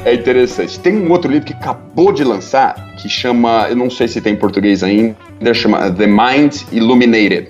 É 0.05 0.13
interessante. 0.13 0.79
Tem 0.79 0.95
um 0.95 1.11
outro 1.11 1.29
livro 1.29 1.45
que 1.45 1.53
acabou 1.53 2.13
de 2.13 2.23
lançar, 2.23 2.95
que 2.97 3.09
chama, 3.09 3.67
eu 3.69 3.75
não 3.75 3.89
sei 3.89 4.07
se 4.07 4.21
tem 4.21 4.33
em 4.33 4.37
português 4.37 4.81
ainda, 4.81 5.53
chama 5.53 5.91
The 5.91 6.07
Mind 6.07 6.61
Illuminated. 6.71 7.49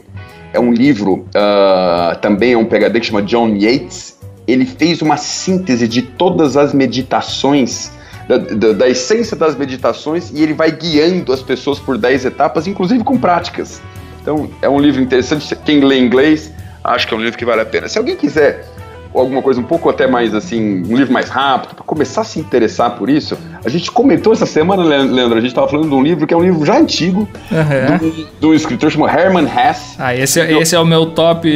É 0.52 0.60
um 0.60 0.74
livro, 0.74 1.28
uh, 1.30 2.18
também 2.22 2.54
é 2.54 2.58
um 2.58 2.66
PhD 2.66 3.00
que 3.00 3.06
chama 3.06 3.22
John 3.22 3.56
Yates, 3.56 4.18
ele 4.48 4.66
fez 4.66 5.02
uma 5.04 5.16
síntese 5.16 5.88
de 5.88 6.02
todas 6.02 6.58
as 6.58 6.74
meditações, 6.74 7.92
da, 8.28 8.38
da, 8.38 8.74
da, 8.74 8.90
essência 8.90 9.38
das 9.38 9.56
meditações, 9.56 10.32
e 10.32 10.42
ele 10.42 10.54
vai 10.54 10.72
guiando 10.72 11.32
as 11.32 11.44
pessoas 11.44 11.78
por 11.78 12.00
10 12.00 12.26
etapas, 12.26 12.66
inclusive 12.66 13.04
com 13.04 13.18
práticas. 13.18 13.80
Então, 14.22 14.50
é 14.60 14.68
um 14.68 14.80
livro 14.80 15.02
interessante. 15.02 15.56
Quem 15.64 15.82
lê 15.82 16.00
inglês, 16.00 16.52
acho 16.84 17.08
que 17.08 17.14
é 17.14 17.18
um 17.18 17.22
livro 17.22 17.38
que 17.38 17.46
vale 17.46 17.62
a 17.62 17.66
pena. 17.66 17.88
Se 17.88 18.00
alguém 18.00 18.16
quiser 18.16 18.66
ou 19.14 19.22
alguma 19.22 19.42
coisa 19.42 19.60
um 19.60 19.64
pouco 19.64 19.90
até 19.90 20.06
mais 20.08 20.36
assim, 20.36 20.84
um 20.84 20.96
livro 20.96 21.12
mais 21.12 21.30
rápido, 21.30 21.76
para 21.76 21.84
começar 21.84 22.22
a 22.22 22.24
se 22.24 22.40
interessar 22.40 22.92
por 22.92 23.10
isso. 23.10 23.38
A 23.64 23.70
gente 23.70 23.92
comentou 23.92 24.34
essa 24.34 24.46
semana, 24.46 24.84
Leandro, 24.84 25.38
a 25.38 25.42
gente 25.42 25.50
estava 25.50 25.68
falando 25.68 25.90
de 25.90 25.96
um 25.96 26.02
livro 26.02 26.28
que 26.28 26.34
é 26.34 26.38
um 26.38 26.44
livro 26.44 26.66
já 26.66 26.78
antigo, 26.78 27.28
uhum. 27.52 28.26
de 28.40 28.46
um 28.46 28.54
escritor 28.54 28.92
chamado 28.92 29.18
Herman 29.18 29.46
Hesse. 29.46 29.96
Ah, 29.98 30.16
esse, 30.16 30.40
é, 30.40 30.52
esse 30.60 30.76
é 30.76 30.80
o 30.80 30.86
meu 30.86 31.08
top 31.08 31.50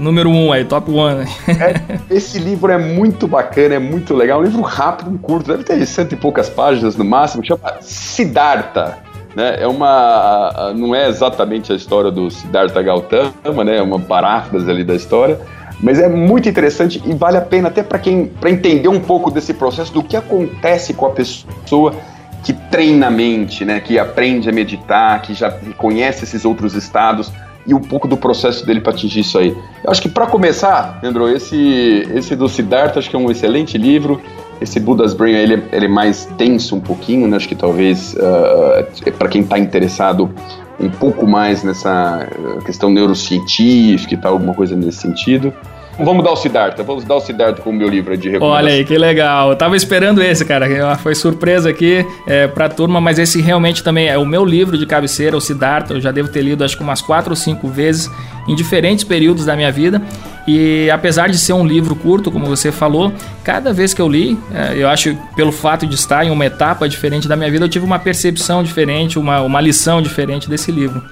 número 0.00 0.28
um 0.28 0.52
aí, 0.52 0.64
top 0.64 0.90
one. 0.90 1.24
É, 1.48 1.98
esse 2.14 2.38
livro 2.38 2.72
é 2.72 2.78
muito 2.78 3.28
bacana, 3.28 3.74
é 3.74 3.78
muito 3.78 4.14
legal, 4.14 4.40
é 4.40 4.42
um 4.42 4.46
livro 4.46 4.62
rápido, 4.62 5.10
um 5.10 5.18
curto, 5.18 5.48
deve 5.48 5.62
ter 5.62 5.84
cento 5.86 6.12
e 6.12 6.16
poucas 6.16 6.48
páginas 6.48 6.96
no 6.96 7.04
máximo, 7.04 7.44
chama 7.44 7.74
Siddhartha. 7.80 8.98
Né, 9.36 9.58
é 9.60 9.68
uma. 9.68 10.72
Não 10.74 10.94
é 10.94 11.06
exatamente 11.06 11.70
a 11.70 11.76
história 11.76 12.10
do 12.10 12.28
Siddhartha 12.28 12.82
Gautama, 12.82 13.62
né? 13.62 13.76
É 13.76 13.82
uma 13.82 14.00
paráfrase 14.00 14.68
ali 14.68 14.82
da 14.82 14.94
história 14.94 15.38
mas 15.80 15.98
é 15.98 16.08
muito 16.08 16.48
interessante 16.48 17.02
e 17.04 17.14
vale 17.14 17.36
a 17.36 17.40
pena 17.40 17.68
até 17.68 17.82
para 17.82 17.98
quem 17.98 18.26
para 18.26 18.50
entender 18.50 18.88
um 18.88 19.00
pouco 19.00 19.30
desse 19.30 19.54
processo 19.54 19.92
do 19.92 20.02
que 20.02 20.16
acontece 20.16 20.92
com 20.94 21.06
a 21.06 21.10
pessoa 21.10 21.94
que 22.42 22.52
treina 22.52 23.08
a 23.08 23.10
mente, 23.10 23.64
né, 23.64 23.80
que 23.80 23.98
aprende 23.98 24.48
a 24.48 24.52
meditar, 24.52 25.20
que 25.22 25.34
já 25.34 25.50
conhece 25.76 26.24
esses 26.24 26.44
outros 26.44 26.74
estados 26.74 27.32
e 27.66 27.74
um 27.74 27.80
pouco 27.80 28.08
do 28.08 28.16
processo 28.16 28.64
dele 28.64 28.80
para 28.80 28.92
atingir 28.92 29.20
isso 29.20 29.38
aí. 29.38 29.56
Eu 29.84 29.90
acho 29.90 30.00
que 30.00 30.08
para 30.08 30.26
começar, 30.26 30.98
Leandro, 31.02 31.28
esse 31.28 32.08
esse 32.14 32.34
do 32.34 32.48
Siddhartha 32.48 32.98
acho 32.98 33.10
que 33.10 33.16
é 33.16 33.18
um 33.18 33.30
excelente 33.30 33.76
livro. 33.76 34.20
Esse 34.60 34.80
Buddha's 34.80 35.14
Brain 35.14 35.34
ele, 35.34 35.62
ele 35.70 35.84
é 35.84 35.88
mais 35.88 36.24
tenso 36.36 36.74
um 36.74 36.80
pouquinho, 36.80 37.28
né? 37.28 37.36
acho 37.36 37.46
que 37.46 37.54
talvez 37.54 38.14
uh, 38.14 39.12
para 39.12 39.28
quem 39.28 39.42
está 39.42 39.56
interessado 39.56 40.32
um 40.80 40.90
pouco 40.90 41.26
mais 41.26 41.62
nessa 41.62 42.28
eh, 42.30 42.64
questão 42.64 42.90
neurocientífica 42.90 44.14
e 44.14 44.16
tal, 44.16 44.32
alguma 44.34 44.54
coisa 44.54 44.76
nesse 44.76 44.98
sentido. 44.98 45.52
Vamos 45.98 46.22
dar 46.22 46.30
o 46.30 46.36
Siddhartha, 46.36 46.84
vamos 46.84 47.04
dar 47.04 47.16
o 47.16 47.20
Siddhartha 47.20 47.60
com 47.60 47.70
o 47.70 47.72
meu 47.72 47.88
livro 47.88 48.16
de 48.16 48.28
recomendação. 48.28 48.64
Olha 48.64 48.72
aí, 48.72 48.84
que 48.84 48.96
legal. 48.96 49.50
Eu 49.50 49.56
tava 49.56 49.76
esperando 49.76 50.22
esse, 50.22 50.44
cara. 50.44 50.96
Foi 50.96 51.12
surpresa 51.12 51.70
aqui 51.70 52.06
é, 52.24 52.46
pra 52.46 52.68
turma, 52.68 53.00
mas 53.00 53.18
esse 53.18 53.40
realmente 53.40 53.82
também 53.82 54.06
é 54.06 54.16
o 54.16 54.24
meu 54.24 54.44
livro 54.44 54.78
de 54.78 54.86
cabeceira, 54.86 55.36
o 55.36 55.40
Siddhartha. 55.40 55.94
Eu 55.94 56.00
já 56.00 56.12
devo 56.12 56.28
ter 56.28 56.42
lido 56.42 56.62
acho 56.62 56.76
que 56.76 56.82
umas 56.84 57.02
quatro 57.02 57.30
ou 57.30 57.36
cinco 57.36 57.66
vezes 57.66 58.08
em 58.46 58.54
diferentes 58.54 59.02
períodos 59.02 59.44
da 59.44 59.56
minha 59.56 59.72
vida. 59.72 60.00
E 60.48 60.90
apesar 60.90 61.28
de 61.28 61.36
ser 61.36 61.52
um 61.52 61.66
livro 61.66 61.94
curto, 61.94 62.30
como 62.30 62.46
você 62.46 62.72
falou, 62.72 63.12
cada 63.44 63.70
vez 63.70 63.92
que 63.92 64.00
eu 64.00 64.08
li, 64.08 64.38
é, 64.50 64.78
eu 64.78 64.88
acho 64.88 65.14
pelo 65.36 65.52
fato 65.52 65.86
de 65.86 65.94
estar 65.94 66.24
em 66.24 66.30
uma 66.30 66.46
etapa 66.46 66.88
diferente 66.88 67.28
da 67.28 67.36
minha 67.36 67.50
vida, 67.50 67.66
eu 67.66 67.68
tive 67.68 67.84
uma 67.84 67.98
percepção 67.98 68.62
diferente, 68.62 69.18
uma, 69.18 69.42
uma 69.42 69.60
lição 69.60 70.00
diferente 70.00 70.48
desse 70.48 70.72
livro. 70.72 71.04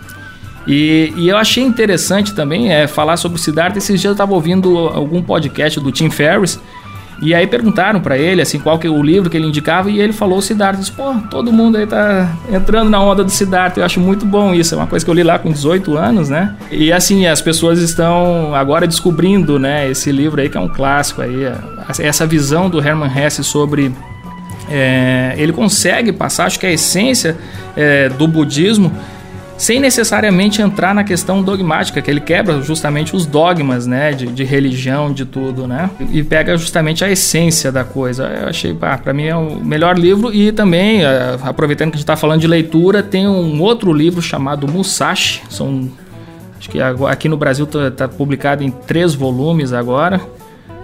E, 0.67 1.13
e, 1.19 1.29
eu 1.29 1.37
achei 1.37 1.63
interessante 1.63 2.33
também 2.33 2.73
é, 2.73 2.87
falar 2.87 3.19
sobre 3.19 3.39
o 3.39 3.41
Siddhartha. 3.41 3.77
Esses 3.77 4.01
dias 4.01 4.05
eu 4.05 4.13
estava 4.13 4.33
ouvindo 4.33 4.79
algum 4.89 5.23
podcast 5.23 5.79
do 5.81 5.93
Tim 5.93 6.09
Ferriss. 6.09 6.59
E 7.21 7.35
aí 7.35 7.47
perguntaram 7.47 8.01
para 8.01 8.19
ele 8.19 8.43
assim 8.43 8.59
qual 8.59 8.79
que 8.79 8.87
é 8.87 8.91
o 8.91 9.03
livro 9.03 9.31
que 9.31 9.37
ele 9.37 9.47
indicava 9.47 9.91
e 9.91 10.01
ele 10.01 10.13
falou 10.13 10.43
Siddhartha. 10.43 10.81
Disse, 10.81 10.93
Pô, 10.93 11.15
todo 11.31 11.53
mundo 11.53 11.77
aí 11.77 11.87
tá 11.87 12.31
entrando 12.53 12.91
na 12.91 13.03
onda 13.03 13.25
do 13.25 13.31
Siddhartha. 13.31 13.81
Eu 13.81 13.85
acho 13.85 14.01
muito 14.01 14.27
bom 14.27 14.55
isso. 14.55 14.75
É 14.75 14.79
uma 14.79 14.87
coisa 14.87 15.05
que 15.05 15.11
eu 15.11 15.15
li 15.15 15.23
lá 15.23 15.39
com 15.39 15.51
18 15.51 15.97
anos, 15.97 16.29
né? 16.29 16.55
E 16.71 16.93
assim, 16.93 17.27
as 17.27 17.41
pessoas 17.41 17.81
estão 17.81 18.55
agora 18.55 18.87
descobrindo, 18.87 19.59
né, 19.59 19.89
esse 19.91 20.13
livro 20.13 20.41
aí 20.41 20.49
que 20.49 20.57
é 20.57 20.61
um 20.61 20.69
clássico 20.69 21.23
aí, 21.23 21.51
essa 21.99 22.27
visão 22.27 22.69
do 22.69 22.81
Hermann 22.81 23.11
Hesse 23.17 23.43
sobre 23.43 23.93
é, 24.69 25.35
ele 25.37 25.53
consegue 25.53 26.13
passar, 26.13 26.47
acho 26.47 26.59
que 26.59 26.67
a 26.67 26.73
essência 26.73 27.37
é, 27.77 28.09
do 28.09 28.27
budismo 28.27 28.93
sem 29.59 29.81
necessariamente 29.81 30.61
entrar 30.61 30.95
na 30.95 31.03
questão 31.03 31.43
dogmática, 31.43 32.03
que 32.03 32.11
ele 32.11 32.21
quebra 32.21 32.61
justamente 32.61 33.17
os 33.17 33.25
dogmas, 33.27 33.87
né, 33.87 34.13
de, 34.13 34.27
de 34.27 34.45
religião, 34.45 35.13
de 35.13 35.25
tudo, 35.25 35.67
né, 35.67 35.91
e 36.13 36.23
pega 36.23 36.57
justamente 36.57 37.05
a 37.05 37.11
essência 37.11 37.73
da 37.73 37.85
coisa. 37.85 38.25
Eu 38.25 38.49
achei, 38.49 38.75
para 38.75 39.13
mim 39.13 39.25
é 39.25 39.37
o 39.37 39.57
melhor 39.57 39.99
livro 39.99 40.33
e 40.33 40.53
também, 40.53 41.05
é, 41.05 41.37
aproveitando 41.43 41.91
que 41.91 41.97
a 41.97 41.99
gente 41.99 42.05
está 42.05 42.17
falando 42.17 42.41
de 42.41 42.47
leitura, 42.47 43.03
tem 43.03 43.27
um 43.27 43.61
outro 43.61 43.93
livro 43.93 44.21
chamado 44.21 44.69
Musashi, 44.69 45.43
são 45.49 45.91
acho 46.59 46.71
que 46.71 46.81
aqui 46.81 47.29
no 47.29 47.37
Brasil 47.37 47.65
está 47.65 47.91
tá 47.91 48.09
publicado 48.09 48.63
em 48.63 48.71
três 48.71 49.15
volumes 49.15 49.73
agora, 49.73 50.21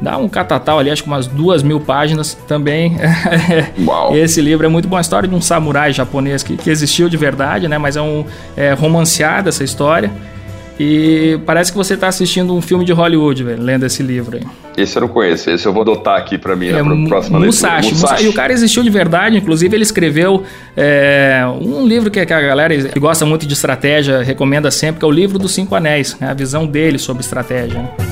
dá 0.03 0.19
um 0.19 0.29
catatal 0.29 0.81
ali, 0.81 0.91
acho 0.91 1.05
que 1.05 1.09
umas 1.09 1.27
duas 1.27 1.63
mil 1.63 1.81
páginas 1.81 2.35
também. 2.49 2.97
Uau. 3.87 4.17
Esse 4.17 4.41
livro 4.41 4.67
é 4.67 4.69
muito 4.69 4.89
bom. 4.89 4.97
A 4.97 5.01
história 5.01 5.29
de 5.29 5.35
um 5.35 5.41
samurai 5.41 5.93
japonês 5.93 6.43
que, 6.43 6.57
que 6.57 6.69
existiu 6.69 7.09
de 7.09 7.17
verdade, 7.17 7.69
né? 7.69 7.79
Mas 7.79 7.97
é 7.97 8.03
um 8.03 8.25
é, 8.57 8.73
romanceado 8.73 9.49
essa 9.49 9.63
história. 9.63 10.11
E 10.81 11.39
parece 11.47 11.71
que 11.71 11.77
você 11.77 11.95
está 11.95 12.09
assistindo 12.09 12.53
um 12.53 12.61
filme 12.61 12.85
de 12.85 12.93
Hollywood, 12.93 13.45
velho, 13.45 13.63
lendo 13.63 13.87
esse 13.87 14.03
livro 14.03 14.39
aí. 14.39 14.43
Esse 14.77 14.97
eu 14.97 15.03
não 15.03 15.09
conheço, 15.09 15.51
esse 15.51 15.67
eu 15.67 15.73
vou 15.73 15.83
adotar 15.83 16.19
aqui 16.19 16.39
para 16.39 16.57
mim, 16.57 16.69
é, 16.69 16.83
na 16.83 17.09
próxima 17.09 17.39
Musashi, 17.39 17.91
leitura. 17.91 18.01
Musashi. 18.01 18.25
E 18.25 18.29
o 18.29 18.33
cara 18.33 18.53
existiu 18.53 18.83
de 18.83 18.91
verdade, 18.91 19.37
inclusive 19.37 19.77
ele 19.77 19.83
escreveu 19.83 20.43
é, 20.77 21.45
um 21.61 21.87
livro 21.87 22.11
que, 22.11 22.19
a 22.19 22.25
galera 22.25 22.75
que 22.75 22.99
gosta 22.99 23.25
muito 23.27 23.47
de 23.47 23.53
estratégia 23.53 24.23
recomenda 24.23 24.71
sempre, 24.71 24.99
que 24.99 25.05
é 25.05 25.09
o 25.09 25.13
livro 25.13 25.39
dos 25.39 25.53
Cinco 25.53 25.75
Anéis, 25.75 26.17
né, 26.19 26.31
a 26.31 26.35
visão 26.35 26.67
dele 26.67 26.99
sobre 26.99 27.23
estratégia. 27.23 27.79
Né? 27.79 28.12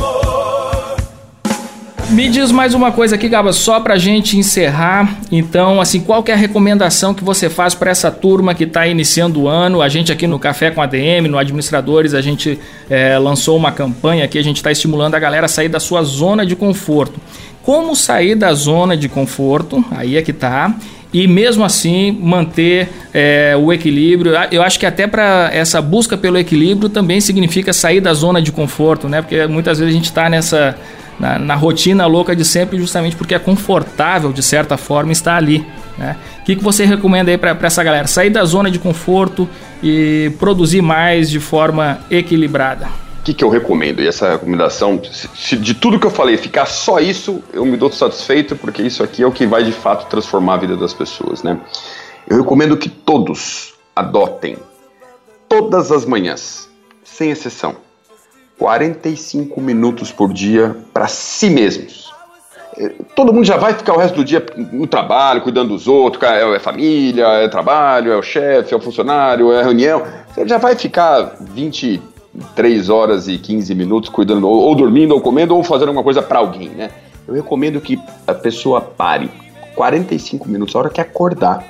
Me 2.21 2.29
diz 2.29 2.51
mais 2.51 2.75
uma 2.75 2.91
coisa 2.91 3.15
aqui, 3.15 3.27
Gaba, 3.27 3.51
só 3.51 3.79
pra 3.79 3.97
gente 3.97 4.37
encerrar. 4.37 5.17
Então, 5.31 5.81
assim, 5.81 5.99
qual 5.99 6.21
que 6.21 6.29
é 6.29 6.35
a 6.35 6.37
recomendação 6.37 7.15
que 7.15 7.23
você 7.23 7.49
faz 7.49 7.73
para 7.73 7.89
essa 7.89 8.11
turma 8.11 8.53
que 8.53 8.65
está 8.65 8.85
iniciando 8.85 9.41
o 9.41 9.47
ano? 9.47 9.81
A 9.81 9.89
gente 9.89 10.11
aqui 10.11 10.27
no 10.27 10.37
Café 10.37 10.69
com 10.69 10.83
ADM, 10.83 11.27
no 11.27 11.39
Administradores, 11.39 12.13
a 12.13 12.21
gente 12.21 12.59
é, 12.87 13.17
lançou 13.17 13.57
uma 13.57 13.71
campanha 13.71 14.23
aqui, 14.23 14.37
a 14.37 14.43
gente 14.43 14.57
está 14.57 14.71
estimulando 14.71 15.15
a 15.15 15.19
galera 15.19 15.47
a 15.47 15.49
sair 15.49 15.67
da 15.67 15.79
sua 15.79 16.03
zona 16.03 16.45
de 16.45 16.55
conforto. 16.55 17.19
Como 17.63 17.95
sair 17.95 18.35
da 18.35 18.53
zona 18.53 18.95
de 18.95 19.09
conforto? 19.09 19.83
Aí 19.89 20.15
é 20.15 20.21
que 20.21 20.31
tá 20.31 20.75
e 21.11 21.27
mesmo 21.27 21.63
assim 21.63 22.11
manter 22.21 22.87
é, 23.11 23.55
o 23.59 23.73
equilíbrio. 23.73 24.33
Eu 24.51 24.61
acho 24.61 24.79
que 24.79 24.85
até 24.85 25.07
para 25.07 25.49
essa 25.51 25.81
busca 25.81 26.15
pelo 26.15 26.37
equilíbrio 26.37 26.87
também 26.87 27.19
significa 27.19 27.73
sair 27.73 27.99
da 27.99 28.13
zona 28.13 28.39
de 28.39 28.51
conforto, 28.51 29.09
né? 29.09 29.23
Porque 29.23 29.47
muitas 29.47 29.79
vezes 29.79 29.91
a 29.91 29.97
gente 29.97 30.05
está 30.05 30.29
nessa 30.29 30.77
na, 31.21 31.37
na, 31.37 31.55
rotina 31.55 32.07
louca 32.07 32.35
de 32.35 32.43
sempre, 32.43 32.79
justamente 32.79 33.15
porque 33.15 33.35
é 33.35 33.39
confortável, 33.39 34.33
de 34.33 34.41
certa 34.41 34.75
forma, 34.75 35.11
estar 35.11 35.37
ali. 35.37 35.63
Né? 35.95 36.17
O 36.39 36.43
que, 36.43 36.55
que 36.55 36.63
você 36.63 36.83
recomenda 36.83 37.29
aí 37.29 37.37
para 37.37 37.55
essa 37.61 37.83
galera? 37.83 38.07
Sair 38.07 38.31
da 38.31 38.43
zona 38.43 38.71
de 38.71 38.79
conforto 38.79 39.47
e 39.83 40.31
produzir 40.39 40.81
mais 40.81 41.29
de 41.29 41.39
forma 41.39 41.99
equilibrada. 42.09 42.87
O 43.19 43.23
que, 43.23 43.35
que 43.35 43.43
eu 43.43 43.49
recomendo? 43.49 44.01
E 44.01 44.07
essa 44.07 44.31
recomendação, 44.31 44.99
se 45.35 45.55
de 45.55 45.75
tudo 45.75 45.99
que 45.99 46.07
eu 46.07 46.11
falei, 46.11 46.37
ficar 46.37 46.65
só 46.65 46.99
isso, 46.99 47.43
eu 47.53 47.63
me 47.63 47.77
dou 47.77 47.91
satisfeito, 47.91 48.55
porque 48.55 48.81
isso 48.81 49.03
aqui 49.03 49.21
é 49.21 49.27
o 49.27 49.31
que 49.31 49.45
vai 49.45 49.63
de 49.63 49.71
fato 49.71 50.09
transformar 50.09 50.55
a 50.55 50.57
vida 50.57 50.75
das 50.75 50.91
pessoas, 50.91 51.43
né? 51.43 51.59
Eu 52.27 52.37
recomendo 52.37 52.75
que 52.75 52.89
todos 52.89 53.75
adotem, 53.95 54.57
todas 55.47 55.91
as 55.91 56.03
manhãs, 56.03 56.67
sem 57.03 57.29
exceção, 57.29 57.75
45 58.61 59.59
minutos 59.59 60.11
por 60.11 60.31
dia 60.31 60.77
para 60.93 61.07
si 61.07 61.49
mesmos. 61.49 62.13
É, 62.77 62.89
todo 63.15 63.33
mundo 63.33 63.43
já 63.43 63.57
vai 63.57 63.73
ficar 63.73 63.95
o 63.95 63.97
resto 63.97 64.17
do 64.17 64.23
dia 64.23 64.45
no 64.71 64.85
trabalho, 64.85 65.41
cuidando 65.41 65.69
dos 65.69 65.87
outros, 65.87 66.21
é, 66.21 66.55
é 66.55 66.59
família, 66.59 67.25
é 67.25 67.47
trabalho, 67.47 68.11
é 68.11 68.15
o 68.15 68.21
chefe, 68.21 68.71
é 68.71 68.77
o 68.77 68.79
funcionário, 68.79 69.51
é 69.51 69.61
a 69.61 69.63
reunião. 69.63 70.03
Você 70.29 70.47
já 70.47 70.59
vai 70.59 70.75
ficar 70.75 71.37
23 71.39 72.87
horas 72.87 73.27
e 73.27 73.39
15 73.39 73.73
minutos 73.73 74.11
cuidando, 74.11 74.47
ou, 74.47 74.61
ou 74.61 74.75
dormindo, 74.75 75.15
ou 75.15 75.21
comendo, 75.21 75.55
ou 75.55 75.63
fazendo 75.63 75.87
alguma 75.87 76.03
coisa 76.03 76.21
para 76.21 76.37
alguém, 76.37 76.69
né? 76.69 76.91
Eu 77.27 77.33
recomendo 77.33 77.81
que 77.81 77.99
a 78.27 78.33
pessoa 78.35 78.79
pare 78.79 79.31
45 79.73 80.47
minutos, 80.47 80.75
a 80.75 80.79
hora 80.79 80.89
que 80.91 81.01
acordar, 81.01 81.65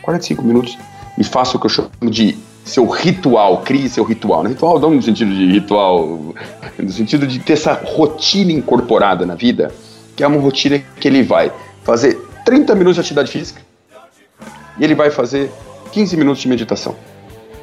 45 0.00 0.42
minutos, 0.42 0.78
e 1.18 1.22
faça 1.22 1.58
o 1.58 1.60
que 1.60 1.66
eu 1.66 1.70
chamo 1.70 1.90
de 2.10 2.38
seu 2.66 2.84
ritual, 2.86 3.62
crie 3.62 3.88
seu 3.88 4.04
ritual. 4.04 4.42
Né? 4.42 4.50
Ritual 4.50 4.78
não 4.78 4.90
no 4.90 5.02
sentido 5.02 5.32
de 5.32 5.46
ritual, 5.46 6.34
no 6.78 6.90
sentido 6.90 7.26
de 7.26 7.38
ter 7.38 7.54
essa 7.54 7.72
rotina 7.72 8.52
incorporada 8.52 9.24
na 9.24 9.34
vida, 9.34 9.72
que 10.14 10.22
é 10.22 10.26
uma 10.26 10.40
rotina 10.40 10.82
que 11.00 11.06
ele 11.06 11.22
vai 11.22 11.52
fazer 11.84 12.20
30 12.44 12.74
minutos 12.74 12.96
de 12.96 13.00
atividade 13.00 13.30
física 13.30 13.62
e 14.78 14.84
ele 14.84 14.94
vai 14.94 15.10
fazer 15.10 15.50
15 15.92 16.16
minutos 16.16 16.42
de 16.42 16.48
meditação. 16.48 16.96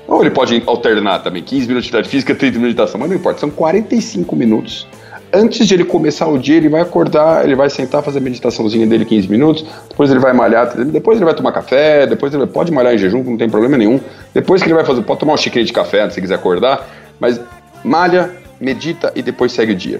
Ou 0.07 0.21
ele 0.21 0.31
pode 0.31 0.63
alternar 0.65 1.19
também, 1.19 1.43
15 1.43 1.67
minutos 1.67 1.83
de 1.83 1.89
atividade 1.89 2.09
física, 2.09 2.33
30 2.33 2.57
minutos 2.57 2.75
de 2.75 2.81
meditação, 2.81 2.99
mas 2.99 3.09
não 3.09 3.15
importa, 3.17 3.41
são 3.41 3.49
45 3.49 4.35
minutos 4.35 4.87
antes 5.33 5.67
de 5.67 5.73
ele 5.73 5.83
começar 5.83 6.27
o 6.27 6.37
dia, 6.37 6.57
ele 6.57 6.69
vai 6.69 6.81
acordar, 6.81 7.43
ele 7.43 7.55
vai 7.55 7.69
sentar, 7.69 8.03
fazer 8.03 8.19
a 8.19 8.21
meditaçãozinha 8.21 8.85
dele 8.85 9.03
15 9.03 9.27
minutos, 9.27 9.65
depois 9.89 10.11
ele 10.11 10.19
vai 10.19 10.31
malhar, 10.31 10.75
depois 10.85 11.17
ele 11.17 11.25
vai 11.25 11.33
tomar 11.33 11.51
café, 11.51 12.05
depois 12.05 12.33
ele 12.33 12.45
pode 12.45 12.71
malhar 12.71 12.93
em 12.93 12.97
jejum, 12.97 13.23
não 13.23 13.37
tem 13.37 13.49
problema 13.49 13.77
nenhum. 13.77 13.99
Depois 14.33 14.61
que 14.61 14.67
ele 14.67 14.75
vai 14.75 14.85
fazer, 14.85 15.01
pode 15.01 15.19
tomar 15.19 15.33
um 15.33 15.37
xícara 15.37 15.65
de 15.65 15.73
café 15.73 16.07
se 16.11 16.21
quiser 16.21 16.35
acordar, 16.35 16.87
mas 17.19 17.41
malha, 17.83 18.29
medita 18.61 19.11
e 19.15 19.23
depois 19.23 19.51
segue 19.51 19.71
o 19.71 19.75
dia. 19.75 19.99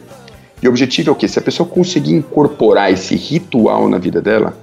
E 0.61 0.67
o 0.67 0.69
objetivo 0.69 1.09
é 1.09 1.11
o 1.13 1.15
quê? 1.15 1.27
Se 1.27 1.39
a 1.39 1.41
pessoa 1.41 1.67
conseguir 1.67 2.13
incorporar 2.13 2.91
esse 2.91 3.15
ritual 3.15 3.89
na 3.89 3.97
vida 3.97 4.21
dela, 4.21 4.55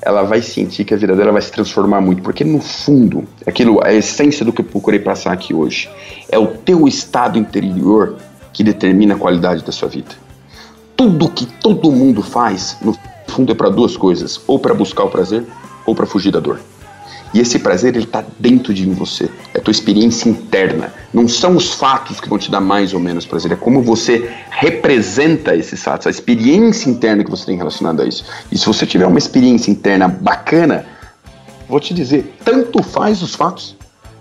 ela 0.00 0.22
vai 0.22 0.40
sentir 0.40 0.84
que 0.84 0.94
a 0.94 0.96
vida 0.96 1.16
dela 1.16 1.32
vai 1.32 1.42
se 1.42 1.50
transformar 1.50 2.00
muito, 2.00 2.22
porque 2.22 2.44
no 2.44 2.60
fundo, 2.60 3.24
aquilo, 3.44 3.84
a 3.84 3.92
essência 3.92 4.44
do 4.44 4.52
que 4.52 4.60
eu 4.60 4.64
procurei 4.64 5.00
passar 5.00 5.32
aqui 5.32 5.52
hoje, 5.52 5.90
é 6.30 6.38
o 6.38 6.46
teu 6.46 6.86
estado 6.86 7.38
interior 7.38 8.16
que 8.58 8.64
determina 8.64 9.14
a 9.14 9.16
qualidade 9.16 9.62
da 9.62 9.70
sua 9.70 9.88
vida. 9.88 10.16
Tudo 10.96 11.30
que 11.30 11.46
todo 11.46 11.92
mundo 11.92 12.22
faz, 12.22 12.76
no 12.82 12.92
fundo, 13.28 13.52
é 13.52 13.54
para 13.54 13.68
duas 13.70 13.96
coisas: 13.96 14.40
ou 14.48 14.58
para 14.58 14.74
buscar 14.74 15.04
o 15.04 15.08
prazer, 15.08 15.44
ou 15.86 15.94
para 15.94 16.04
fugir 16.04 16.32
da 16.32 16.40
dor. 16.40 16.58
E 17.32 17.38
esse 17.38 17.60
prazer 17.60 17.94
ele 17.94 18.04
está 18.04 18.24
dentro 18.36 18.74
de 18.74 18.84
você, 18.86 19.30
é 19.54 19.58
a 19.58 19.60
tua 19.60 19.70
experiência 19.70 20.28
interna. 20.28 20.92
Não 21.14 21.28
são 21.28 21.54
os 21.54 21.72
fatos 21.74 22.20
que 22.20 22.28
vão 22.28 22.36
te 22.36 22.50
dar 22.50 22.60
mais 22.60 22.92
ou 22.92 22.98
menos 22.98 23.24
prazer, 23.24 23.52
é 23.52 23.54
como 23.54 23.80
você 23.80 24.28
representa 24.50 25.54
esses 25.54 25.80
fatos, 25.80 26.08
a 26.08 26.10
experiência 26.10 26.90
interna 26.90 27.22
que 27.22 27.30
você 27.30 27.46
tem 27.46 27.56
relacionada 27.56 28.02
a 28.02 28.08
isso. 28.08 28.24
E 28.50 28.58
se 28.58 28.66
você 28.66 28.84
tiver 28.84 29.06
uma 29.06 29.18
experiência 29.18 29.70
interna 29.70 30.08
bacana, 30.08 30.84
vou 31.68 31.78
te 31.78 31.94
dizer, 31.94 32.34
tanto 32.44 32.82
faz 32.82 33.22
os 33.22 33.36
fatos 33.36 33.77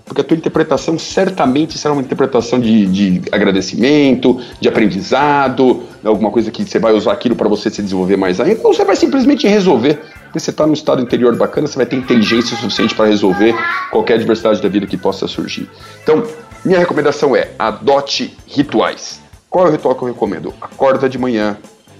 porque 0.08 0.22
a 0.22 0.24
tua 0.24 0.38
interpretação 0.38 0.98
certamente 0.98 1.78
será 1.78 1.94
uma 1.94 2.02
interpretação 2.02 2.60
de, 2.60 2.88
de 2.88 3.22
agradecimento, 3.32 4.40
de 4.60 4.70
aprendizado, 4.70 5.84
alguma 6.04 6.32
coisa 6.32 6.50
que 6.50 6.64
você 6.64 6.80
vai 6.80 6.94
usar 6.94 7.12
aquilo 7.12 7.36
para 7.36 7.50
você 7.50 7.70
se 7.70 7.82
desenvolver 7.82 8.16
mais 8.16 8.40
ainda, 8.40 8.62
ou 8.64 8.74
você 8.74 8.86
vai 8.86 8.96
simplesmente 8.96 9.46
resolver. 9.48 10.00
Porque 10.24 10.40
você 10.40 10.50
está 10.50 10.66
no 10.66 10.74
estado 10.74 11.02
interior 11.02 11.36
bacana, 11.36 11.68
você 11.68 11.76
vai 11.76 11.86
ter 11.86 11.98
inteligência 11.98 12.56
suficiente 12.58 12.96
para 12.96 13.06
resolver 13.06 13.54
qualquer 13.92 14.16
adversidade 14.16 14.62
da 14.62 14.70
vida 14.70 14.88
que 14.88 14.98
possa 14.98 15.28
surgir. 15.28 15.70
Então, 16.04 16.24
minha 16.64 16.80
recomendação 16.80 17.36
é 17.36 17.52
adote 17.60 18.36
rituais. 18.48 19.22
Qual 19.50 19.66
é 19.66 19.70
o 19.70 19.72
ritual 19.72 19.96
que 19.96 20.04
eu 20.04 20.08
recomendo? 20.08 20.54
Acorda 20.62 21.10
de 21.10 21.18
manhã, 21.18 21.58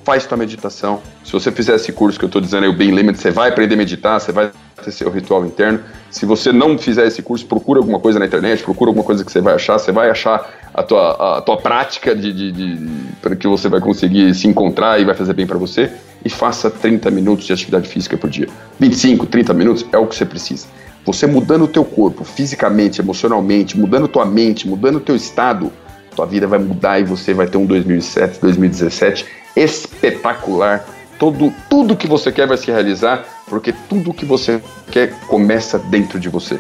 faz 0.08 0.26
tua 0.26 0.38
meditação. 0.38 1.02
Se 1.22 1.34
você 1.34 1.52
fizer 1.52 1.76
esse 1.76 1.92
curso 1.92 2.18
que 2.18 2.24
eu 2.24 2.28
estou 2.28 2.42
dizendo 2.42 2.64
aí, 2.64 2.70
o 2.70 2.74
Bem 2.74 2.92
Limit, 2.92 3.20
você 3.20 3.30
vai 3.30 3.50
aprender 3.50 3.74
a 3.74 3.78
meditar, 3.78 4.22
você 4.22 4.32
vai 4.32 4.50
ter 4.82 4.90
seu 4.90 5.12
ritual 5.12 5.46
interno. 5.46 5.82
Se 6.10 6.26
você 6.26 6.54
não 6.54 6.78
fizer 6.78 7.06
esse 7.06 7.22
curso, 7.22 7.46
procura 7.46 7.82
alguma 7.82 8.00
coisa 8.00 8.18
na 8.18 8.26
internet, 8.26 8.64
procura 8.64 8.90
alguma 8.90 9.04
coisa 9.04 9.26
que 9.26 9.30
você 9.30 9.42
vai 9.42 9.56
achar, 9.56 9.78
você 9.78 9.92
vai 9.92 10.10
achar 10.10 10.50
a 10.74 10.82
tua, 10.82 11.40
a 11.40 11.42
tua 11.42 11.58
prática 11.58 12.16
de, 12.16 12.32
de, 12.32 12.52
de 12.54 12.90
para 13.22 13.36
que 13.36 13.46
você 13.50 13.68
vai 13.68 13.82
conseguir 13.82 14.34
se 14.34 14.48
encontrar 14.48 14.98
e 14.98 15.04
vai 15.04 15.14
fazer 15.14 15.34
bem 15.34 15.46
para 15.46 15.58
você. 15.58 15.92
E 16.24 16.30
faça 16.30 16.72
30 16.72 17.12
minutos 17.12 17.46
de 17.46 17.52
atividade 17.52 17.90
física 17.90 18.16
por 18.16 18.30
dia. 18.30 18.48
25, 18.80 19.26
30 19.26 19.54
minutos 19.54 19.86
é 19.92 19.98
o 19.98 20.08
que 20.08 20.16
você 20.16 20.26
precisa. 20.26 20.68
Você 21.06 21.28
mudando 21.28 21.66
o 21.66 21.68
teu 21.68 21.84
corpo, 21.84 22.24
fisicamente, 22.24 23.02
emocionalmente, 23.02 23.78
mudando 23.78 24.08
tua 24.08 24.26
mente, 24.26 24.70
mudando 24.70 24.96
o 24.96 25.02
teu 25.02 25.18
estado, 25.18 25.70
tua 26.16 26.26
vida 26.26 26.48
vai 26.48 26.60
mudar 26.60 26.98
e 26.98 27.04
você 27.04 27.34
vai 27.34 27.46
ter 27.46 27.58
um 27.58 27.66
2007, 27.66 28.40
2017 28.40 29.47
espetacular. 29.58 30.86
Todo, 31.18 31.52
tudo 31.68 31.96
que 31.96 32.08
você 32.08 32.32
quer 32.32 32.48
vai 32.48 32.58
se 32.58 32.70
realizar, 32.72 33.26
porque 33.48 33.74
tudo 33.90 34.14
que 34.14 34.26
você 34.26 34.62
quer 34.92 35.20
começa 35.22 35.80
dentro 35.80 36.20
de 36.20 36.30
você. 36.30 36.60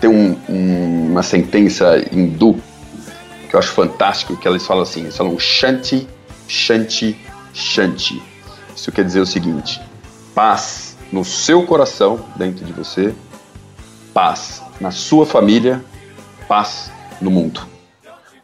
Tem 0.00 0.08
um, 0.08 0.38
um, 0.48 1.10
uma 1.10 1.22
sentença 1.22 1.96
hindu 2.12 2.60
que 3.48 3.56
eu 3.56 3.58
acho 3.58 3.72
fantástico, 3.72 4.36
que 4.36 4.46
eles 4.46 4.64
falam 4.64 4.82
assim, 4.82 5.00
eles 5.00 5.16
falam 5.16 5.38
Shanti, 5.38 6.06
Shanti, 6.46 7.18
Shanti. 7.52 8.22
Isso 8.76 8.92
quer 8.92 9.04
dizer 9.04 9.20
o 9.20 9.26
seguinte, 9.26 9.80
paz 10.34 10.96
no 11.10 11.24
seu 11.24 11.64
coração, 11.64 12.20
dentro 12.36 12.64
de 12.64 12.72
você, 12.72 13.12
paz 14.12 14.62
na 14.80 14.90
sua 14.90 15.26
família, 15.26 15.82
paz 16.46 16.92
no 17.20 17.30
mundo. 17.30 17.66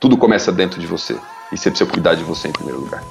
Tudo 0.01 0.17
começa 0.17 0.51
dentro 0.51 0.81
de 0.81 0.87
você. 0.87 1.17
E 1.53 1.57
você 1.57 1.71
precisa 1.71 1.89
cuidar 1.89 2.15
de 2.15 2.25
você 2.25 2.49
em 2.49 2.53
primeiro 2.53 2.81
lugar. 2.81 3.03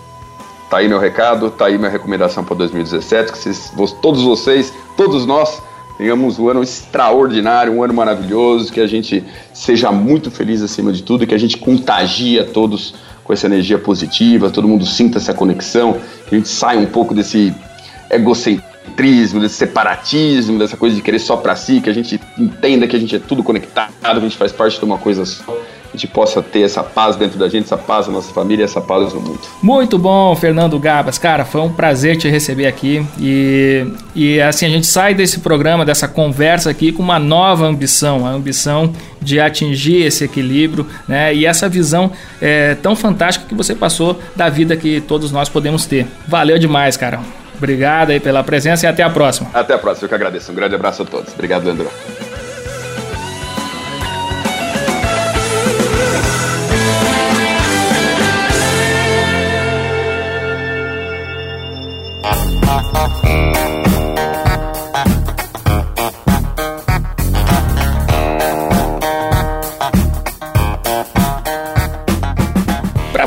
Tá 0.74 0.80
aí 0.80 0.88
meu 0.88 0.98
recado, 0.98 1.52
tá 1.52 1.68
aí 1.68 1.78
minha 1.78 1.92
recomendação 1.92 2.44
para 2.44 2.56
2017, 2.56 3.32
que 3.32 3.38
vocês, 3.38 3.72
todos 4.02 4.24
vocês, 4.24 4.74
todos 4.98 5.24
nós, 5.24 5.62
tenhamos 6.00 6.40
um 6.40 6.50
ano 6.50 6.64
extraordinário, 6.64 7.72
um 7.74 7.84
ano 7.84 7.94
maravilhoso, 7.94 8.74
que 8.74 8.82
a 8.82 8.88
gente 8.88 9.24
seja 9.54 9.92
muito 9.92 10.32
feliz 10.32 10.64
acima 10.64 10.92
de 10.92 11.04
tudo, 11.04 11.28
que 11.28 11.36
a 11.36 11.38
gente 11.38 11.58
contagie 11.58 12.44
todos 12.46 12.96
com 13.24 13.32
essa 13.32 13.46
energia 13.46 13.78
positiva, 13.78 14.50
todo 14.50 14.68
mundo 14.68 14.84
sinta 14.84 15.20
essa 15.20 15.32
conexão, 15.32 16.02
que 16.28 16.34
a 16.34 16.38
gente 16.40 16.50
saia 16.50 16.80
um 16.80 16.88
pouco 16.88 17.14
desse 17.14 17.54
egocentrismo, 18.10 19.40
desse 19.40 19.54
separatismo, 19.54 20.58
dessa 20.58 20.76
coisa 20.76 20.96
de 20.96 21.04
querer 21.04 21.20
só 21.20 21.38
para 21.38 21.56
si, 21.56 21.82
que 21.82 21.90
a 21.92 21.94
gente 21.94 22.20
entenda 22.36 22.88
que 22.88 22.96
a 22.96 23.00
gente 23.00 23.16
é 23.16 23.20
tudo 23.20 23.44
conectado, 23.44 23.94
a 24.02 24.20
gente 24.20 24.36
faz 24.36 24.52
parte 24.52 24.80
de 24.80 24.86
uma 24.86 24.98
coisa 24.98 25.24
só 25.24 25.56
a 25.94 25.98
gente 25.98 26.08
possa 26.08 26.42
ter 26.42 26.62
essa 26.62 26.82
paz 26.82 27.16
dentro 27.16 27.38
da 27.38 27.48
gente, 27.48 27.66
essa 27.66 27.78
paz 27.78 28.08
na 28.08 28.14
nossa 28.14 28.34
família, 28.34 28.64
essa 28.64 28.82
paz 28.82 29.14
no 29.14 29.22
mundo. 29.22 29.40
Muito 29.62 30.00
bom, 30.00 30.36
Fernando 30.36 30.80
Gabas. 30.80 31.20
Cara, 31.20 31.46
foi 31.46 31.62
um 31.62 31.72
prazer 31.72 32.18
te 32.18 32.28
receber 32.28 32.66
aqui. 32.66 33.06
E, 33.20 33.86
e 34.16 34.42
assim, 34.42 34.66
a 34.66 34.70
gente 34.70 34.88
sai 34.88 35.14
desse 35.14 35.40
programa, 35.40 35.86
dessa 35.86 36.08
conversa 36.08 36.72
aqui 36.72 36.92
com 36.92 37.04
uma 37.04 37.20
nova 37.20 37.68
ambição, 37.68 38.26
a 38.26 38.32
ambição 38.32 38.92
de 39.22 39.40
atingir 39.40 40.04
esse 40.04 40.24
equilíbrio, 40.24 40.88
né? 41.08 41.34
E 41.34 41.46
essa 41.46 41.70
visão 41.70 42.12
é, 42.42 42.74
tão 42.76 42.96
fantástica 42.96 43.46
que 43.48 43.54
você 43.54 43.76
passou 43.76 44.20
da 44.36 44.50
vida 44.50 44.76
que 44.76 45.00
todos 45.00 45.32
nós 45.32 45.48
podemos 45.48 45.86
ter. 45.86 46.08
Valeu 46.28 46.58
demais, 46.58 46.98
cara. 46.98 47.20
Obrigado 47.56 48.10
aí 48.10 48.20
pela 48.20 48.44
presença 48.44 48.88
e 48.88 48.90
até 48.90 49.04
a 49.04 49.10
próxima. 49.12 49.50
Até 49.54 49.76
a 49.76 49.78
próxima, 49.78 50.06
eu 50.06 50.10
que 50.10 50.16
agradeço. 50.16 50.52
Um 50.52 50.56
grande 50.56 50.74
abraço 50.74 51.04
a 51.04 51.06
todos. 51.06 51.32
Obrigado, 51.34 51.64
Leandro. 51.64 51.88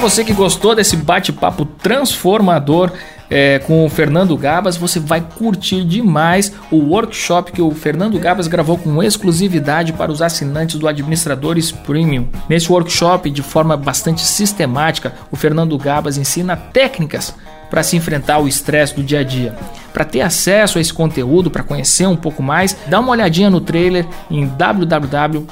Você 0.09 0.23
que 0.23 0.33
gostou 0.33 0.73
desse 0.73 0.97
bate-papo 0.97 1.65
transformador 1.65 2.93
é, 3.29 3.59
com 3.59 3.85
o 3.85 3.89
Fernando 3.89 4.37
Gabas, 4.37 4.77
você 4.77 5.01
vai 5.01 5.21
curtir 5.21 5.83
demais 5.83 6.53
o 6.71 6.77
workshop 6.77 7.51
que 7.51 7.61
o 7.61 7.73
Fernando 7.73 8.17
Gabas 8.17 8.47
gravou 8.47 8.79
com 8.79 9.03
exclusividade 9.03 9.93
para 9.93 10.13
os 10.13 10.23
assinantes 10.23 10.79
do 10.79 10.87
Administradores 10.87 11.73
Premium. 11.73 12.29
Nesse 12.49 12.71
workshop, 12.71 13.29
de 13.29 13.43
forma 13.43 13.77
bastante 13.77 14.21
sistemática, 14.21 15.13
o 15.33 15.35
Fernando 15.35 15.77
Gabas 15.77 16.17
ensina 16.17 16.55
técnicas 16.55 17.35
para 17.69 17.83
se 17.83 17.97
enfrentar 17.97 18.35
ao 18.35 18.47
estresse 18.47 18.95
do 18.95 19.03
dia 19.03 19.19
a 19.19 19.25
dia. 19.25 19.57
Para 19.97 20.05
ter 20.05 20.21
acesso 20.21 20.77
a 20.77 20.81
esse 20.83 20.93
conteúdo, 20.93 21.51
para 21.51 21.63
conhecer 21.63 22.07
um 22.07 22.17
pouco 22.17 22.43
mais, 22.43 22.77
dá 22.87 23.01
uma 23.01 23.13
olhadinha 23.13 23.49
no 23.49 23.63
trailer 23.63 24.07
em 24.31 24.47
www.adm.to 24.47 25.47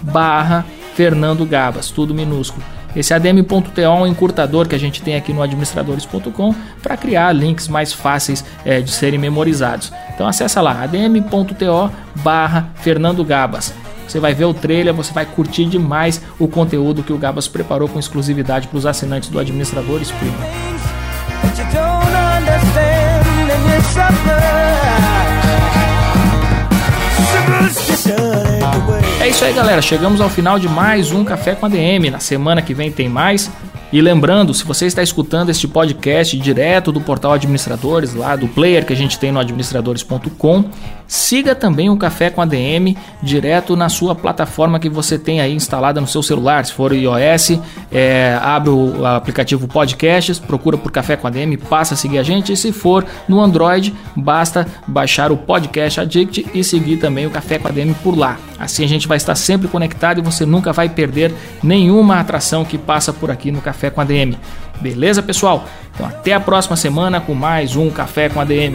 barra 0.00 0.64
Fernando 0.94 1.44
Gabas, 1.44 1.90
tudo 1.90 2.14
minúsculo. 2.14 2.64
Esse 2.96 3.12
ADM.to 3.12 3.78
é 3.78 3.88
um 3.90 4.06
encurtador 4.06 4.66
que 4.66 4.74
a 4.74 4.78
gente 4.78 5.02
tem 5.02 5.14
aqui 5.14 5.34
no 5.34 5.42
administradores.com 5.42 6.54
para 6.82 6.96
criar 6.96 7.34
links 7.34 7.68
mais 7.68 7.92
fáceis 7.92 8.42
é, 8.64 8.80
de 8.80 8.90
serem 8.90 9.18
memorizados. 9.18 9.92
Então 10.14 10.26
acessa 10.26 10.62
lá 10.62 10.84
adm.to 10.84 11.90
barra 12.22 12.70
Fernando 12.76 13.22
Gabas. 13.22 13.74
Você 14.08 14.18
vai 14.18 14.32
ver 14.32 14.46
o 14.46 14.54
trailer, 14.54 14.94
você 14.94 15.12
vai 15.12 15.26
curtir 15.26 15.66
demais 15.66 16.22
o 16.38 16.48
conteúdo 16.48 17.02
que 17.02 17.12
o 17.12 17.18
Gabas 17.18 17.46
preparou 17.46 17.90
com 17.90 17.98
exclusividade 17.98 18.68
para 18.68 18.78
os 18.78 18.86
assinantes 18.86 19.28
do 19.28 19.38
Administradores 19.38 20.10
Premium. 20.10 21.03
É 29.20 29.28
isso 29.28 29.44
aí, 29.44 29.54
galera. 29.54 29.80
Chegamos 29.80 30.20
ao 30.20 30.28
final 30.28 30.58
de 30.58 30.68
mais 30.68 31.12
um 31.12 31.24
Café 31.24 31.54
com 31.54 31.64
a 31.64 31.68
DM. 31.68 32.10
Na 32.10 32.20
semana 32.20 32.60
que 32.60 32.74
vem 32.74 32.92
tem 32.92 33.08
mais. 33.08 33.50
E 33.94 34.02
lembrando, 34.02 34.52
se 34.52 34.64
você 34.64 34.86
está 34.86 35.04
escutando 35.04 35.50
este 35.50 35.68
podcast 35.68 36.36
direto 36.36 36.90
do 36.90 37.00
portal 37.00 37.32
Administradores, 37.32 38.12
lá 38.12 38.34
do 38.34 38.48
player 38.48 38.84
que 38.84 38.92
a 38.92 38.96
gente 38.96 39.16
tem 39.20 39.30
no 39.30 39.38
administradores.com, 39.38 40.64
siga 41.06 41.54
também 41.54 41.88
o 41.88 41.96
Café 41.96 42.28
com 42.28 42.42
ADM 42.42 42.96
direto 43.22 43.76
na 43.76 43.88
sua 43.88 44.12
plataforma 44.12 44.80
que 44.80 44.88
você 44.88 45.16
tem 45.16 45.40
aí 45.40 45.54
instalada 45.54 46.00
no 46.00 46.08
seu 46.08 46.24
celular. 46.24 46.66
Se 46.66 46.72
for 46.72 46.92
iOS, 46.92 47.60
é, 47.92 48.36
abre 48.42 48.70
o 48.70 49.06
aplicativo 49.06 49.68
Podcasts, 49.68 50.40
procura 50.40 50.76
por 50.76 50.90
Café 50.90 51.16
com 51.16 51.28
ADM, 51.28 51.56
passa 51.56 51.94
a 51.94 51.96
seguir 51.96 52.18
a 52.18 52.24
gente. 52.24 52.52
E 52.52 52.56
se 52.56 52.72
for 52.72 53.06
no 53.28 53.40
Android, 53.40 53.94
basta 54.16 54.66
baixar 54.88 55.30
o 55.30 55.36
Podcast 55.36 56.00
Addict 56.00 56.48
e 56.52 56.64
seguir 56.64 56.96
também 56.96 57.26
o 57.26 57.30
Café 57.30 57.60
com 57.60 57.68
ADM 57.68 57.94
por 58.02 58.18
lá. 58.18 58.38
Assim 58.58 58.82
a 58.82 58.88
gente 58.88 59.06
vai 59.06 59.18
estar 59.18 59.36
sempre 59.36 59.68
conectado 59.68 60.18
e 60.18 60.22
você 60.22 60.44
nunca 60.44 60.72
vai 60.72 60.88
perder 60.88 61.32
nenhuma 61.62 62.18
atração 62.18 62.64
que 62.64 62.76
passa 62.76 63.12
por 63.12 63.30
aqui 63.30 63.52
no 63.52 63.60
Café 63.84 63.90
com 63.90 64.00
ADM. 64.00 64.34
Beleza, 64.80 65.22
pessoal? 65.22 65.66
Então 65.94 66.06
até 66.06 66.32
a 66.32 66.40
próxima 66.40 66.76
semana 66.76 67.20
com 67.20 67.34
mais 67.34 67.76
um 67.76 67.90
Café 67.90 68.28
com 68.28 68.40
ADM. 68.40 68.74